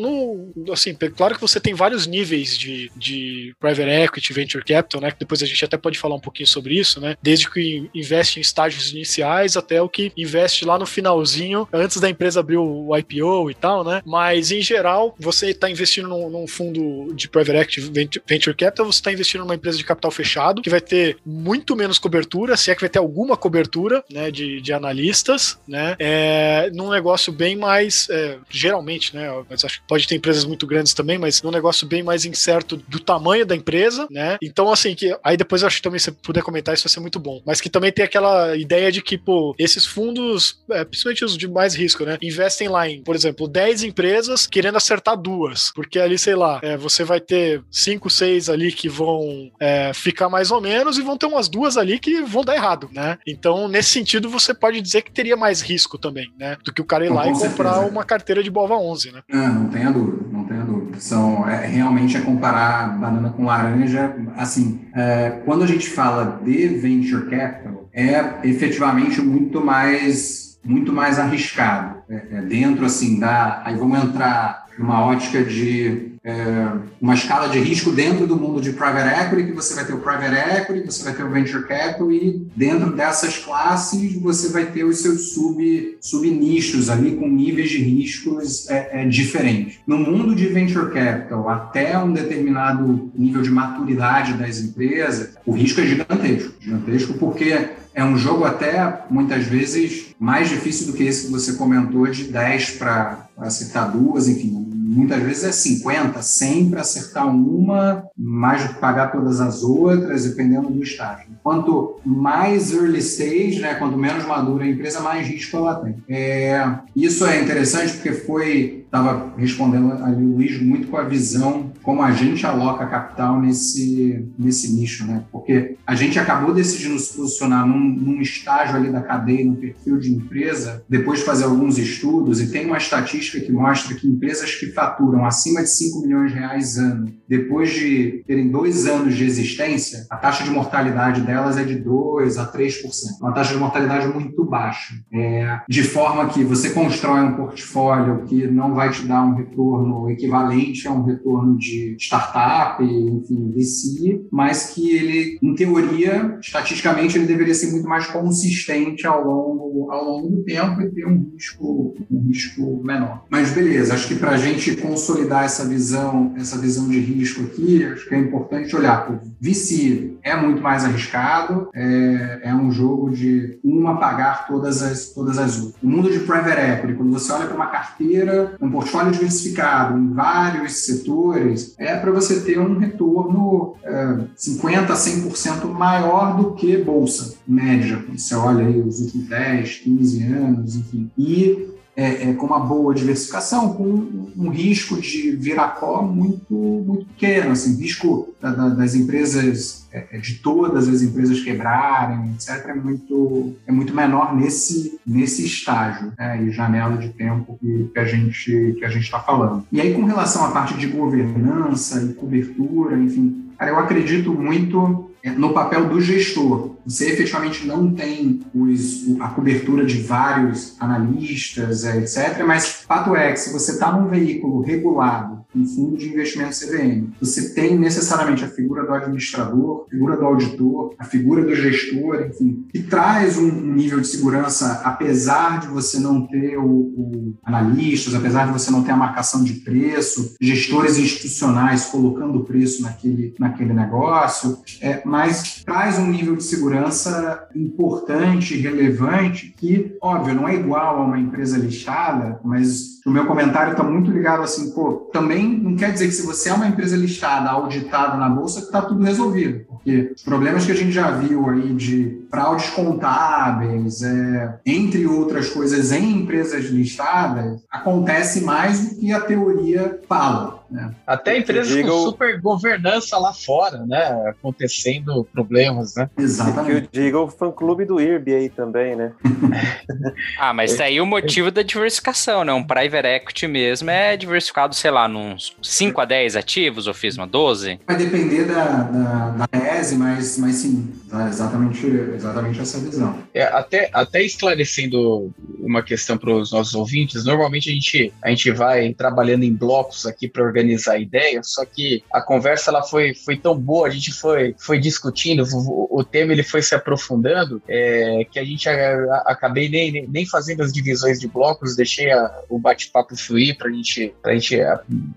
no 0.55 0.73
assim, 0.73 0.95
claro 1.15 1.35
que 1.35 1.41
você 1.41 1.59
tem 1.59 1.73
vários 1.73 2.07
níveis 2.07 2.57
de, 2.57 2.91
de 2.95 3.55
private 3.59 3.89
equity, 3.89 4.33
venture 4.33 4.63
capital, 4.63 5.01
né? 5.01 5.11
Que 5.11 5.19
depois 5.19 5.41
a 5.41 5.45
gente 5.45 5.63
até 5.63 5.77
pode 5.77 5.97
falar 5.97 6.15
um 6.15 6.19
pouquinho 6.19 6.47
sobre 6.47 6.75
isso, 6.75 6.99
né? 6.99 7.15
Desde 7.21 7.49
que 7.49 7.89
investe 7.93 8.39
em 8.39 8.41
estágios 8.41 8.91
iniciais 8.91 9.57
até 9.57 9.81
o 9.81 9.89
que 9.89 10.11
investe 10.17 10.65
lá 10.65 10.77
no 10.77 10.85
finalzinho, 10.85 11.67
antes 11.71 11.99
da 11.99 12.09
empresa 12.09 12.39
abrir 12.39 12.57
o 12.57 12.95
IPO 12.97 13.49
e 13.49 13.55
tal, 13.55 13.83
né? 13.83 14.01
Mas 14.05 14.51
em 14.51 14.61
geral, 14.61 15.15
você 15.19 15.51
está 15.51 15.69
investindo 15.69 16.07
num, 16.07 16.29
num, 16.29 16.47
fundo 16.47 17.13
de 17.13 17.27
private 17.27 17.57
equity, 17.57 18.21
venture 18.25 18.55
capital, 18.55 18.85
você 18.85 18.99
está 18.99 19.11
investindo 19.11 19.41
numa 19.41 19.55
empresa 19.55 19.77
de 19.77 19.83
capital 19.83 20.11
fechado, 20.11 20.61
que 20.61 20.69
vai 20.69 20.81
ter 20.81 21.17
muito 21.25 21.75
menos 21.75 21.84
cobertura, 21.99 22.57
se 22.57 22.71
é 22.71 22.75
que 22.75 22.81
vai 22.81 22.89
ter 22.89 22.99
alguma 22.99 23.37
cobertura, 23.37 24.03
né, 24.11 24.31
de, 24.31 24.61
de 24.61 24.73
analistas, 24.73 25.59
né, 25.67 25.95
é, 25.99 26.69
num 26.73 26.89
negócio 26.89 27.31
bem 27.31 27.55
mais, 27.55 28.07
é, 28.09 28.37
geralmente, 28.49 29.15
né, 29.15 29.29
mas 29.49 29.63
acho 29.63 29.81
que 29.81 29.87
pode 29.87 30.07
ter 30.07 30.15
empresas 30.15 30.45
muito 30.45 30.65
grandes 30.67 30.93
também, 30.93 31.17
mas 31.17 31.41
num 31.41 31.51
negócio 31.51 31.87
bem 31.87 32.03
mais 32.03 32.25
incerto 32.25 32.77
do 32.87 32.99
tamanho 32.99 33.45
da 33.45 33.55
empresa, 33.55 34.07
né, 34.09 34.37
então 34.41 34.71
assim, 34.71 34.95
que 34.95 35.15
aí 35.23 35.37
depois 35.37 35.61
eu 35.61 35.67
acho 35.67 35.77
que 35.77 35.83
também 35.83 35.99
se 35.99 36.11
puder 36.11 36.43
comentar 36.43 36.73
isso 36.73 36.83
vai 36.83 36.91
ser 36.91 36.99
muito 36.99 37.19
bom, 37.19 37.41
mas 37.45 37.61
que 37.61 37.69
também 37.69 37.91
tem 37.91 38.05
aquela 38.05 38.55
ideia 38.55 38.91
de 38.91 39.01
que, 39.01 39.17
pô, 39.17 39.55
esses 39.57 39.85
fundos, 39.85 40.59
é, 40.71 40.83
principalmente 40.83 41.25
os 41.25 41.37
de 41.37 41.47
mais 41.47 41.75
risco, 41.75 42.03
né, 42.03 42.17
investem 42.21 42.67
lá 42.67 42.89
em, 42.89 43.01
por 43.03 43.15
exemplo, 43.15 43.47
10 43.47 43.83
empresas 43.83 44.47
querendo 44.47 44.77
acertar 44.77 45.17
duas, 45.17 45.71
porque 45.73 45.99
ali, 45.99 46.17
sei 46.17 46.35
lá, 46.35 46.59
é, 46.61 46.77
você 46.77 47.03
vai 47.03 47.19
ter 47.19 47.63
5, 47.71 48.09
6 48.09 48.49
ali 48.49 48.71
que 48.71 48.89
vão 48.89 49.51
é, 49.59 49.91
ficar 49.93 50.29
mais 50.29 50.51
ou 50.51 50.61
menos 50.61 50.97
e 50.97 51.01
vão 51.01 51.17
ter 51.17 51.25
umas 51.25 51.47
duas 51.47 51.74
ali 51.77 51.99
que 51.99 52.21
vão 52.21 52.43
dar 52.43 52.55
errado, 52.55 52.89
né? 52.93 53.17
Então, 53.27 53.67
nesse 53.67 53.89
sentido, 53.89 54.29
você 54.29 54.53
pode 54.53 54.81
dizer 54.81 55.01
que 55.01 55.11
teria 55.11 55.35
mais 55.35 55.61
risco 55.61 55.97
também, 55.97 56.31
né? 56.39 56.57
Do 56.63 56.73
que 56.73 56.81
o 56.81 56.85
cara 56.85 57.05
ir 57.05 57.09
lá 57.09 57.27
e 57.27 57.33
comprar 57.33 57.73
certeza. 57.73 57.91
uma 57.91 58.03
carteira 58.03 58.43
de 58.43 58.49
Bova 58.49 58.75
11, 58.75 59.11
né? 59.11 59.21
Não, 59.29 59.53
não 59.53 59.69
tenha 59.69 59.91
dúvida, 59.91 60.25
não 60.31 60.45
tenha 60.45 60.63
dúvida. 60.63 60.99
São, 60.99 61.47
é, 61.47 61.65
realmente 61.67 62.17
é 62.17 62.21
comparar 62.21 62.97
banana 62.99 63.29
com 63.29 63.45
laranja. 63.45 64.15
Assim, 64.35 64.81
é, 64.95 65.41
quando 65.45 65.63
a 65.63 65.67
gente 65.67 65.89
fala 65.89 66.39
de 66.43 66.67
venture 66.67 67.29
capital, 67.29 67.89
é 67.93 68.39
efetivamente 68.43 69.21
muito 69.21 69.63
mais, 69.63 70.59
muito 70.63 70.91
mais 70.91 71.19
arriscado. 71.19 72.03
É, 72.09 72.37
é 72.37 72.41
dentro, 72.41 72.85
assim, 72.85 73.19
da... 73.19 73.61
Aí 73.65 73.75
vamos 73.75 74.03
entrar 74.03 74.64
numa 74.77 75.05
ótica 75.05 75.43
de 75.43 76.15
é, 76.25 76.71
uma 76.99 77.13
escala 77.13 77.47
de 77.47 77.59
risco 77.59 77.91
dentro 77.91 78.25
do 78.25 78.35
mundo 78.35 78.59
de 78.59 78.71
private 78.71 79.07
equity, 79.21 79.49
que 79.49 79.55
você 79.55 79.75
vai 79.75 79.85
ter 79.85 79.93
o 79.93 79.99
private 79.99 80.59
equity, 80.59 80.83
você 80.83 81.03
vai 81.03 81.13
ter 81.13 81.23
o 81.23 81.29
venture 81.29 81.67
capital 81.67 82.11
e 82.11 82.47
dentro 82.55 82.95
dessas 82.95 83.37
classes 83.37 84.15
você 84.15 84.49
vai 84.49 84.65
ter 84.65 84.83
os 84.83 84.97
seus 84.97 85.33
sub, 85.33 85.97
sub-nichos 86.01 86.89
ali 86.89 87.15
com 87.15 87.29
níveis 87.29 87.69
de 87.69 87.77
riscos 87.77 88.67
é, 88.71 89.03
é, 89.03 89.07
diferentes. 89.07 89.77
No 89.85 89.99
mundo 89.99 90.33
de 90.33 90.47
venture 90.47 90.91
capital, 90.91 91.47
até 91.47 91.95
um 91.99 92.11
determinado 92.11 93.11
nível 93.13 93.43
de 93.43 93.51
maturidade 93.51 94.33
das 94.33 94.59
empresas, 94.59 95.35
o 95.45 95.51
risco 95.51 95.79
é 95.79 95.85
gigantesco. 95.85 96.53
Gigantesco 96.59 97.13
porque 97.19 97.67
é 97.93 98.03
um 98.03 98.17
jogo 98.17 98.45
até 98.45 99.05
muitas 99.11 99.45
vezes 99.45 100.07
mais 100.19 100.49
difícil 100.49 100.87
do 100.87 100.93
que 100.93 101.03
esse 101.03 101.27
que 101.27 101.31
você 101.31 101.53
comentou 101.53 102.07
de 102.07 102.25
10 102.25 102.71
para 102.71 103.29
acertar 103.37 103.91
duas, 103.91 104.27
enfim, 104.27 104.64
muitas 104.85 105.21
vezes 105.21 105.43
é 105.43 105.51
50, 105.51 106.21
100 106.21 106.69
para 106.69 106.81
acertar 106.81 107.27
uma, 107.27 108.03
mais 108.15 108.63
do 108.63 108.73
que 108.73 108.79
pagar 108.79 109.11
todas 109.11 109.41
as 109.41 109.63
outras, 109.63 110.25
dependendo 110.25 110.69
do 110.69 110.83
estágio. 110.83 111.27
Quanto 111.43 111.99
mais 112.05 112.71
early 112.71 112.99
stage, 112.99 113.59
né, 113.59 113.75
quanto 113.75 113.97
menos 113.97 114.25
madura 114.25 114.63
a 114.63 114.67
empresa, 114.67 114.99
mais 114.99 115.27
risco 115.27 115.57
ela 115.57 115.75
tem. 115.75 115.95
É, 116.07 116.79
isso 116.95 117.25
é 117.25 117.41
interessante 117.41 117.93
porque 117.93 118.11
foi 118.11 118.85
estava 118.95 119.33
respondendo 119.37 119.91
ali 120.03 120.23
o 120.23 120.35
Luiz 120.35 120.61
muito 120.61 120.87
com 120.87 120.97
a 120.97 121.03
visão 121.03 121.73
como 121.83 122.01
a 122.01 122.11
gente 122.11 122.45
aloca 122.45 122.87
capital 122.87 123.39
nesse, 123.41 124.25
nesse 124.39 124.73
nicho, 124.73 125.05
né? 125.05 125.23
Porque 125.31 125.75
a 125.85 125.93
gente 125.93 126.17
acabou 126.17 126.53
decidindo 126.53 126.97
se 126.97 127.15
posicionar 127.15 127.67
num, 127.67 127.77
num 127.77 128.21
estágio 128.21 128.75
ali 128.75 128.89
da 128.89 129.01
cadeia, 129.01 129.45
no 129.45 129.55
perfil 129.55 129.99
de 129.99 130.11
empresa, 130.11 130.83
depois 130.89 131.19
de 131.19 131.25
fazer 131.25 131.43
alguns 131.43 131.77
estudos, 131.77 132.41
e 132.41 132.51
tem 132.51 132.65
uma 132.65 132.77
estatística 132.77 133.39
que 133.39 133.51
mostra 133.51 133.93
que 133.93 134.07
empresas 134.07 134.55
que 134.55 134.67
faturam 134.75 135.25
acima 135.25 135.63
de 135.63 135.69
5 135.69 136.01
milhões 136.01 136.31
de 136.31 136.37
reais 136.37 136.77
ano, 136.77 137.11
depois 137.27 137.71
de 137.73 138.23
terem 138.27 138.49
dois 138.49 138.85
anos 138.85 139.15
de 139.15 139.23
existência, 139.23 140.05
a 140.09 140.17
taxa 140.17 140.43
de 140.43 140.51
mortalidade 140.51 141.21
delas 141.21 141.57
é 141.57 141.63
de 141.63 141.75
2 141.75 142.37
a 142.37 142.45
3%. 142.51 142.81
Uma 143.19 143.33
taxa 143.33 143.53
de 143.53 143.59
mortalidade 143.59 144.07
muito 144.07 144.45
baixa. 144.45 144.93
É, 145.11 145.59
de 145.67 145.83
forma 145.83 146.27
que 146.29 146.43
você 146.43 146.69
constrói 146.69 147.21
um 147.21 147.35
portfólio 147.35 148.25
que 148.25 148.47
não 148.47 148.75
vai 148.75 148.91
te 148.91 149.05
dar 149.07 149.23
um 149.23 149.35
retorno 149.35 150.09
equivalente 150.09 150.87
a 150.87 150.91
um 150.91 151.03
retorno 151.03 151.57
de 151.57 151.95
startup, 151.99 152.83
enfim, 152.83 153.51
VC, 153.55 154.25
mas 154.31 154.71
que 154.71 154.95
ele, 154.95 155.39
em 155.41 155.55
teoria, 155.55 156.37
estatisticamente, 156.41 157.17
ele 157.17 157.25
deveria 157.25 157.53
ser 157.53 157.71
muito 157.71 157.87
mais 157.87 158.07
consistente 158.07 159.07
ao 159.07 159.23
longo, 159.23 159.91
ao 159.91 160.03
longo 160.03 160.29
do 160.29 160.43
tempo 160.43 160.81
e 160.81 160.91
ter 160.91 161.07
um 161.07 161.31
risco, 161.33 161.95
um 162.11 162.27
risco 162.27 162.81
menor. 162.83 163.25
Mas 163.29 163.51
beleza, 163.51 163.93
acho 163.93 164.07
que 164.07 164.15
para 164.15 164.31
a 164.31 164.37
gente 164.37 164.64
consolidar 164.75 165.43
essa 165.43 165.65
visão, 165.65 166.33
essa 166.37 166.57
visão 166.57 166.87
de 166.87 166.99
risco 166.99 167.43
aqui, 167.43 167.83
acho 167.85 168.07
que 168.07 168.15
é 168.15 168.19
importante 168.19 168.75
olhar 168.75 169.11
o 169.11 169.19
VC 169.39 170.15
é 170.23 170.35
muito 170.35 170.61
mais 170.61 170.83
arriscado, 170.83 171.69
é, 171.73 172.41
é 172.43 172.55
um 172.55 172.71
jogo 172.71 173.11
de 173.11 173.59
uma 173.63 173.97
pagar 173.97 174.47
todas 174.47 174.81
as, 174.81 175.09
todas 175.09 175.37
as 175.37 175.57
outras. 175.57 175.75
O 175.83 175.87
mundo 175.87 176.11
de 176.11 176.19
private 176.19 176.59
equity, 176.59 176.93
quando 176.95 177.11
você 177.11 177.31
olha 177.31 177.45
para 177.45 177.55
uma 177.55 177.67
carteira, 177.67 178.55
um 178.59 178.71
portfólio 178.71 179.11
diversificado 179.11 179.97
em 179.97 180.13
vários 180.13 180.85
setores, 180.85 181.75
é 181.77 181.95
para 181.95 182.11
você 182.11 182.41
ter 182.41 182.59
um 182.59 182.77
retorno 182.77 183.75
é, 183.83 184.17
50% 184.35 184.89
a 184.89 184.93
100% 184.93 185.65
maior 185.71 186.37
do 186.37 186.53
que 186.53 186.77
bolsa 186.77 187.35
média. 187.47 188.03
Você 188.15 188.33
olha 188.35 188.65
aí 188.65 188.81
os 188.81 188.99
últimos 188.99 189.27
10, 189.27 189.75
15 189.77 190.23
anos, 190.23 190.75
enfim. 190.75 191.11
E 191.17 191.74
é, 191.95 192.29
é, 192.29 192.33
com 192.33 192.45
uma 192.45 192.59
boa 192.59 192.93
diversificação, 192.93 193.73
com 193.73 193.83
um, 193.83 194.31
um 194.37 194.49
risco 194.49 194.99
de 194.99 195.31
viracó 195.31 196.01
muito, 196.01 196.53
muito 196.53 197.05
pequeno, 197.05 197.51
assim, 197.51 197.75
risco 197.75 198.34
da, 198.45 198.51
da, 198.51 198.69
das 198.69 198.93
empresas, 198.93 199.87
é, 199.91 200.05
é, 200.11 200.17
de 200.19 200.35
todas 200.35 200.87
as 200.87 201.01
empresas 201.01 201.41
quebrarem, 201.41 202.33
etc., 202.35 202.67
é 202.67 202.73
muito, 202.75 203.55
é 203.65 203.71
muito 203.71 203.95
menor 203.95 204.35
nesse, 204.35 204.99
nesse 205.05 205.45
estágio 205.45 206.13
né, 206.17 206.43
e 206.43 206.51
janela 206.51 206.97
de 206.97 207.09
tempo 207.09 207.57
que, 207.59 207.89
que 207.91 207.99
a 207.99 208.05
gente 208.05 208.75
que 208.77 208.85
a 208.85 208.89
gente 208.89 209.03
está 209.03 209.19
falando. 209.19 209.65
E 209.71 209.81
aí, 209.81 209.93
com 209.93 210.05
relação 210.05 210.45
à 210.45 210.51
parte 210.51 210.77
de 210.77 210.87
governança 210.87 212.01
e 212.03 212.13
cobertura, 212.13 212.95
enfim, 212.97 213.49
cara, 213.57 213.71
eu 213.71 213.79
acredito 213.79 214.31
muito 214.31 215.09
é, 215.23 215.31
no 215.31 215.53
papel 215.53 215.89
do 215.89 215.99
gestor. 215.99 216.75
Você 216.85 217.09
efetivamente 217.09 217.65
não 217.65 217.91
tem 217.91 218.41
os, 218.53 219.19
a 219.19 219.29
cobertura 219.29 219.83
de 219.83 220.01
vários 220.03 220.79
analistas, 220.79 221.83
etc. 221.83 222.43
Mas 222.45 222.83
fato 222.87 223.15
é 223.15 223.31
que 223.31 223.39
se 223.39 223.51
você 223.51 223.71
está 223.71 223.91
num 223.91 224.07
veículo 224.07 224.61
regulado, 224.61 225.44
um 225.55 225.65
fundo 225.65 225.97
de 225.97 226.09
investimento 226.09 226.55
CVM, 226.59 227.09
você 227.19 227.53
tem 227.53 227.77
necessariamente 227.77 228.43
a 228.43 228.47
figura 228.47 228.85
do 228.85 228.93
administrador, 228.93 229.85
a 229.87 229.89
figura 229.89 230.17
do 230.17 230.25
auditor, 230.25 230.93
a 230.99 231.05
figura 231.05 231.43
do 231.43 231.55
gestor, 231.55 232.27
enfim, 232.29 232.65
que 232.71 232.83
traz 232.83 233.37
um, 233.37 233.47
um 233.47 233.73
nível 233.73 233.99
de 233.99 234.07
segurança, 234.07 234.81
apesar 234.83 235.61
de 235.61 235.67
você 235.67 235.99
não 235.99 236.27
ter 236.27 236.57
o, 236.57 236.65
o 236.65 237.33
analistas, 237.43 238.13
apesar 238.13 238.47
de 238.47 238.53
você 238.53 238.71
não 238.71 238.83
ter 238.83 238.91
a 238.91 238.97
marcação 238.97 239.43
de 239.43 239.53
preço, 239.53 240.35
gestores 240.41 240.97
institucionais 240.97 241.85
colocando 241.85 242.39
o 242.39 242.43
preço 242.43 242.81
naquele, 242.81 243.33
naquele 243.39 243.73
negócio, 243.73 244.59
é, 244.81 245.01
mas 245.05 245.63
traz 245.63 245.97
um 245.97 246.07
nível 246.07 246.35
de 246.35 246.43
segurança 246.43 247.47
importante, 247.55 248.57
relevante, 248.57 249.53
que, 249.55 249.95
óbvio, 250.01 250.35
não 250.35 250.47
é 250.47 250.55
igual 250.55 250.97
a 250.97 251.05
uma 251.05 251.19
empresa 251.19 251.57
listada, 251.57 252.39
mas 252.43 252.95
o 253.05 253.11
meu 253.11 253.25
comentário 253.25 253.71
está 253.71 253.83
muito 253.83 254.09
ligado 254.09 254.41
assim, 254.41 254.71
pô, 254.71 255.09
também 255.13 255.44
não 255.45 255.75
quer 255.75 255.91
dizer 255.91 256.07
que 256.07 256.13
se 256.13 256.25
você 256.25 256.49
é 256.49 256.53
uma 256.53 256.67
empresa 256.67 256.95
listada, 256.95 257.49
auditada 257.49 258.17
na 258.17 258.29
bolsa, 258.29 258.59
que 258.59 258.67
está 258.67 258.81
tudo 258.81 259.03
resolvido, 259.03 259.65
porque 259.67 260.13
os 260.15 260.23
problemas 260.23 260.65
que 260.65 260.71
a 260.71 260.75
gente 260.75 260.91
já 260.91 261.11
viu 261.11 261.49
aí 261.49 261.73
de 261.73 262.25
fraudes 262.29 262.69
contábeis, 262.71 264.01
é, 264.01 264.59
entre 264.65 265.05
outras 265.05 265.49
coisas, 265.49 265.91
em 265.91 266.21
empresas 266.21 266.65
listadas, 266.65 267.61
acontece 267.69 268.41
mais 268.41 268.89
do 268.89 268.99
que 268.99 269.11
a 269.11 269.21
teoria 269.21 269.99
fala. 270.07 270.54
Né? 270.75 270.91
Até 271.07 271.37
empresas 271.37 271.73
diga 271.73 271.89
com 271.89 272.03
super 272.03 272.41
governança 272.41 273.17
lá 273.17 273.31
fora, 273.31 273.85
né? 273.85 274.27
Acontecendo 274.27 275.25
problemas, 275.31 275.95
né? 275.95 276.09
Exatamente. 276.17 276.89
Que 276.89 276.97
eu 276.97 277.03
diga 277.03 277.19
o 277.19 277.29
fã-clube 277.29 277.85
do 277.85 278.01
IRB 278.01 278.33
aí 278.33 278.49
também, 278.49 278.93
né? 278.93 279.13
ah, 280.37 280.53
mas 280.53 280.75
daí 280.75 280.99
o 280.99 281.05
motivo 281.05 281.49
da 281.49 281.61
diversificação, 281.61 282.43
né? 282.43 282.51
Um 282.51 282.61
private 282.61 283.07
equity 283.07 283.47
mesmo 283.47 283.89
é 283.89 284.17
diversificado, 284.17 284.75
sei 284.75 284.91
lá, 284.91 285.07
uns 285.07 285.55
5 285.61 286.01
a 286.01 286.03
10 286.03 286.35
ativos, 286.35 286.87
ou 286.87 286.93
fiz 286.93 287.15
uma 287.15 287.25
12? 287.25 287.79
Vai 287.87 287.95
depender 287.95 288.43
da, 288.43 288.65
da, 288.65 289.29
da 289.29 289.47
tese, 289.47 289.95
mas, 289.95 290.37
mas 290.37 290.55
sim, 290.55 290.93
exatamente, 291.29 291.87
exatamente 291.87 292.59
essa 292.59 292.79
visão. 292.79 293.17
É, 293.33 293.43
até, 293.43 293.89
até 293.93 294.21
esclarecendo 294.21 295.33
uma 295.57 295.81
questão 295.81 296.17
para 296.17 296.33
os 296.33 296.51
nossos 296.51 296.75
ouvintes, 296.75 297.23
normalmente 297.23 297.69
a 297.69 297.73
gente, 297.73 298.13
a 298.21 298.29
gente 298.29 298.51
vai 298.51 298.93
trabalhando 298.93 299.43
em 299.43 299.53
blocos 299.53 300.05
aqui 300.05 300.27
para 300.27 300.43
organizar 300.43 300.64
organizar 300.65 300.93
a 300.93 300.99
ideia, 300.99 301.41
só 301.43 301.63
que 301.63 302.03
a 302.11 302.21
conversa 302.21 302.71
ela 302.71 302.81
foi, 302.81 303.13
foi 303.13 303.37
tão 303.37 303.57
boa, 303.57 303.87
a 303.87 303.91
gente 303.91 304.11
foi, 304.11 304.55
foi 304.57 304.79
discutindo, 304.79 305.43
o, 305.53 305.99
o 305.99 306.03
tema 306.03 306.33
ele 306.33 306.43
foi 306.43 306.61
se 306.61 306.73
aprofundando, 306.73 307.61
é, 307.67 308.25
que 308.31 308.39
a 308.39 308.43
gente 308.43 308.67
a, 308.67 308.73
a, 308.73 309.23
acabei 309.27 309.69
nem, 309.69 310.07
nem 310.07 310.25
fazendo 310.25 310.63
as 310.63 310.73
divisões 310.73 311.19
de 311.19 311.27
blocos, 311.27 311.75
deixei 311.75 312.11
a, 312.11 312.41
o 312.49 312.57
bate-papo 312.57 313.15
fluir 313.15 313.57
para 313.57 313.69
gente, 313.71 314.13
a 314.23 314.33
gente 314.33 314.57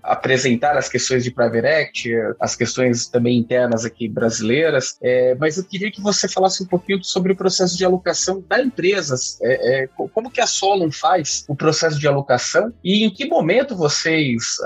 apresentar 0.03 0.77
as 0.77 0.87
questões 0.87 1.23
de 1.23 1.31
Private 1.31 1.67
Act, 1.67 2.09
as 2.39 2.55
questões 2.55 3.07
também 3.07 3.37
internas 3.37 3.83
aqui 3.83 4.07
brasileiras, 4.07 4.97
é, 5.01 5.35
mas 5.35 5.57
eu 5.57 5.63
queria 5.63 5.91
que 5.91 6.01
você 6.01 6.27
falasse 6.27 6.63
um 6.63 6.67
pouquinho 6.67 7.03
sobre 7.03 7.31
o 7.33 7.35
processo 7.35 7.77
de 7.77 7.83
alocação 7.83 8.43
da 8.47 8.61
empresa, 8.61 9.15
é, 9.41 9.83
é, 9.83 9.87
como 10.13 10.29
que 10.29 10.41
a 10.41 10.47
Solon 10.47 10.91
faz 10.91 11.45
o 11.47 11.55
processo 11.55 11.99
de 11.99 12.07
alocação 12.07 12.73
e 12.83 13.03
em 13.03 13.09
que 13.09 13.25
momento 13.25 13.75
vocês 13.75 14.59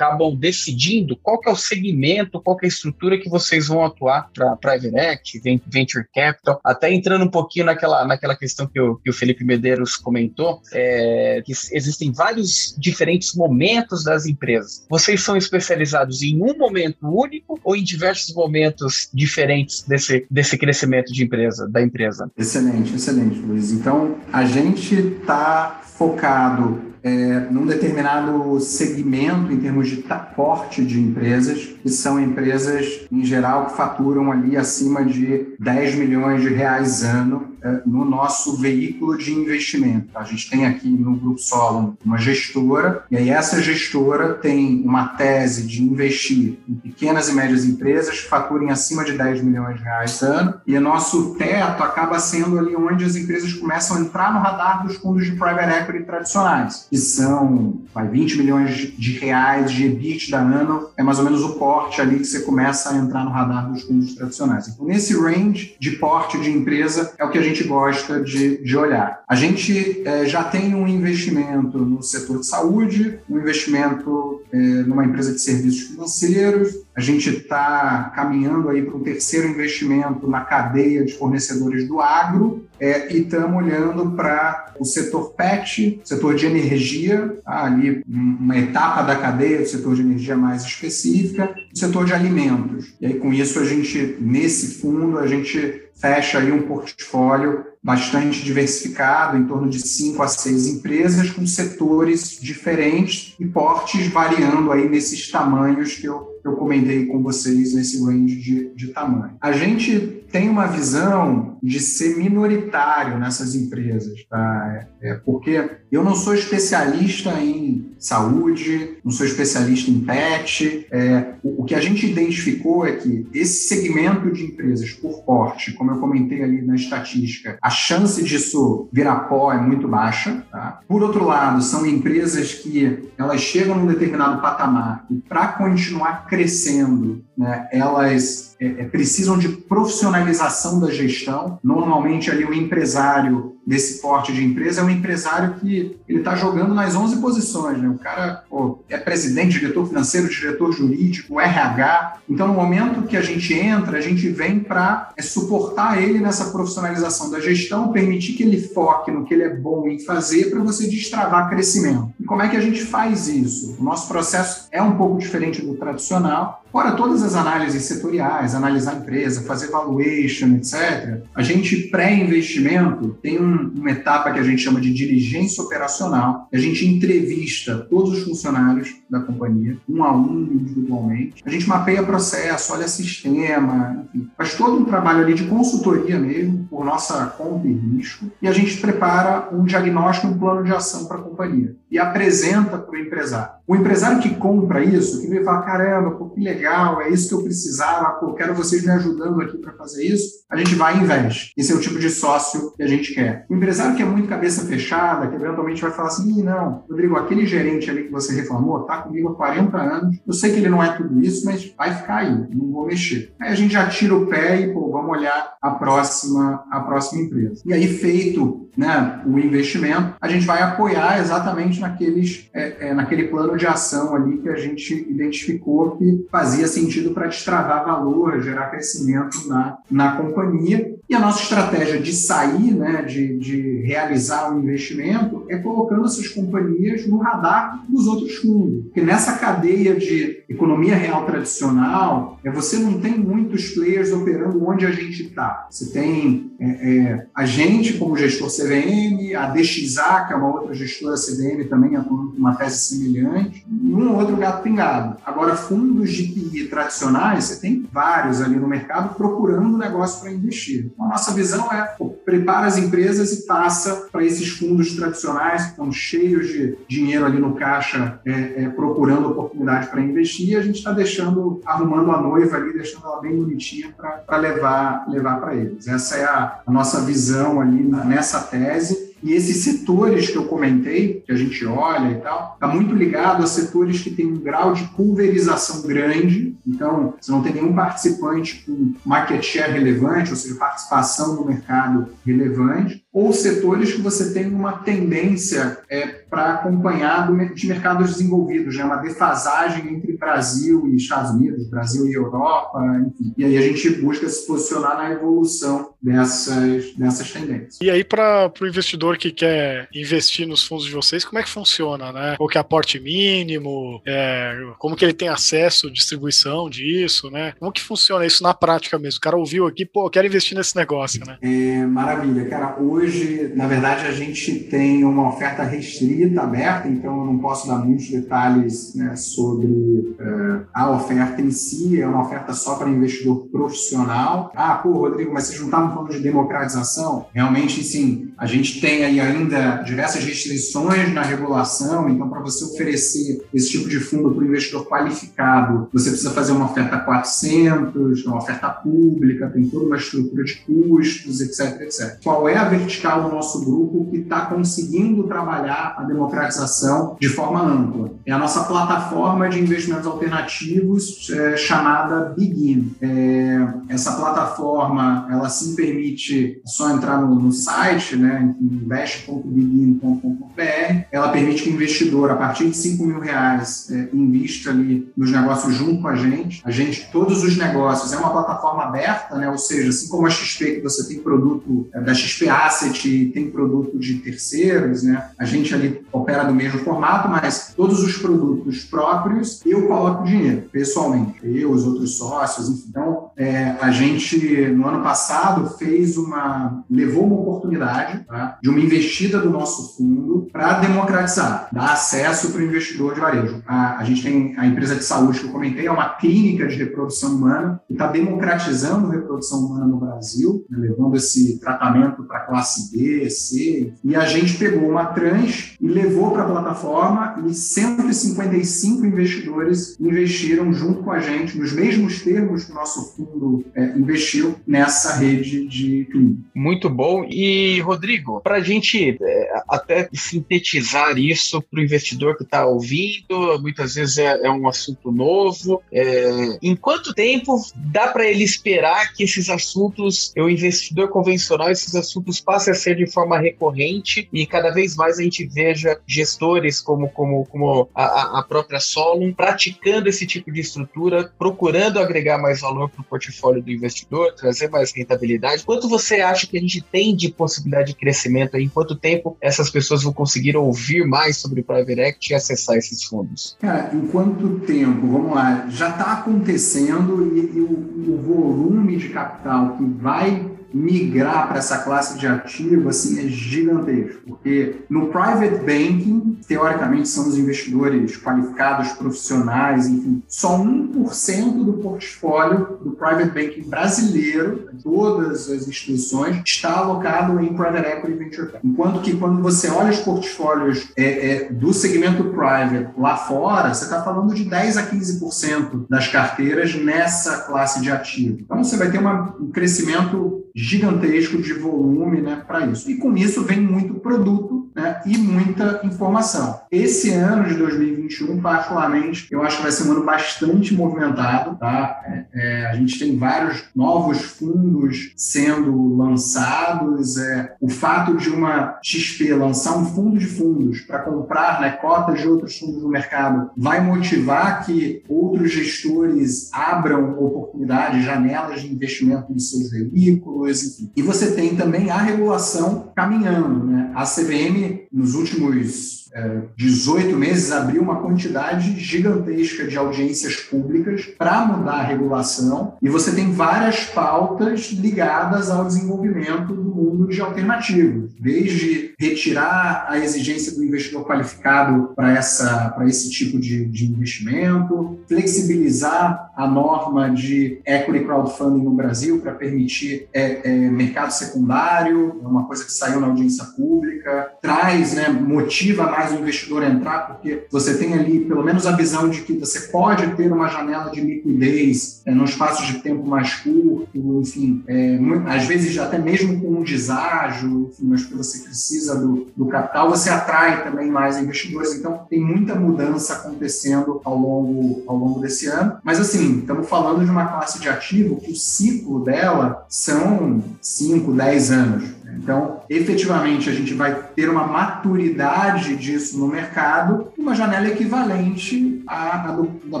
acabam 0.00 0.34
decidindo 0.34 1.14
qual 1.16 1.38
que 1.38 1.48
é 1.48 1.52
o 1.52 1.56
segmento, 1.56 2.40
qual 2.40 2.56
que 2.56 2.64
é 2.64 2.68
a 2.68 2.72
estrutura 2.72 3.18
que 3.18 3.28
vocês 3.28 3.68
vão 3.68 3.84
atuar 3.84 4.30
para 4.32 4.56
Private 4.56 4.98
Act, 4.98 5.40
Venture 5.66 6.06
Capital, 6.14 6.58
até 6.64 6.92
entrando 6.92 7.24
um 7.24 7.30
pouquinho 7.30 7.66
naquela, 7.66 8.06
naquela 8.06 8.34
questão 8.34 8.66
que 8.66 8.80
o, 8.80 8.96
que 8.96 9.10
o 9.10 9.12
Felipe 9.12 9.44
Medeiros 9.44 9.96
comentou, 9.96 10.60
é, 10.72 11.42
que 11.44 11.52
existem 11.72 12.12
vários 12.12 12.74
diferentes 12.78 13.34
momentos 13.34 14.02
das 14.04 14.24
empresas. 14.24 14.86
Vocês 14.88 15.22
são 15.22 15.36
especializados 15.36 16.22
em 16.22 16.40
um 16.42 16.56
momento 16.56 17.06
único 17.06 17.60
ou 17.62 17.76
em 17.76 17.84
diversos 17.84 18.34
momentos 18.34 19.10
diferentes 19.12 19.82
desse, 19.82 20.26
desse 20.30 20.56
crescimento 20.56 21.12
de 21.12 21.24
empresa, 21.24 21.68
da 21.68 21.82
empresa? 21.82 22.30
Excelente, 22.36 22.94
excelente, 22.94 23.38
Luiz. 23.40 23.70
Então, 23.70 24.18
a 24.32 24.44
gente 24.44 24.94
está 24.94 25.80
focado 25.84 26.89
é, 27.02 27.40
num 27.50 27.66
determinado 27.66 28.60
segmento 28.60 29.52
em 29.52 29.58
termos 29.58 29.88
de 29.88 29.96
porte 30.36 30.84
de 30.84 31.00
empresas, 31.00 31.70
que 31.82 31.88
são 31.88 32.20
empresas, 32.20 33.06
em 33.10 33.24
geral, 33.24 33.66
que 33.66 33.76
faturam 33.76 34.30
ali 34.30 34.56
acima 34.56 35.04
de 35.04 35.54
10 35.58 35.94
milhões 35.96 36.42
de 36.42 36.48
reais 36.48 37.02
ano 37.02 37.50
é, 37.62 37.82
no 37.84 38.04
nosso 38.04 38.56
veículo 38.56 39.18
de 39.18 39.32
investimento. 39.32 40.08
A 40.14 40.24
gente 40.24 40.48
tem 40.48 40.66
aqui 40.66 40.88
no 40.88 41.14
Grupo 41.14 41.38
Solon 41.38 41.92
uma 42.04 42.16
gestora, 42.16 43.04
e 43.10 43.16
aí 43.16 43.28
essa 43.28 43.62
gestora 43.62 44.34
tem 44.34 44.82
uma 44.82 45.08
tese 45.08 45.66
de 45.66 45.82
investir 45.82 46.58
em 46.66 46.74
pequenas 46.74 47.28
e 47.28 47.34
médias 47.34 47.64
empresas 47.64 48.18
que 48.18 48.28
faturem 48.28 48.70
acima 48.70 49.04
de 49.04 49.12
10 49.12 49.42
milhões 49.42 49.76
de 49.76 49.82
reais 49.82 50.22
ano, 50.22 50.54
e 50.66 50.74
o 50.74 50.80
nosso 50.80 51.34
teto 51.34 51.82
acaba 51.82 52.18
sendo 52.18 52.58
ali 52.58 52.74
onde 52.74 53.04
as 53.04 53.14
empresas 53.14 53.52
começam 53.52 53.98
a 53.98 54.00
entrar 54.00 54.32
no 54.32 54.40
radar 54.40 54.86
dos 54.86 54.96
fundos 54.96 55.26
de 55.26 55.32
private 55.32 55.82
equity 55.82 56.04
tradicionais, 56.04 56.86
que 56.88 56.96
são 56.96 57.80
vai, 57.94 58.08
20 58.08 58.38
milhões 58.38 58.74
de 58.96 59.18
reais 59.18 59.70
de 59.70 59.84
EBITDA 59.84 60.38
ano, 60.38 60.88
é 60.96 61.02
mais 61.02 61.18
ou 61.18 61.24
menos 61.24 61.42
o 61.42 61.54
porte 61.70 62.00
ali 62.00 62.18
que 62.18 62.24
você 62.24 62.40
começa 62.40 62.90
a 62.90 62.96
entrar 62.96 63.24
no 63.24 63.30
radar 63.30 63.70
dos 63.70 63.82
fundos 63.82 64.12
tradicionais. 64.16 64.66
Então, 64.66 64.84
nesse 64.84 65.16
range 65.16 65.76
de 65.78 65.92
porte 65.92 66.40
de 66.40 66.50
empresa 66.50 67.12
é 67.16 67.24
o 67.24 67.30
que 67.30 67.38
a 67.38 67.42
gente 67.42 67.62
gosta 67.62 68.20
de, 68.20 68.60
de 68.64 68.76
olhar. 68.76 69.22
A 69.28 69.36
gente 69.36 70.02
é, 70.04 70.26
já 70.26 70.42
tem 70.42 70.74
um 70.74 70.88
investimento 70.88 71.78
no 71.78 72.02
setor 72.02 72.40
de 72.40 72.46
saúde, 72.46 73.20
um 73.30 73.38
investimento 73.38 74.42
é, 74.52 74.58
numa 74.58 75.04
empresa 75.04 75.32
de 75.32 75.40
serviços 75.40 75.90
financeiros, 75.90 76.74
a 77.00 77.02
gente 77.02 77.30
está 77.30 78.12
caminhando 78.14 78.68
aí 78.68 78.82
para 78.82 78.94
um 78.94 79.00
terceiro 79.00 79.48
investimento 79.48 80.28
na 80.28 80.42
cadeia 80.42 81.02
de 81.02 81.14
fornecedores 81.14 81.88
do 81.88 81.98
agro 81.98 82.66
é, 82.78 83.10
e 83.10 83.22
estamos 83.22 83.56
olhando 83.56 84.10
para 84.10 84.74
o 84.78 84.84
setor 84.84 85.32
PET, 85.32 86.02
setor 86.04 86.34
de 86.34 86.44
energia, 86.44 87.40
tá? 87.42 87.64
ali 87.64 88.04
uma 88.06 88.58
etapa 88.58 89.00
da 89.02 89.16
cadeia, 89.16 89.62
o 89.62 89.66
setor 89.66 89.94
de 89.94 90.02
energia 90.02 90.36
mais 90.36 90.62
específica, 90.62 91.54
o 91.74 91.78
setor 91.78 92.04
de 92.04 92.12
alimentos. 92.12 92.92
E 93.00 93.06
aí 93.06 93.14
com 93.14 93.32
isso 93.32 93.58
a 93.58 93.64
gente, 93.64 94.18
nesse 94.20 94.80
fundo, 94.80 95.18
a 95.18 95.26
gente 95.26 95.88
fecha 95.94 96.38
aí 96.38 96.52
um 96.52 96.62
portfólio 96.62 97.64
bastante 97.82 98.44
diversificado, 98.44 99.38
em 99.38 99.46
torno 99.46 99.70
de 99.70 99.80
cinco 99.80 100.22
a 100.22 100.28
seis 100.28 100.66
empresas, 100.66 101.30
com 101.30 101.46
setores 101.46 102.38
diferentes 102.38 103.34
e 103.40 103.46
portes 103.46 104.06
variando 104.08 104.70
aí 104.70 104.86
nesses 104.86 105.30
tamanhos 105.30 105.94
que 105.94 106.06
eu 106.06 106.29
eu 106.44 106.56
comentei 106.56 107.06
com 107.06 107.22
vocês 107.22 107.74
nesse 107.74 108.02
range 108.04 108.36
de, 108.36 108.74
de 108.74 108.88
tamanho. 108.88 109.36
A 109.40 109.52
gente 109.52 110.24
tem 110.30 110.48
uma 110.48 110.66
visão 110.66 111.49
de 111.62 111.80
ser 111.80 112.16
minoritário 112.16 113.18
nessas 113.18 113.54
empresas, 113.54 114.24
tá? 114.28 114.86
É, 115.02 115.10
é, 115.10 115.14
porque 115.14 115.70
eu 115.90 116.04
não 116.04 116.14
sou 116.14 116.34
especialista 116.34 117.30
em 117.40 117.90
saúde, 117.98 118.98
não 119.04 119.10
sou 119.10 119.26
especialista 119.26 119.90
em 119.90 120.00
pet. 120.00 120.86
É, 120.90 121.34
o, 121.42 121.62
o, 121.62 121.64
que 121.64 121.74
a 121.74 121.80
gente 121.80 122.06
identificou 122.06 122.86
é 122.86 122.92
que 122.92 123.26
esse 123.32 123.68
segmento 123.68 124.30
de 124.30 124.44
empresas 124.44 124.90
por 124.92 125.22
porte, 125.22 125.72
como 125.72 125.90
eu 125.90 125.98
comentei 125.98 126.42
ali 126.42 126.62
na 126.62 126.74
estatística, 126.74 127.58
a 127.62 127.70
chance 127.70 128.22
disso 128.22 128.88
virar 128.92 129.20
pó 129.20 129.52
é 129.52 129.60
muito 129.60 129.88
baixa. 129.88 130.44
Tá? 130.50 130.80
Por 130.86 131.02
outro 131.02 131.24
lado, 131.24 131.62
são 131.62 131.86
empresas 131.86 132.54
que 132.54 133.10
elas 133.18 133.40
chegam 133.40 133.76
num 133.76 133.86
determinado 133.86 134.40
patamar 134.40 135.06
e 135.10 135.16
para 135.16 135.48
continuar 135.48 136.26
crescendo, 136.26 137.24
né, 137.36 137.68
elas 137.72 138.50
é, 138.60 138.66
é, 138.66 138.84
precisam 138.84 139.38
de 139.38 139.48
profissionalização 139.48 140.78
da 140.80 140.90
gestão. 140.90 141.49
Normalmente 141.62 142.30
ali 142.30 142.44
o 142.44 142.54
empresário 142.54 143.59
desse 143.66 144.00
porte 144.00 144.32
de 144.32 144.44
empresa 144.44 144.80
é 144.80 144.84
um 144.84 144.90
empresário 144.90 145.54
que 145.54 145.96
ele 146.08 146.18
está 146.18 146.34
jogando 146.34 146.74
nas 146.74 146.94
11 146.94 147.20
posições. 147.20 147.78
Né? 147.78 147.88
O 147.88 147.98
cara 147.98 148.44
pô, 148.48 148.82
é 148.88 148.98
presidente, 148.98 149.58
diretor 149.58 149.86
financeiro, 149.86 150.28
diretor 150.28 150.72
jurídico, 150.72 151.40
RH. 151.40 152.20
Então, 152.28 152.48
no 152.48 152.54
momento 152.54 153.06
que 153.06 153.16
a 153.16 153.22
gente 153.22 153.52
entra, 153.54 153.98
a 153.98 154.00
gente 154.00 154.28
vem 154.28 154.60
para 154.60 155.10
é, 155.16 155.22
suportar 155.22 156.02
ele 156.02 156.18
nessa 156.18 156.46
profissionalização 156.46 157.30
da 157.30 157.40
gestão, 157.40 157.92
permitir 157.92 158.34
que 158.34 158.42
ele 158.42 158.60
foque 158.60 159.10
no 159.10 159.24
que 159.24 159.34
ele 159.34 159.44
é 159.44 159.54
bom 159.54 159.86
em 159.88 159.98
fazer 159.98 160.50
para 160.50 160.60
você 160.60 160.88
destravar 160.88 161.48
crescimento. 161.48 162.12
E 162.18 162.24
como 162.24 162.42
é 162.42 162.48
que 162.48 162.56
a 162.56 162.60
gente 162.60 162.82
faz 162.82 163.28
isso? 163.28 163.76
O 163.78 163.84
nosso 163.84 164.08
processo 164.08 164.68
é 164.72 164.82
um 164.82 164.96
pouco 164.96 165.18
diferente 165.18 165.62
do 165.62 165.74
tradicional. 165.74 166.64
Fora 166.70 166.92
todas 166.92 167.22
as 167.22 167.34
análises 167.34 167.82
setoriais, 167.82 168.54
analisar 168.54 168.92
a 168.92 168.96
empresa, 168.96 169.42
fazer 169.42 169.70
valuation, 169.70 170.54
etc., 170.54 171.22
a 171.34 171.42
gente, 171.42 171.88
pré-investimento, 171.88 173.18
tem 173.20 173.40
um, 173.40 173.49
uma 173.74 173.90
etapa 173.90 174.30
que 174.32 174.38
a 174.38 174.42
gente 174.42 174.62
chama 174.62 174.80
de 174.80 174.92
diligência 174.92 175.62
operacional. 175.62 176.48
A 176.52 176.58
gente 176.58 176.86
entrevista 176.86 177.86
todos 177.90 178.18
os 178.18 178.24
funcionários 178.24 178.94
da 179.08 179.20
companhia, 179.20 179.76
um 179.88 180.02
a 180.04 180.16
um, 180.16 180.48
individualmente. 180.52 181.42
A 181.44 181.50
gente 181.50 181.68
mapeia 181.68 182.02
processo, 182.02 182.72
olha 182.72 182.88
sistema, 182.88 184.06
enfim, 184.14 184.28
faz 184.36 184.54
todo 184.54 184.76
um 184.76 184.84
trabalho 184.84 185.22
ali 185.22 185.34
de 185.34 185.44
consultoria 185.44 186.18
mesmo, 186.18 186.66
por 186.70 186.84
nossa 186.84 187.26
conta 187.26 187.66
e 187.66 187.72
risco, 187.72 188.30
e 188.40 188.48
a 188.48 188.52
gente 188.52 188.76
prepara 188.78 189.48
um 189.52 189.64
diagnóstico 189.64 190.28
um 190.28 190.38
plano 190.38 190.64
de 190.64 190.72
ação 190.72 191.06
para 191.06 191.18
a 191.18 191.22
companhia 191.22 191.76
e 191.90 191.98
apresenta 191.98 192.78
para 192.78 192.92
o 192.92 192.96
empresário. 192.96 193.59
O 193.70 193.76
empresário 193.76 194.18
que 194.18 194.34
compra 194.34 194.82
isso, 194.82 195.20
que 195.20 195.28
vem 195.28 195.44
falar, 195.44 195.62
caramba, 195.62 196.10
pô, 196.10 196.28
que 196.28 196.40
legal, 196.40 197.00
é 197.00 197.08
isso 197.08 197.28
que 197.28 197.34
eu 197.36 197.44
precisava, 197.44 198.18
pô, 198.18 198.34
quero 198.34 198.52
vocês 198.52 198.84
me 198.84 198.90
ajudando 198.90 199.40
aqui 199.40 199.56
para 199.58 199.72
fazer 199.74 200.04
isso, 200.04 200.44
a 200.50 200.56
gente 200.56 200.74
vai 200.74 200.96
e 200.96 201.00
investe. 201.00 201.52
Esse 201.56 201.70
é 201.72 201.76
o 201.76 201.80
tipo 201.80 201.96
de 201.96 202.10
sócio 202.10 202.72
que 202.72 202.82
a 202.82 202.88
gente 202.88 203.14
quer. 203.14 203.46
O 203.48 203.54
empresário 203.54 203.94
que 203.94 204.02
é 204.02 204.04
muito 204.04 204.26
cabeça 204.26 204.66
fechada, 204.66 205.28
que 205.28 205.36
eventualmente 205.36 205.80
vai 205.82 205.92
falar 205.92 206.08
assim, 206.08 206.42
não, 206.42 206.82
Rodrigo, 206.90 207.14
aquele 207.14 207.46
gerente 207.46 207.88
ali 207.88 208.02
que 208.02 208.10
você 208.10 208.34
reformou 208.34 208.80
está 208.80 209.02
comigo 209.02 209.28
há 209.28 209.34
40 209.36 209.76
anos, 209.76 210.18
eu 210.26 210.32
sei 210.32 210.50
que 210.50 210.58
ele 210.58 210.68
não 210.68 210.82
é 210.82 210.90
tudo 210.96 211.20
isso, 211.20 211.46
mas 211.46 211.72
vai 211.78 211.94
ficar 211.94 212.16
aí, 212.16 212.48
não 212.52 212.72
vou 212.72 212.86
mexer. 212.86 213.32
Aí 213.40 213.52
a 213.52 213.54
gente 213.54 213.74
já 213.74 213.88
tira 213.88 214.16
o 214.16 214.26
pé 214.26 214.62
e, 214.62 214.72
pô, 214.72 214.90
vamos 214.90 215.16
olhar 215.16 215.54
a 215.62 215.70
próxima, 215.70 216.64
a 216.72 216.80
próxima 216.80 217.22
empresa. 217.22 217.62
E 217.64 217.72
aí, 217.72 217.86
feito 217.86 218.68
né, 218.76 219.22
o 219.26 219.38
investimento, 219.38 220.14
a 220.20 220.28
gente 220.28 220.46
vai 220.46 220.62
apoiar 220.62 221.18
exatamente 221.18 221.80
naqueles, 221.80 222.48
é, 222.54 222.88
é, 222.88 222.94
naquele 222.94 223.28
plano 223.28 223.56
de 223.56 223.66
ação 223.66 224.14
ali 224.14 224.38
que 224.38 224.48
a 224.48 224.56
gente 224.56 224.94
identificou 225.10 225.96
que 225.96 226.26
fazia 226.30 226.66
sentido 226.66 227.12
para 227.12 227.26
destravar 227.26 227.84
valor, 227.84 228.40
gerar 228.40 228.70
crescimento 228.70 229.48
na, 229.48 229.78
na 229.90 230.16
companhia. 230.16 230.94
E 231.10 231.14
a 231.16 231.18
nossa 231.18 231.42
estratégia 231.42 231.98
de 231.98 232.12
sair, 232.12 232.72
né, 232.72 233.02
de, 233.02 233.36
de 233.36 233.82
realizar 233.84 234.48
o 234.48 234.54
um 234.54 234.62
investimento, 234.62 235.44
é 235.48 235.58
colocando 235.58 236.04
essas 236.04 236.28
companhias 236.28 237.04
no 237.04 237.18
radar 237.18 237.84
dos 237.88 238.06
outros 238.06 238.36
fundos. 238.36 238.84
Porque 238.84 239.00
nessa 239.00 239.32
cadeia 239.32 239.96
de 239.96 240.44
economia 240.48 240.94
real 240.94 241.26
tradicional, 241.26 242.38
é 242.44 242.50
você 242.52 242.78
não 242.78 243.00
tem 243.00 243.18
muitos 243.18 243.70
players 243.70 244.12
operando 244.12 244.64
onde 244.64 244.86
a 244.86 244.92
gente 244.92 245.24
está. 245.24 245.66
Você 245.68 245.90
tem 245.90 246.52
é, 246.60 246.66
é, 246.66 247.26
a 247.34 247.44
gente 247.44 247.94
como 247.94 248.16
gestor 248.16 248.48
CVM, 248.48 249.34
a 249.34 249.46
DXA, 249.46 250.26
que 250.28 250.32
é 250.32 250.36
uma 250.36 250.54
outra 250.54 250.74
gestora 250.74 251.16
CVM 251.16 251.68
também 251.68 251.96
atuando 251.96 252.32
com 252.32 252.38
uma 252.38 252.54
tese 252.54 252.78
semelhante, 252.78 253.66
e 253.68 253.92
um 253.92 254.14
outro 254.14 254.36
gato 254.36 254.62
pingado. 254.62 255.16
Agora, 255.26 255.56
fundos 255.56 256.12
de 256.12 256.24
PI 256.24 256.68
tradicionais, 256.68 257.44
você 257.44 257.60
tem 257.60 257.84
vários 257.90 258.40
ali 258.40 258.56
no 258.56 258.68
mercado 258.68 259.14
procurando 259.16 259.76
negócio 259.76 260.20
para 260.20 260.32
investir. 260.32 260.92
Então, 261.00 261.06
a 261.06 261.12
nossa 261.12 261.32
visão 261.32 261.72
é 261.72 261.82
pô, 261.96 262.10
prepara 262.10 262.66
as 262.66 262.76
empresas 262.76 263.32
e 263.32 263.46
passa 263.46 264.08
para 264.12 264.22
esses 264.22 264.50
fundos 264.50 264.94
tradicionais 264.94 265.64
que 265.64 265.70
estão 265.70 265.90
cheios 265.90 266.48
de 266.48 266.76
dinheiro 266.86 267.24
ali 267.24 267.38
no 267.38 267.54
caixa 267.54 268.20
é, 268.26 268.64
é, 268.64 268.68
procurando 268.68 269.30
oportunidade 269.30 269.88
para 269.88 270.02
investir 270.02 270.50
e 270.50 270.56
a 270.56 270.60
gente 270.60 270.76
está 270.76 270.92
deixando, 270.92 271.62
arrumando 271.64 272.12
a 272.12 272.20
noiva 272.20 272.56
ali, 272.56 272.74
deixando 272.74 273.06
ela 273.06 273.20
bem 273.20 273.34
bonitinha 273.34 273.94
para 273.96 274.36
levar, 274.36 275.08
levar 275.08 275.40
para 275.40 275.54
eles. 275.54 275.88
Essa 275.88 276.16
é 276.16 276.24
a, 276.24 276.60
a 276.66 276.70
nossa 276.70 277.00
visão 277.00 277.60
ali 277.60 277.82
nessa 277.82 278.40
tese 278.40 279.09
e 279.22 279.32
esses 279.32 279.64
setores 279.64 280.28
que 280.28 280.36
eu 280.36 280.44
comentei, 280.44 281.22
que 281.26 281.32
a 281.32 281.36
gente 281.36 281.64
olha 281.66 282.10
e 282.12 282.20
tal, 282.20 282.54
está 282.54 282.66
muito 282.66 282.94
ligado 282.94 283.42
a 283.42 283.46
setores 283.46 284.00
que 284.00 284.10
têm 284.10 284.26
um 284.26 284.38
grau 284.38 284.72
de 284.72 284.84
pulverização 284.84 285.82
grande. 285.82 286.54
Então, 286.66 287.14
você 287.20 287.30
não 287.30 287.42
tem 287.42 287.54
nenhum 287.54 287.74
participante 287.74 288.64
com 288.64 288.94
market 289.04 289.42
share 289.42 289.72
relevante, 289.72 290.30
ou 290.30 290.36
seja, 290.36 290.54
participação 290.54 291.36
no 291.36 291.46
mercado 291.46 292.08
relevante 292.24 293.04
ou 293.12 293.32
setores 293.32 293.92
que 293.92 294.00
você 294.00 294.32
tem 294.32 294.46
uma 294.46 294.72
tendência 294.72 295.79
é, 295.90 296.06
para 296.06 296.54
acompanhar 296.54 297.26
do, 297.26 297.54
de 297.54 297.66
mercados 297.66 298.12
desenvolvidos, 298.12 298.76
né? 298.76 298.84
uma 298.84 298.96
defasagem 298.96 299.94
entre 299.94 300.16
Brasil 300.16 300.86
e 300.86 300.96
Estados 300.96 301.32
Unidos, 301.32 301.68
Brasil 301.68 302.06
e 302.06 302.14
Europa, 302.14 302.80
enfim. 303.06 303.34
E 303.36 303.44
aí 303.44 303.58
a 303.58 303.62
gente 303.62 303.90
busca 304.00 304.28
se 304.28 304.46
posicionar 304.46 304.96
na 304.96 305.10
evolução 305.10 305.92
dessas, 306.00 306.94
dessas 306.94 307.30
tendências. 307.32 307.78
E 307.82 307.90
aí, 307.90 308.04
para 308.04 308.52
o 308.60 308.66
investidor 308.66 309.18
que 309.18 309.32
quer 309.32 309.88
investir 309.94 310.46
nos 310.46 310.64
fundos 310.64 310.86
de 310.86 310.92
vocês, 310.92 311.24
como 311.24 311.38
é 311.38 311.42
que 311.42 311.50
funciona? 311.50 312.12
Né? 312.12 312.36
Qual 312.36 312.48
que 312.48 312.56
é 312.56 312.60
aporte 312.60 313.00
mínimo? 313.00 314.00
É, 314.06 314.56
como 314.78 314.94
que 314.94 315.04
ele 315.04 315.12
tem 315.12 315.28
acesso, 315.28 315.90
distribuição 315.90 316.70
disso? 316.70 317.30
Né? 317.30 317.52
Como 317.58 317.72
que 317.72 317.82
funciona 317.82 318.24
isso 318.24 318.42
na 318.42 318.54
prática 318.54 318.98
mesmo? 318.98 319.18
O 319.18 319.20
cara 319.20 319.36
ouviu 319.36 319.66
aqui, 319.66 319.84
pô, 319.84 320.06
eu 320.06 320.10
quero 320.10 320.26
investir 320.26 320.56
nesse 320.56 320.76
negócio, 320.76 321.24
né? 321.26 321.36
É, 321.42 321.84
maravilha, 321.84 322.48
cara. 322.48 322.80
Hoje 322.80 323.40
na 323.54 323.66
verdade, 323.66 324.06
a 324.06 324.12
gente 324.12 324.64
tem 324.64 325.04
uma 325.04 325.28
oferta 325.28 325.62
restrita, 325.80 326.42
aberta, 326.42 326.88
então 326.88 327.18
eu 327.18 327.24
não 327.24 327.38
posso 327.38 327.66
dar 327.66 327.78
muitos 327.78 328.08
detalhes 328.10 328.94
né, 328.94 329.16
sobre 329.16 329.66
uh, 329.66 330.66
a 330.72 330.90
oferta 330.90 331.40
em 331.40 331.50
si, 331.50 332.00
é 332.00 332.06
uma 332.06 332.22
oferta 332.22 332.52
só 332.52 332.74
para 332.74 332.90
investidor 332.90 333.48
profissional. 333.50 334.52
Ah, 334.54 334.74
pô, 334.74 334.92
Rodrigo, 334.92 335.32
mas 335.32 335.44
vocês 335.44 335.58
não 335.58 335.66
estavam 335.66 335.94
falando 335.94 336.10
de 336.10 336.20
democratização? 336.20 337.26
Realmente, 337.32 337.82
sim, 337.82 338.32
a 338.36 338.46
gente 338.46 338.80
tem 338.80 339.04
aí 339.04 339.20
ainda 339.20 339.82
diversas 339.82 340.24
restrições 340.24 341.12
na 341.14 341.22
regulação, 341.22 342.08
então 342.08 342.28
para 342.28 342.40
você 342.40 342.64
oferecer 342.64 343.42
esse 343.52 343.70
tipo 343.70 343.88
de 343.88 343.98
fundo 343.98 344.30
para 344.30 344.42
o 344.42 344.46
investidor 344.46 344.86
qualificado, 344.86 345.88
você 345.92 346.10
precisa 346.10 346.30
fazer 346.30 346.52
uma 346.52 346.66
oferta 346.66 346.98
400, 346.98 348.24
uma 348.26 348.36
oferta 348.36 348.68
pública, 348.68 349.48
tem 349.48 349.64
toda 349.68 349.86
uma 349.86 349.96
estrutura 349.96 350.44
de 350.44 350.56
custos, 350.66 351.40
etc, 351.40 351.80
etc. 351.82 352.18
Qual 352.22 352.48
é 352.48 352.56
a 352.56 352.64
vertical 352.64 353.22
do 353.24 353.34
nosso 353.34 353.64
grupo 353.64 354.10
que 354.10 354.18
está 354.18 354.46
conseguindo 354.46 355.24
trabalhar 355.24 355.69
a 355.70 356.04
democratização 356.04 357.16
de 357.20 357.28
forma 357.28 357.62
ampla. 357.62 358.12
É 358.26 358.32
a 358.32 358.38
nossa 358.38 358.64
plataforma 358.64 359.48
de 359.48 359.60
investimentos 359.60 360.06
alternativos 360.06 361.30
é, 361.30 361.56
chamada 361.56 362.34
Begin. 362.36 362.94
É, 363.00 363.68
essa 363.88 364.12
plataforma, 364.12 365.26
ela 365.30 365.48
sim 365.48 365.74
permite 365.74 366.60
só 366.64 366.90
entrar 366.90 367.20
no, 367.20 367.34
no 367.34 367.52
site, 367.52 368.16
né, 368.16 368.54
invest.begin.com.br, 368.60 371.04
ela 371.10 371.28
permite 371.28 371.62
que 371.62 371.70
o 371.70 371.72
investidor, 371.72 372.30
a 372.30 372.36
partir 372.36 372.68
de 372.68 372.76
5 372.76 373.04
mil 373.04 373.20
reais, 373.20 373.90
é, 373.90 374.08
invista 374.12 374.70
ali 374.70 375.08
nos 375.16 375.30
negócios 375.30 375.74
junto 375.74 376.02
com 376.02 376.08
a 376.08 376.16
gente. 376.16 376.60
A 376.64 376.70
gente, 376.70 377.08
todos 377.10 377.42
os 377.42 377.56
negócios, 377.56 378.12
é 378.12 378.16
uma 378.16 378.30
plataforma 378.30 378.84
aberta, 378.84 379.36
né, 379.36 379.48
ou 379.48 379.58
seja, 379.58 379.90
assim 379.90 380.08
como 380.08 380.26
a 380.26 380.30
XP, 380.30 380.76
que 380.76 380.82
você 380.82 381.08
tem 381.08 381.18
produto 381.18 381.88
é, 381.92 382.00
da 382.00 382.14
XP 382.14 382.48
asset, 382.48 383.30
tem 383.34 383.50
produto 383.50 383.98
de 383.98 384.14
terceiros, 384.14 385.02
né? 385.02 385.30
A 385.38 385.44
gente 385.44 385.59
ali 385.74 386.02
opera 386.12 386.44
no 386.44 386.52
mesmo 386.52 386.80
formato, 386.80 387.28
mas 387.28 387.72
todos 387.76 388.02
os 388.02 388.18
produtos 388.18 388.84
próprios 388.84 389.64
eu 389.64 389.86
coloco 389.86 390.24
dinheiro, 390.24 390.62
pessoalmente. 390.72 391.38
Eu, 391.42 391.70
os 391.70 391.86
outros 391.86 392.16
sócios, 392.16 392.68
enfim. 392.68 392.86
Então, 392.90 393.30
é, 393.36 393.76
a 393.80 393.90
gente, 393.90 394.68
no 394.68 394.86
ano 394.86 395.02
passado, 395.02 395.78
fez 395.78 396.16
uma. 396.16 396.82
levou 396.90 397.24
uma 397.24 397.36
oportunidade 397.36 398.24
tá? 398.26 398.58
de 398.62 398.68
uma 398.68 398.80
investida 398.80 399.38
do 399.38 399.50
nosso 399.50 399.96
fundo 399.96 400.48
para 400.52 400.80
democratizar, 400.80 401.68
dar 401.72 401.92
acesso 401.92 402.50
para 402.50 402.60
o 402.60 402.64
investidor 402.64 403.14
de 403.14 403.20
varejo. 403.20 403.62
A, 403.66 403.98
a 403.98 404.04
gente 404.04 404.22
tem 404.22 404.54
a 404.58 404.66
empresa 404.66 404.96
de 404.96 405.04
saúde 405.04 405.40
que 405.40 405.46
eu 405.46 405.52
comentei, 405.52 405.86
é 405.86 405.90
uma 405.90 406.08
clínica 406.10 406.66
de 406.66 406.76
reprodução 406.76 407.36
humana 407.36 407.80
que 407.86 407.92
está 407.92 408.06
democratizando 408.08 409.06
a 409.06 409.12
reprodução 409.12 409.60
humana 409.60 409.86
no 409.86 409.98
Brasil, 409.98 410.64
né? 410.68 410.78
levando 410.78 411.16
esse 411.16 411.58
tratamento 411.58 412.24
para 412.24 412.40
classe 412.40 412.90
B, 412.90 413.28
C, 413.30 413.92
e 414.04 414.16
a 414.16 414.26
gente 414.26 414.56
pegou 414.58 414.88
uma 414.88 415.06
tranche 415.06 415.49
e 415.80 415.86
levou 415.86 416.30
para 416.30 416.44
a 416.44 416.46
plataforma 416.46 417.44
e 417.46 417.52
155 417.52 419.04
investidores 419.04 419.98
investiram 420.00 420.72
junto 420.72 421.02
com 421.02 421.10
a 421.10 421.20
gente, 421.20 421.58
nos 421.58 421.72
mesmos 421.72 422.22
termos 422.22 422.64
que 422.64 422.72
o 422.72 422.74
nosso 422.74 423.16
fundo 423.16 423.64
é, 423.74 423.84
investiu 423.96 424.56
nessa 424.66 425.16
rede 425.16 425.66
de 425.66 426.06
clínica. 426.10 426.40
Muito 426.54 426.88
bom. 426.88 427.24
E, 427.28 427.80
Rodrigo, 427.80 428.40
para 428.40 428.56
a 428.56 428.60
gente 428.60 429.18
é, 429.20 429.52
até 429.68 430.08
sintetizar 430.14 431.18
isso 431.18 431.60
para 431.62 431.80
o 431.80 431.82
investidor 431.82 432.36
que 432.36 432.44
está 432.44 432.66
ouvindo, 432.66 433.60
muitas 433.60 433.94
vezes 433.94 434.18
é, 434.18 434.46
é 434.46 434.50
um 434.50 434.68
assunto 434.68 435.10
novo. 435.10 435.82
É, 435.92 436.58
em 436.62 436.76
quanto 436.76 437.12
tempo 437.12 437.60
dá 437.74 438.08
para 438.08 438.26
ele 438.26 438.44
esperar 438.44 439.12
que 439.12 439.24
esses 439.24 439.48
assuntos, 439.50 440.32
o 440.36 440.48
investidor 440.48 441.08
convencional, 441.08 441.70
esses 441.70 441.94
assuntos 441.94 442.40
passem 442.40 442.60
passe 442.60 442.70
a 442.70 442.74
ser 442.74 442.96
de 442.96 443.06
forma 443.06 443.38
recorrente 443.38 444.28
e 444.30 444.46
cada 444.46 444.70
vez 444.70 444.94
mais 444.94 445.18
a 445.18 445.22
gente 445.22 445.39
veja 445.46 445.98
gestores 446.06 446.80
como, 446.80 447.08
como, 447.08 447.44
como 447.46 447.88
a, 447.94 448.38
a 448.38 448.42
própria 448.42 448.80
Solon 448.80 449.32
praticando 449.32 450.08
esse 450.08 450.26
tipo 450.26 450.50
de 450.52 450.60
estrutura, 450.60 451.32
procurando 451.38 451.98
agregar 451.98 452.38
mais 452.38 452.60
valor 452.60 452.88
para 452.88 453.00
o 453.00 453.04
portfólio 453.04 453.62
do 453.62 453.70
investidor, 453.70 454.34
trazer 454.34 454.68
mais 454.70 454.92
rentabilidade. 454.92 455.64
Quanto 455.64 455.88
você 455.88 456.20
acha 456.20 456.46
que 456.46 456.56
a 456.56 456.60
gente 456.60 456.80
tem 456.80 457.14
de 457.14 457.30
possibilidade 457.30 457.88
de 457.88 457.94
crescimento 457.94 458.56
aí? 458.56 458.64
Em 458.64 458.68
quanto 458.68 458.96
tempo 458.96 459.36
essas 459.40 459.70
pessoas 459.70 460.02
vão 460.02 460.12
conseguir 460.12 460.56
ouvir 460.56 461.06
mais 461.06 461.36
sobre 461.36 461.60
o 461.60 461.64
Private 461.64 462.00
Equity 462.00 462.32
e 462.32 462.36
acessar 462.36 462.76
esses 462.76 463.04
fundos? 463.04 463.56
Cara, 463.60 463.90
em 463.94 464.06
quanto 464.08 464.60
tempo? 464.60 465.06
Vamos 465.06 465.34
lá. 465.34 465.66
Já 465.70 465.90
está 465.90 466.12
acontecendo 466.12 467.36
e, 467.36 467.56
e 467.56 467.60
o, 467.60 468.14
o 468.14 468.22
volume 468.22 468.96
de 468.96 469.08
capital 469.08 469.76
que 469.76 469.84
vai 469.84 470.49
migrar 470.72 471.48
para 471.48 471.58
essa 471.58 471.78
classe 471.78 472.18
de 472.18 472.26
ativo 472.26 472.88
assim 472.88 473.18
é 473.18 473.28
gigantesco, 473.28 474.20
porque 474.26 474.76
no 474.88 475.08
private 475.08 475.58
banking, 475.58 476.38
teoricamente 476.46 477.08
são 477.08 477.28
os 477.28 477.36
investidores 477.36 478.16
qualificados, 478.16 478.92
profissionais, 478.92 479.86
enfim, 479.86 480.22
só 480.28 480.58
1% 480.58 481.64
do 481.64 481.74
portfólio 481.74 482.78
do 482.82 482.92
private 482.92 483.30
banking 483.30 483.68
brasileiro, 483.68 484.68
todas 484.82 485.50
as 485.50 485.66
instituições, 485.68 486.40
está 486.44 486.78
alocado 486.78 487.40
em 487.40 487.54
private 487.54 487.86
equity 487.86 488.14
venture 488.14 488.46
capital. 488.46 488.60
Enquanto 488.64 489.00
que 489.00 489.16
quando 489.16 489.42
você 489.42 489.68
olha 489.68 489.90
os 489.90 490.00
portfólios 490.00 490.90
é, 490.96 491.32
é, 491.32 491.52
do 491.52 491.72
segmento 491.72 492.24
private 492.24 492.88
lá 492.98 493.16
fora, 493.16 493.72
você 493.72 493.84
está 493.84 494.02
falando 494.02 494.34
de 494.34 494.44
10 494.44 494.76
a 494.76 494.86
15% 494.86 495.86
das 495.88 496.08
carteiras 496.08 496.74
nessa 496.74 497.38
classe 497.42 497.80
de 497.80 497.90
ativo. 497.90 498.38
Então 498.40 498.62
você 498.62 498.76
vai 498.76 498.90
ter 498.90 498.98
uma, 498.98 499.34
um 499.40 499.50
crescimento 499.50 500.44
gigantesco 500.54 501.40
de 501.40 501.52
volume 501.54 502.20
né, 502.20 502.42
para 502.46 502.66
isso. 502.66 502.90
E 502.90 502.96
com 502.96 503.16
isso 503.16 503.42
vem 503.44 503.60
muito 503.60 503.94
produto 503.94 504.70
né, 504.74 505.00
e 505.06 505.16
muita 505.18 505.80
informação. 505.84 506.60
Esse 506.70 507.10
ano 507.10 507.48
de 507.48 507.54
2021, 507.54 508.40
particularmente, 508.40 509.26
eu 509.30 509.42
acho 509.42 509.56
que 509.56 509.62
vai 509.62 509.72
ser 509.72 509.88
um 509.88 509.92
ano 509.92 510.04
bastante 510.04 510.74
movimentado. 510.74 511.56
Tá? 511.58 512.00
É, 512.04 512.26
é, 512.32 512.66
a 512.66 512.74
gente 512.74 512.98
tem 512.98 513.16
vários 513.16 513.64
novos 513.74 514.20
fundos 514.22 515.12
sendo 515.16 515.96
lançados. 515.96 517.16
É, 517.16 517.54
o 517.60 517.68
fato 517.68 518.16
de 518.16 518.30
uma 518.30 518.78
XP 518.82 519.34
lançar 519.34 519.76
um 519.76 519.84
fundo 519.84 520.18
de 520.18 520.26
fundos 520.26 520.80
para 520.80 521.00
comprar 521.00 521.60
né, 521.60 521.70
cotas 521.72 522.20
de 522.20 522.28
outros 522.28 522.58
fundos 522.58 522.82
no 522.82 522.88
mercado 522.88 523.50
vai 523.56 523.80
motivar 523.80 524.64
que 524.64 525.02
outros 525.08 525.50
gestores 525.52 526.50
abram 526.52 527.18
oportunidades, 527.18 528.04
janelas 528.04 528.62
de 528.62 528.72
investimento 528.72 529.32
nos 529.32 529.50
seus 529.50 529.70
veículos, 529.70 530.39
enfim. 530.48 530.90
E 530.96 531.02
você 531.02 531.32
tem 531.32 531.56
também 531.56 531.90
a 531.90 531.98
regulação 531.98 532.92
caminhando. 532.94 533.66
Né? 533.66 533.92
A 533.94 534.04
CVM, 534.04 534.86
nos 534.92 535.14
últimos 535.14 536.00
é, 536.12 536.42
18 536.56 537.16
meses, 537.16 537.52
abriu 537.52 537.82
uma 537.82 538.00
quantidade 538.00 538.78
gigantesca 538.80 539.66
de 539.66 539.76
audiências 539.76 540.36
públicas 540.36 541.06
para 541.18 541.44
mudar 541.46 541.74
a 541.74 541.82
regulação 541.82 542.74
e 542.82 542.88
você 542.88 543.12
tem 543.12 543.32
várias 543.32 543.84
pautas 543.84 544.72
ligadas 544.72 545.50
ao 545.50 545.64
desenvolvimento 545.64 546.52
do 546.54 546.69
mundo 546.82 547.08
de 547.08 547.20
alternativos, 547.20 548.10
desde 548.18 548.94
retirar 548.98 549.86
a 549.88 549.98
exigência 549.98 550.52
do 550.52 550.64
investidor 550.64 551.06
qualificado 551.06 551.92
para 551.94 552.86
esse 552.86 553.10
tipo 553.10 553.38
de, 553.38 553.64
de 553.66 553.86
investimento, 553.86 554.98
flexibilizar 555.08 556.30
a 556.36 556.46
norma 556.46 557.10
de 557.10 557.60
equity 557.66 558.04
crowdfunding 558.04 558.64
no 558.64 558.72
Brasil 558.72 559.20
para 559.20 559.32
permitir 559.32 560.08
é, 560.12 560.40
é, 560.48 560.70
mercado 560.70 561.10
secundário, 561.10 562.20
é 562.22 562.26
uma 562.26 562.46
coisa 562.46 562.64
que 562.64 562.72
saiu 562.72 563.00
na 563.00 563.08
audiência 563.08 563.44
pública, 563.56 564.32
traz, 564.40 564.94
né, 564.94 565.08
motiva 565.08 565.90
mais 565.90 566.12
o 566.12 566.16
investidor 566.16 566.62
a 566.62 566.68
entrar, 566.68 567.06
porque 567.08 567.46
você 567.50 567.76
tem 567.76 567.94
ali 567.94 568.20
pelo 568.20 568.42
menos 568.42 568.66
a 568.66 568.72
visão 568.72 569.08
de 569.08 569.22
que 569.22 569.34
você 569.34 569.68
pode 569.68 570.14
ter 570.16 570.32
uma 570.32 570.48
janela 570.48 570.90
de 570.90 571.00
liquidez 571.00 572.02
é, 572.06 572.10
num 572.10 572.24
espaço 572.24 572.64
de 572.66 572.78
tempo 572.78 573.06
mais 573.06 573.34
curto, 573.34 573.88
enfim, 573.94 574.62
é, 574.66 574.98
às 575.26 575.46
vezes 575.46 575.76
até 575.78 575.98
mesmo 575.98 576.40
com 576.40 576.60
um 576.60 576.64
deságio, 576.70 577.68
enfim, 577.70 577.86
mas 577.86 578.04
que 578.04 578.14
você 578.14 578.38
precisa 578.40 578.96
do, 578.96 579.26
do 579.36 579.46
capital, 579.46 579.90
você 579.90 580.10
atrai 580.10 580.62
também 580.62 580.90
mais 580.90 581.18
investidores. 581.18 581.74
Então, 581.74 582.06
tem 582.08 582.20
muita 582.20 582.54
mudança 582.54 583.14
acontecendo 583.14 584.00
ao 584.04 584.16
longo, 584.16 584.82
ao 584.86 584.96
longo 584.96 585.20
desse 585.20 585.46
ano. 585.46 585.78
Mas, 585.82 586.00
assim, 586.00 586.40
estamos 586.40 586.68
falando 586.68 587.04
de 587.04 587.10
uma 587.10 587.26
classe 587.26 587.60
de 587.60 587.68
ativo 587.68 588.16
que 588.16 588.32
o 588.32 588.36
ciclo 588.36 589.04
dela 589.04 589.64
são 589.68 590.42
5, 590.60 591.12
10 591.12 591.50
anos. 591.50 592.00
Então, 592.16 592.60
efetivamente, 592.68 593.48
a 593.48 593.52
gente 593.52 593.72
vai 593.74 593.94
ter 594.14 594.28
uma 594.28 594.46
maturidade 594.46 595.76
disso 595.76 596.18
no 596.18 596.26
mercado, 596.26 597.09
uma 597.20 597.34
janela 597.34 597.68
equivalente 597.68 598.82
à, 598.86 599.28
à 599.28 599.32
do, 599.32 599.60
da 599.70 599.80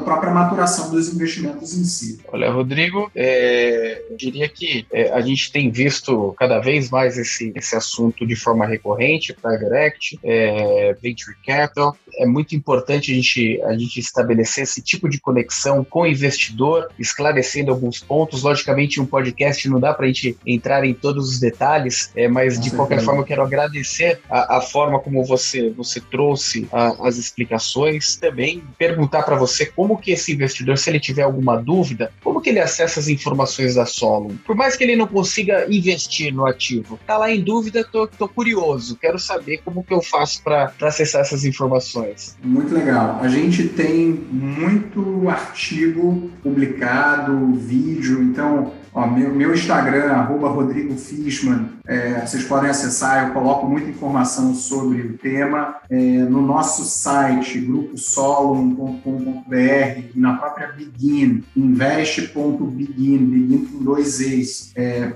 própria 0.00 0.30
maturação 0.30 0.90
dos 0.90 1.12
investimentos 1.12 1.76
em 1.76 1.84
si. 1.84 2.20
Olha, 2.28 2.50
Rodrigo, 2.50 3.10
é, 3.14 4.04
eu 4.10 4.16
diria 4.16 4.48
que 4.48 4.86
é, 4.92 5.10
a 5.12 5.20
gente 5.22 5.50
tem 5.50 5.70
visto 5.70 6.34
cada 6.38 6.58
vez 6.58 6.90
mais 6.90 7.16
esse, 7.16 7.50
esse 7.56 7.74
assunto 7.74 8.26
de 8.26 8.36
forma 8.36 8.66
recorrente, 8.66 9.32
private 9.32 9.74
equity, 9.74 10.20
é, 10.22 10.94
venture 11.02 11.34
capital. 11.46 11.96
É 12.18 12.26
muito 12.26 12.54
importante 12.54 13.10
a 13.10 13.14
gente, 13.14 13.60
a 13.62 13.72
gente 13.72 13.98
estabelecer 13.98 14.64
esse 14.64 14.82
tipo 14.82 15.08
de 15.08 15.18
conexão 15.18 15.82
com 15.82 16.02
o 16.02 16.06
investidor, 16.06 16.88
esclarecendo 16.98 17.70
alguns 17.70 18.00
pontos. 18.00 18.42
Logicamente, 18.42 19.00
um 19.00 19.06
podcast 19.06 19.66
não 19.68 19.80
dá 19.80 19.94
para 19.94 20.04
a 20.04 20.08
gente 20.08 20.36
entrar 20.46 20.84
em 20.84 20.92
todos 20.92 21.28
os 21.28 21.40
detalhes, 21.40 22.10
é, 22.14 22.28
mas 22.28 22.60
de 22.60 22.70
qualquer 22.70 23.00
forma 23.00 23.22
eu 23.22 23.26
quero 23.26 23.42
agradecer 23.42 24.20
a, 24.28 24.58
a 24.58 24.60
forma 24.60 25.00
como 25.00 25.24
você, 25.24 25.70
você 25.70 26.00
trouxe 26.00 26.68
a, 26.70 27.08
as 27.08 27.29
explicações. 27.30 28.16
Também 28.16 28.62
perguntar 28.76 29.22
para 29.22 29.36
você 29.36 29.66
como 29.66 29.96
que 29.96 30.10
esse 30.10 30.32
investidor, 30.32 30.76
se 30.76 30.90
ele 30.90 31.00
tiver 31.00 31.22
alguma 31.22 31.56
dúvida, 31.56 32.12
como 32.22 32.40
que 32.40 32.50
ele 32.50 32.60
acessa 32.60 33.00
as 33.00 33.08
informações 33.08 33.74
da 33.76 33.86
Solon? 33.86 34.34
Por 34.44 34.54
mais 34.54 34.76
que 34.76 34.84
ele 34.84 34.96
não 34.96 35.06
consiga 35.06 35.66
investir 35.72 36.34
no 36.34 36.46
ativo, 36.46 36.98
tá 37.06 37.16
lá 37.16 37.30
em 37.30 37.40
dúvida, 37.40 37.84
tô, 37.84 38.06
tô 38.06 38.28
curioso, 38.28 38.96
quero 38.96 39.18
saber 39.18 39.58
como 39.64 39.82
que 39.82 39.94
eu 39.94 40.02
faço 40.02 40.42
para 40.42 40.72
acessar 40.82 41.22
essas 41.22 41.44
informações. 41.44 42.36
Muito 42.42 42.74
legal. 42.74 43.18
A 43.20 43.28
gente 43.28 43.68
tem 43.68 44.06
muito 44.30 45.28
artigo 45.28 46.30
publicado, 46.42 47.54
vídeo, 47.54 48.22
então 48.22 48.72
Ó, 48.92 49.06
meu, 49.06 49.32
meu 49.32 49.54
Instagram, 49.54 50.12
arroba 50.12 50.48
Rodrigo 50.48 50.96
Fishman, 50.96 51.68
é, 51.86 52.24
vocês 52.24 52.44
podem 52.44 52.70
acessar, 52.70 53.26
eu 53.28 53.34
coloco 53.34 53.66
muita 53.66 53.90
informação 53.90 54.54
sobre 54.54 55.00
o 55.02 55.18
tema. 55.18 55.76
É, 55.88 55.96
no 55.96 56.40
nosso 56.40 56.84
site, 56.84 57.60
gruposolon.com.br 57.60 59.54
e 60.14 60.18
na 60.18 60.36
própria 60.36 60.68
Begin, 60.68 61.42
invest.begin, 61.56 63.18
begin 63.18 63.66
com 63.66 63.82
dois 63.82 64.20
ex, 64.20 64.72
é, 64.76 65.12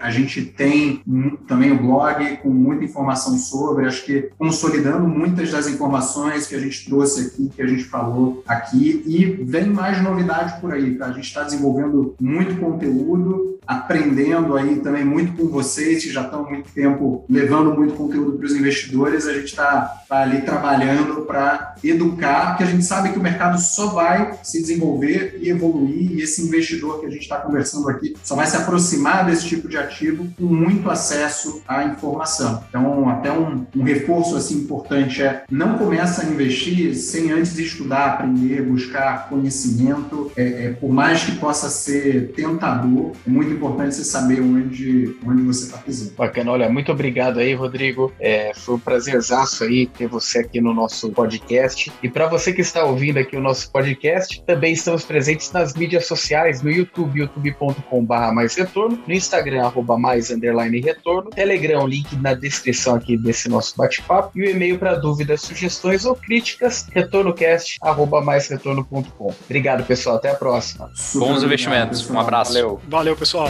a 0.00 0.10
gente 0.10 0.42
tem 0.42 1.02
também 1.46 1.72
o 1.72 1.82
blog 1.82 2.38
com 2.38 2.50
muita 2.50 2.84
informação 2.84 3.36
sobre, 3.36 3.86
acho 3.86 4.04
que 4.04 4.30
consolidando 4.38 5.06
muitas 5.06 5.50
das 5.50 5.68
informações 5.68 6.46
que 6.46 6.54
a 6.54 6.60
gente 6.60 6.88
trouxe 6.88 7.26
aqui, 7.26 7.50
que 7.54 7.62
a 7.62 7.66
gente 7.66 7.84
falou 7.84 8.42
aqui, 8.46 9.02
e 9.06 9.24
vem 9.44 9.66
mais 9.66 10.02
novidade 10.02 10.60
por 10.60 10.72
aí, 10.72 10.94
tá? 10.94 11.06
A 11.06 11.12
gente 11.12 11.24
está 11.24 11.42
desenvolvendo 11.42 12.14
muito 12.20 12.57
conteúdo, 12.58 13.57
aprendendo 13.68 14.56
aí 14.56 14.76
também 14.76 15.04
muito 15.04 15.32
com 15.32 15.46
vocês, 15.48 16.02
que 16.02 16.10
já 16.10 16.22
estão 16.22 16.46
há 16.46 16.50
muito 16.50 16.70
tempo 16.70 17.26
levando 17.28 17.74
muito 17.74 17.92
conteúdo 17.92 18.38
para 18.38 18.46
os 18.46 18.56
investidores. 18.56 19.26
A 19.26 19.34
gente 19.34 19.44
está 19.44 20.02
tá 20.08 20.22
ali 20.22 20.40
trabalhando 20.40 21.22
para 21.26 21.74
educar, 21.84 22.48
porque 22.48 22.64
a 22.64 22.66
gente 22.66 22.84
sabe 22.84 23.10
que 23.10 23.18
o 23.18 23.22
mercado 23.22 23.60
só 23.60 23.88
vai 23.88 24.38
se 24.42 24.62
desenvolver 24.62 25.38
e 25.42 25.50
evoluir, 25.50 26.12
e 26.12 26.22
esse 26.22 26.42
investidor 26.42 27.00
que 27.00 27.06
a 27.06 27.10
gente 27.10 27.22
está 27.22 27.36
conversando 27.36 27.90
aqui 27.90 28.14
só 28.22 28.34
vai 28.34 28.46
se 28.46 28.56
aproximar 28.56 29.26
desse 29.26 29.46
tipo 29.46 29.68
de 29.68 29.76
ativo 29.76 30.26
com 30.38 30.46
muito 30.46 30.90
acesso 30.90 31.62
à 31.68 31.84
informação. 31.84 32.64
Então, 32.70 33.08
até 33.10 33.30
um, 33.30 33.66
um 33.76 33.82
reforço 33.82 34.34
assim 34.34 34.60
importante 34.60 35.22
é 35.22 35.44
não 35.50 35.76
começa 35.76 36.22
a 36.22 36.24
investir 36.24 36.94
sem 36.94 37.30
antes 37.32 37.58
estudar, 37.58 38.06
aprender, 38.06 38.62
buscar 38.62 39.28
conhecimento, 39.28 40.32
é, 40.36 40.66
é, 40.66 40.70
por 40.70 40.90
mais 40.90 41.24
que 41.24 41.32
possa 41.32 41.68
ser 41.68 42.32
tentador, 42.34 43.12
é 43.26 43.30
muito 43.30 43.57
importante 43.58 43.94
você 43.94 44.04
saber 44.04 44.40
onde, 44.40 45.16
onde 45.26 45.42
você 45.42 45.66
está 45.66 45.78
pisando. 45.78 46.12
Bacana, 46.16 46.52
olha, 46.52 46.68
muito 46.68 46.90
obrigado 46.90 47.38
aí, 47.38 47.54
Rodrigo. 47.54 48.12
É, 48.18 48.52
foi 48.54 48.76
um 48.76 48.78
prazerzaço 48.78 49.64
aí 49.64 49.86
ter 49.86 50.06
você 50.06 50.38
aqui 50.38 50.60
no 50.60 50.72
nosso 50.72 51.10
podcast. 51.10 51.92
E 52.02 52.08
para 52.08 52.26
você 52.26 52.52
que 52.52 52.60
está 52.60 52.84
ouvindo 52.84 53.18
aqui 53.18 53.36
o 53.36 53.40
nosso 53.40 53.70
podcast, 53.70 54.42
também 54.46 54.72
estamos 54.72 55.04
presentes 55.04 55.50
nas 55.52 55.74
mídias 55.74 56.06
sociais, 56.06 56.62
no 56.62 56.70
YouTube, 56.70 57.18
youtube.com.br 57.18 58.32
mais 58.32 58.54
retorno, 58.54 58.98
no 59.06 59.12
Instagram, 59.12 59.66
arroba 59.66 59.98
mais 59.98 60.30
underline 60.30 60.80
retorno, 60.80 61.30
Telegram, 61.30 61.86
link 61.86 62.14
na 62.16 62.34
descrição 62.34 62.94
aqui 62.94 63.16
desse 63.16 63.48
nosso 63.48 63.76
bate-papo, 63.76 64.30
e 64.36 64.42
o 64.42 64.50
e-mail 64.50 64.78
para 64.78 64.94
dúvidas, 64.94 65.42
sugestões 65.42 66.04
ou 66.04 66.14
críticas, 66.14 66.86
retornocast, 66.92 67.78
arroba 67.82 68.20
mais 68.20 68.48
retorno.com. 68.48 69.34
Obrigado, 69.44 69.84
pessoal. 69.84 70.16
Até 70.16 70.30
a 70.30 70.34
próxima. 70.34 70.90
Super 70.94 71.28
Bons 71.28 71.42
investimentos. 71.42 72.08
Um 72.08 72.18
abraço. 72.18 72.52
Valeu. 72.52 72.80
Valeu, 72.88 73.16
pessoal. 73.16 73.47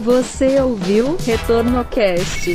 Você 0.00 0.60
ouviu 0.60 1.16
Retorno 1.16 1.84
Cast. 1.84 2.54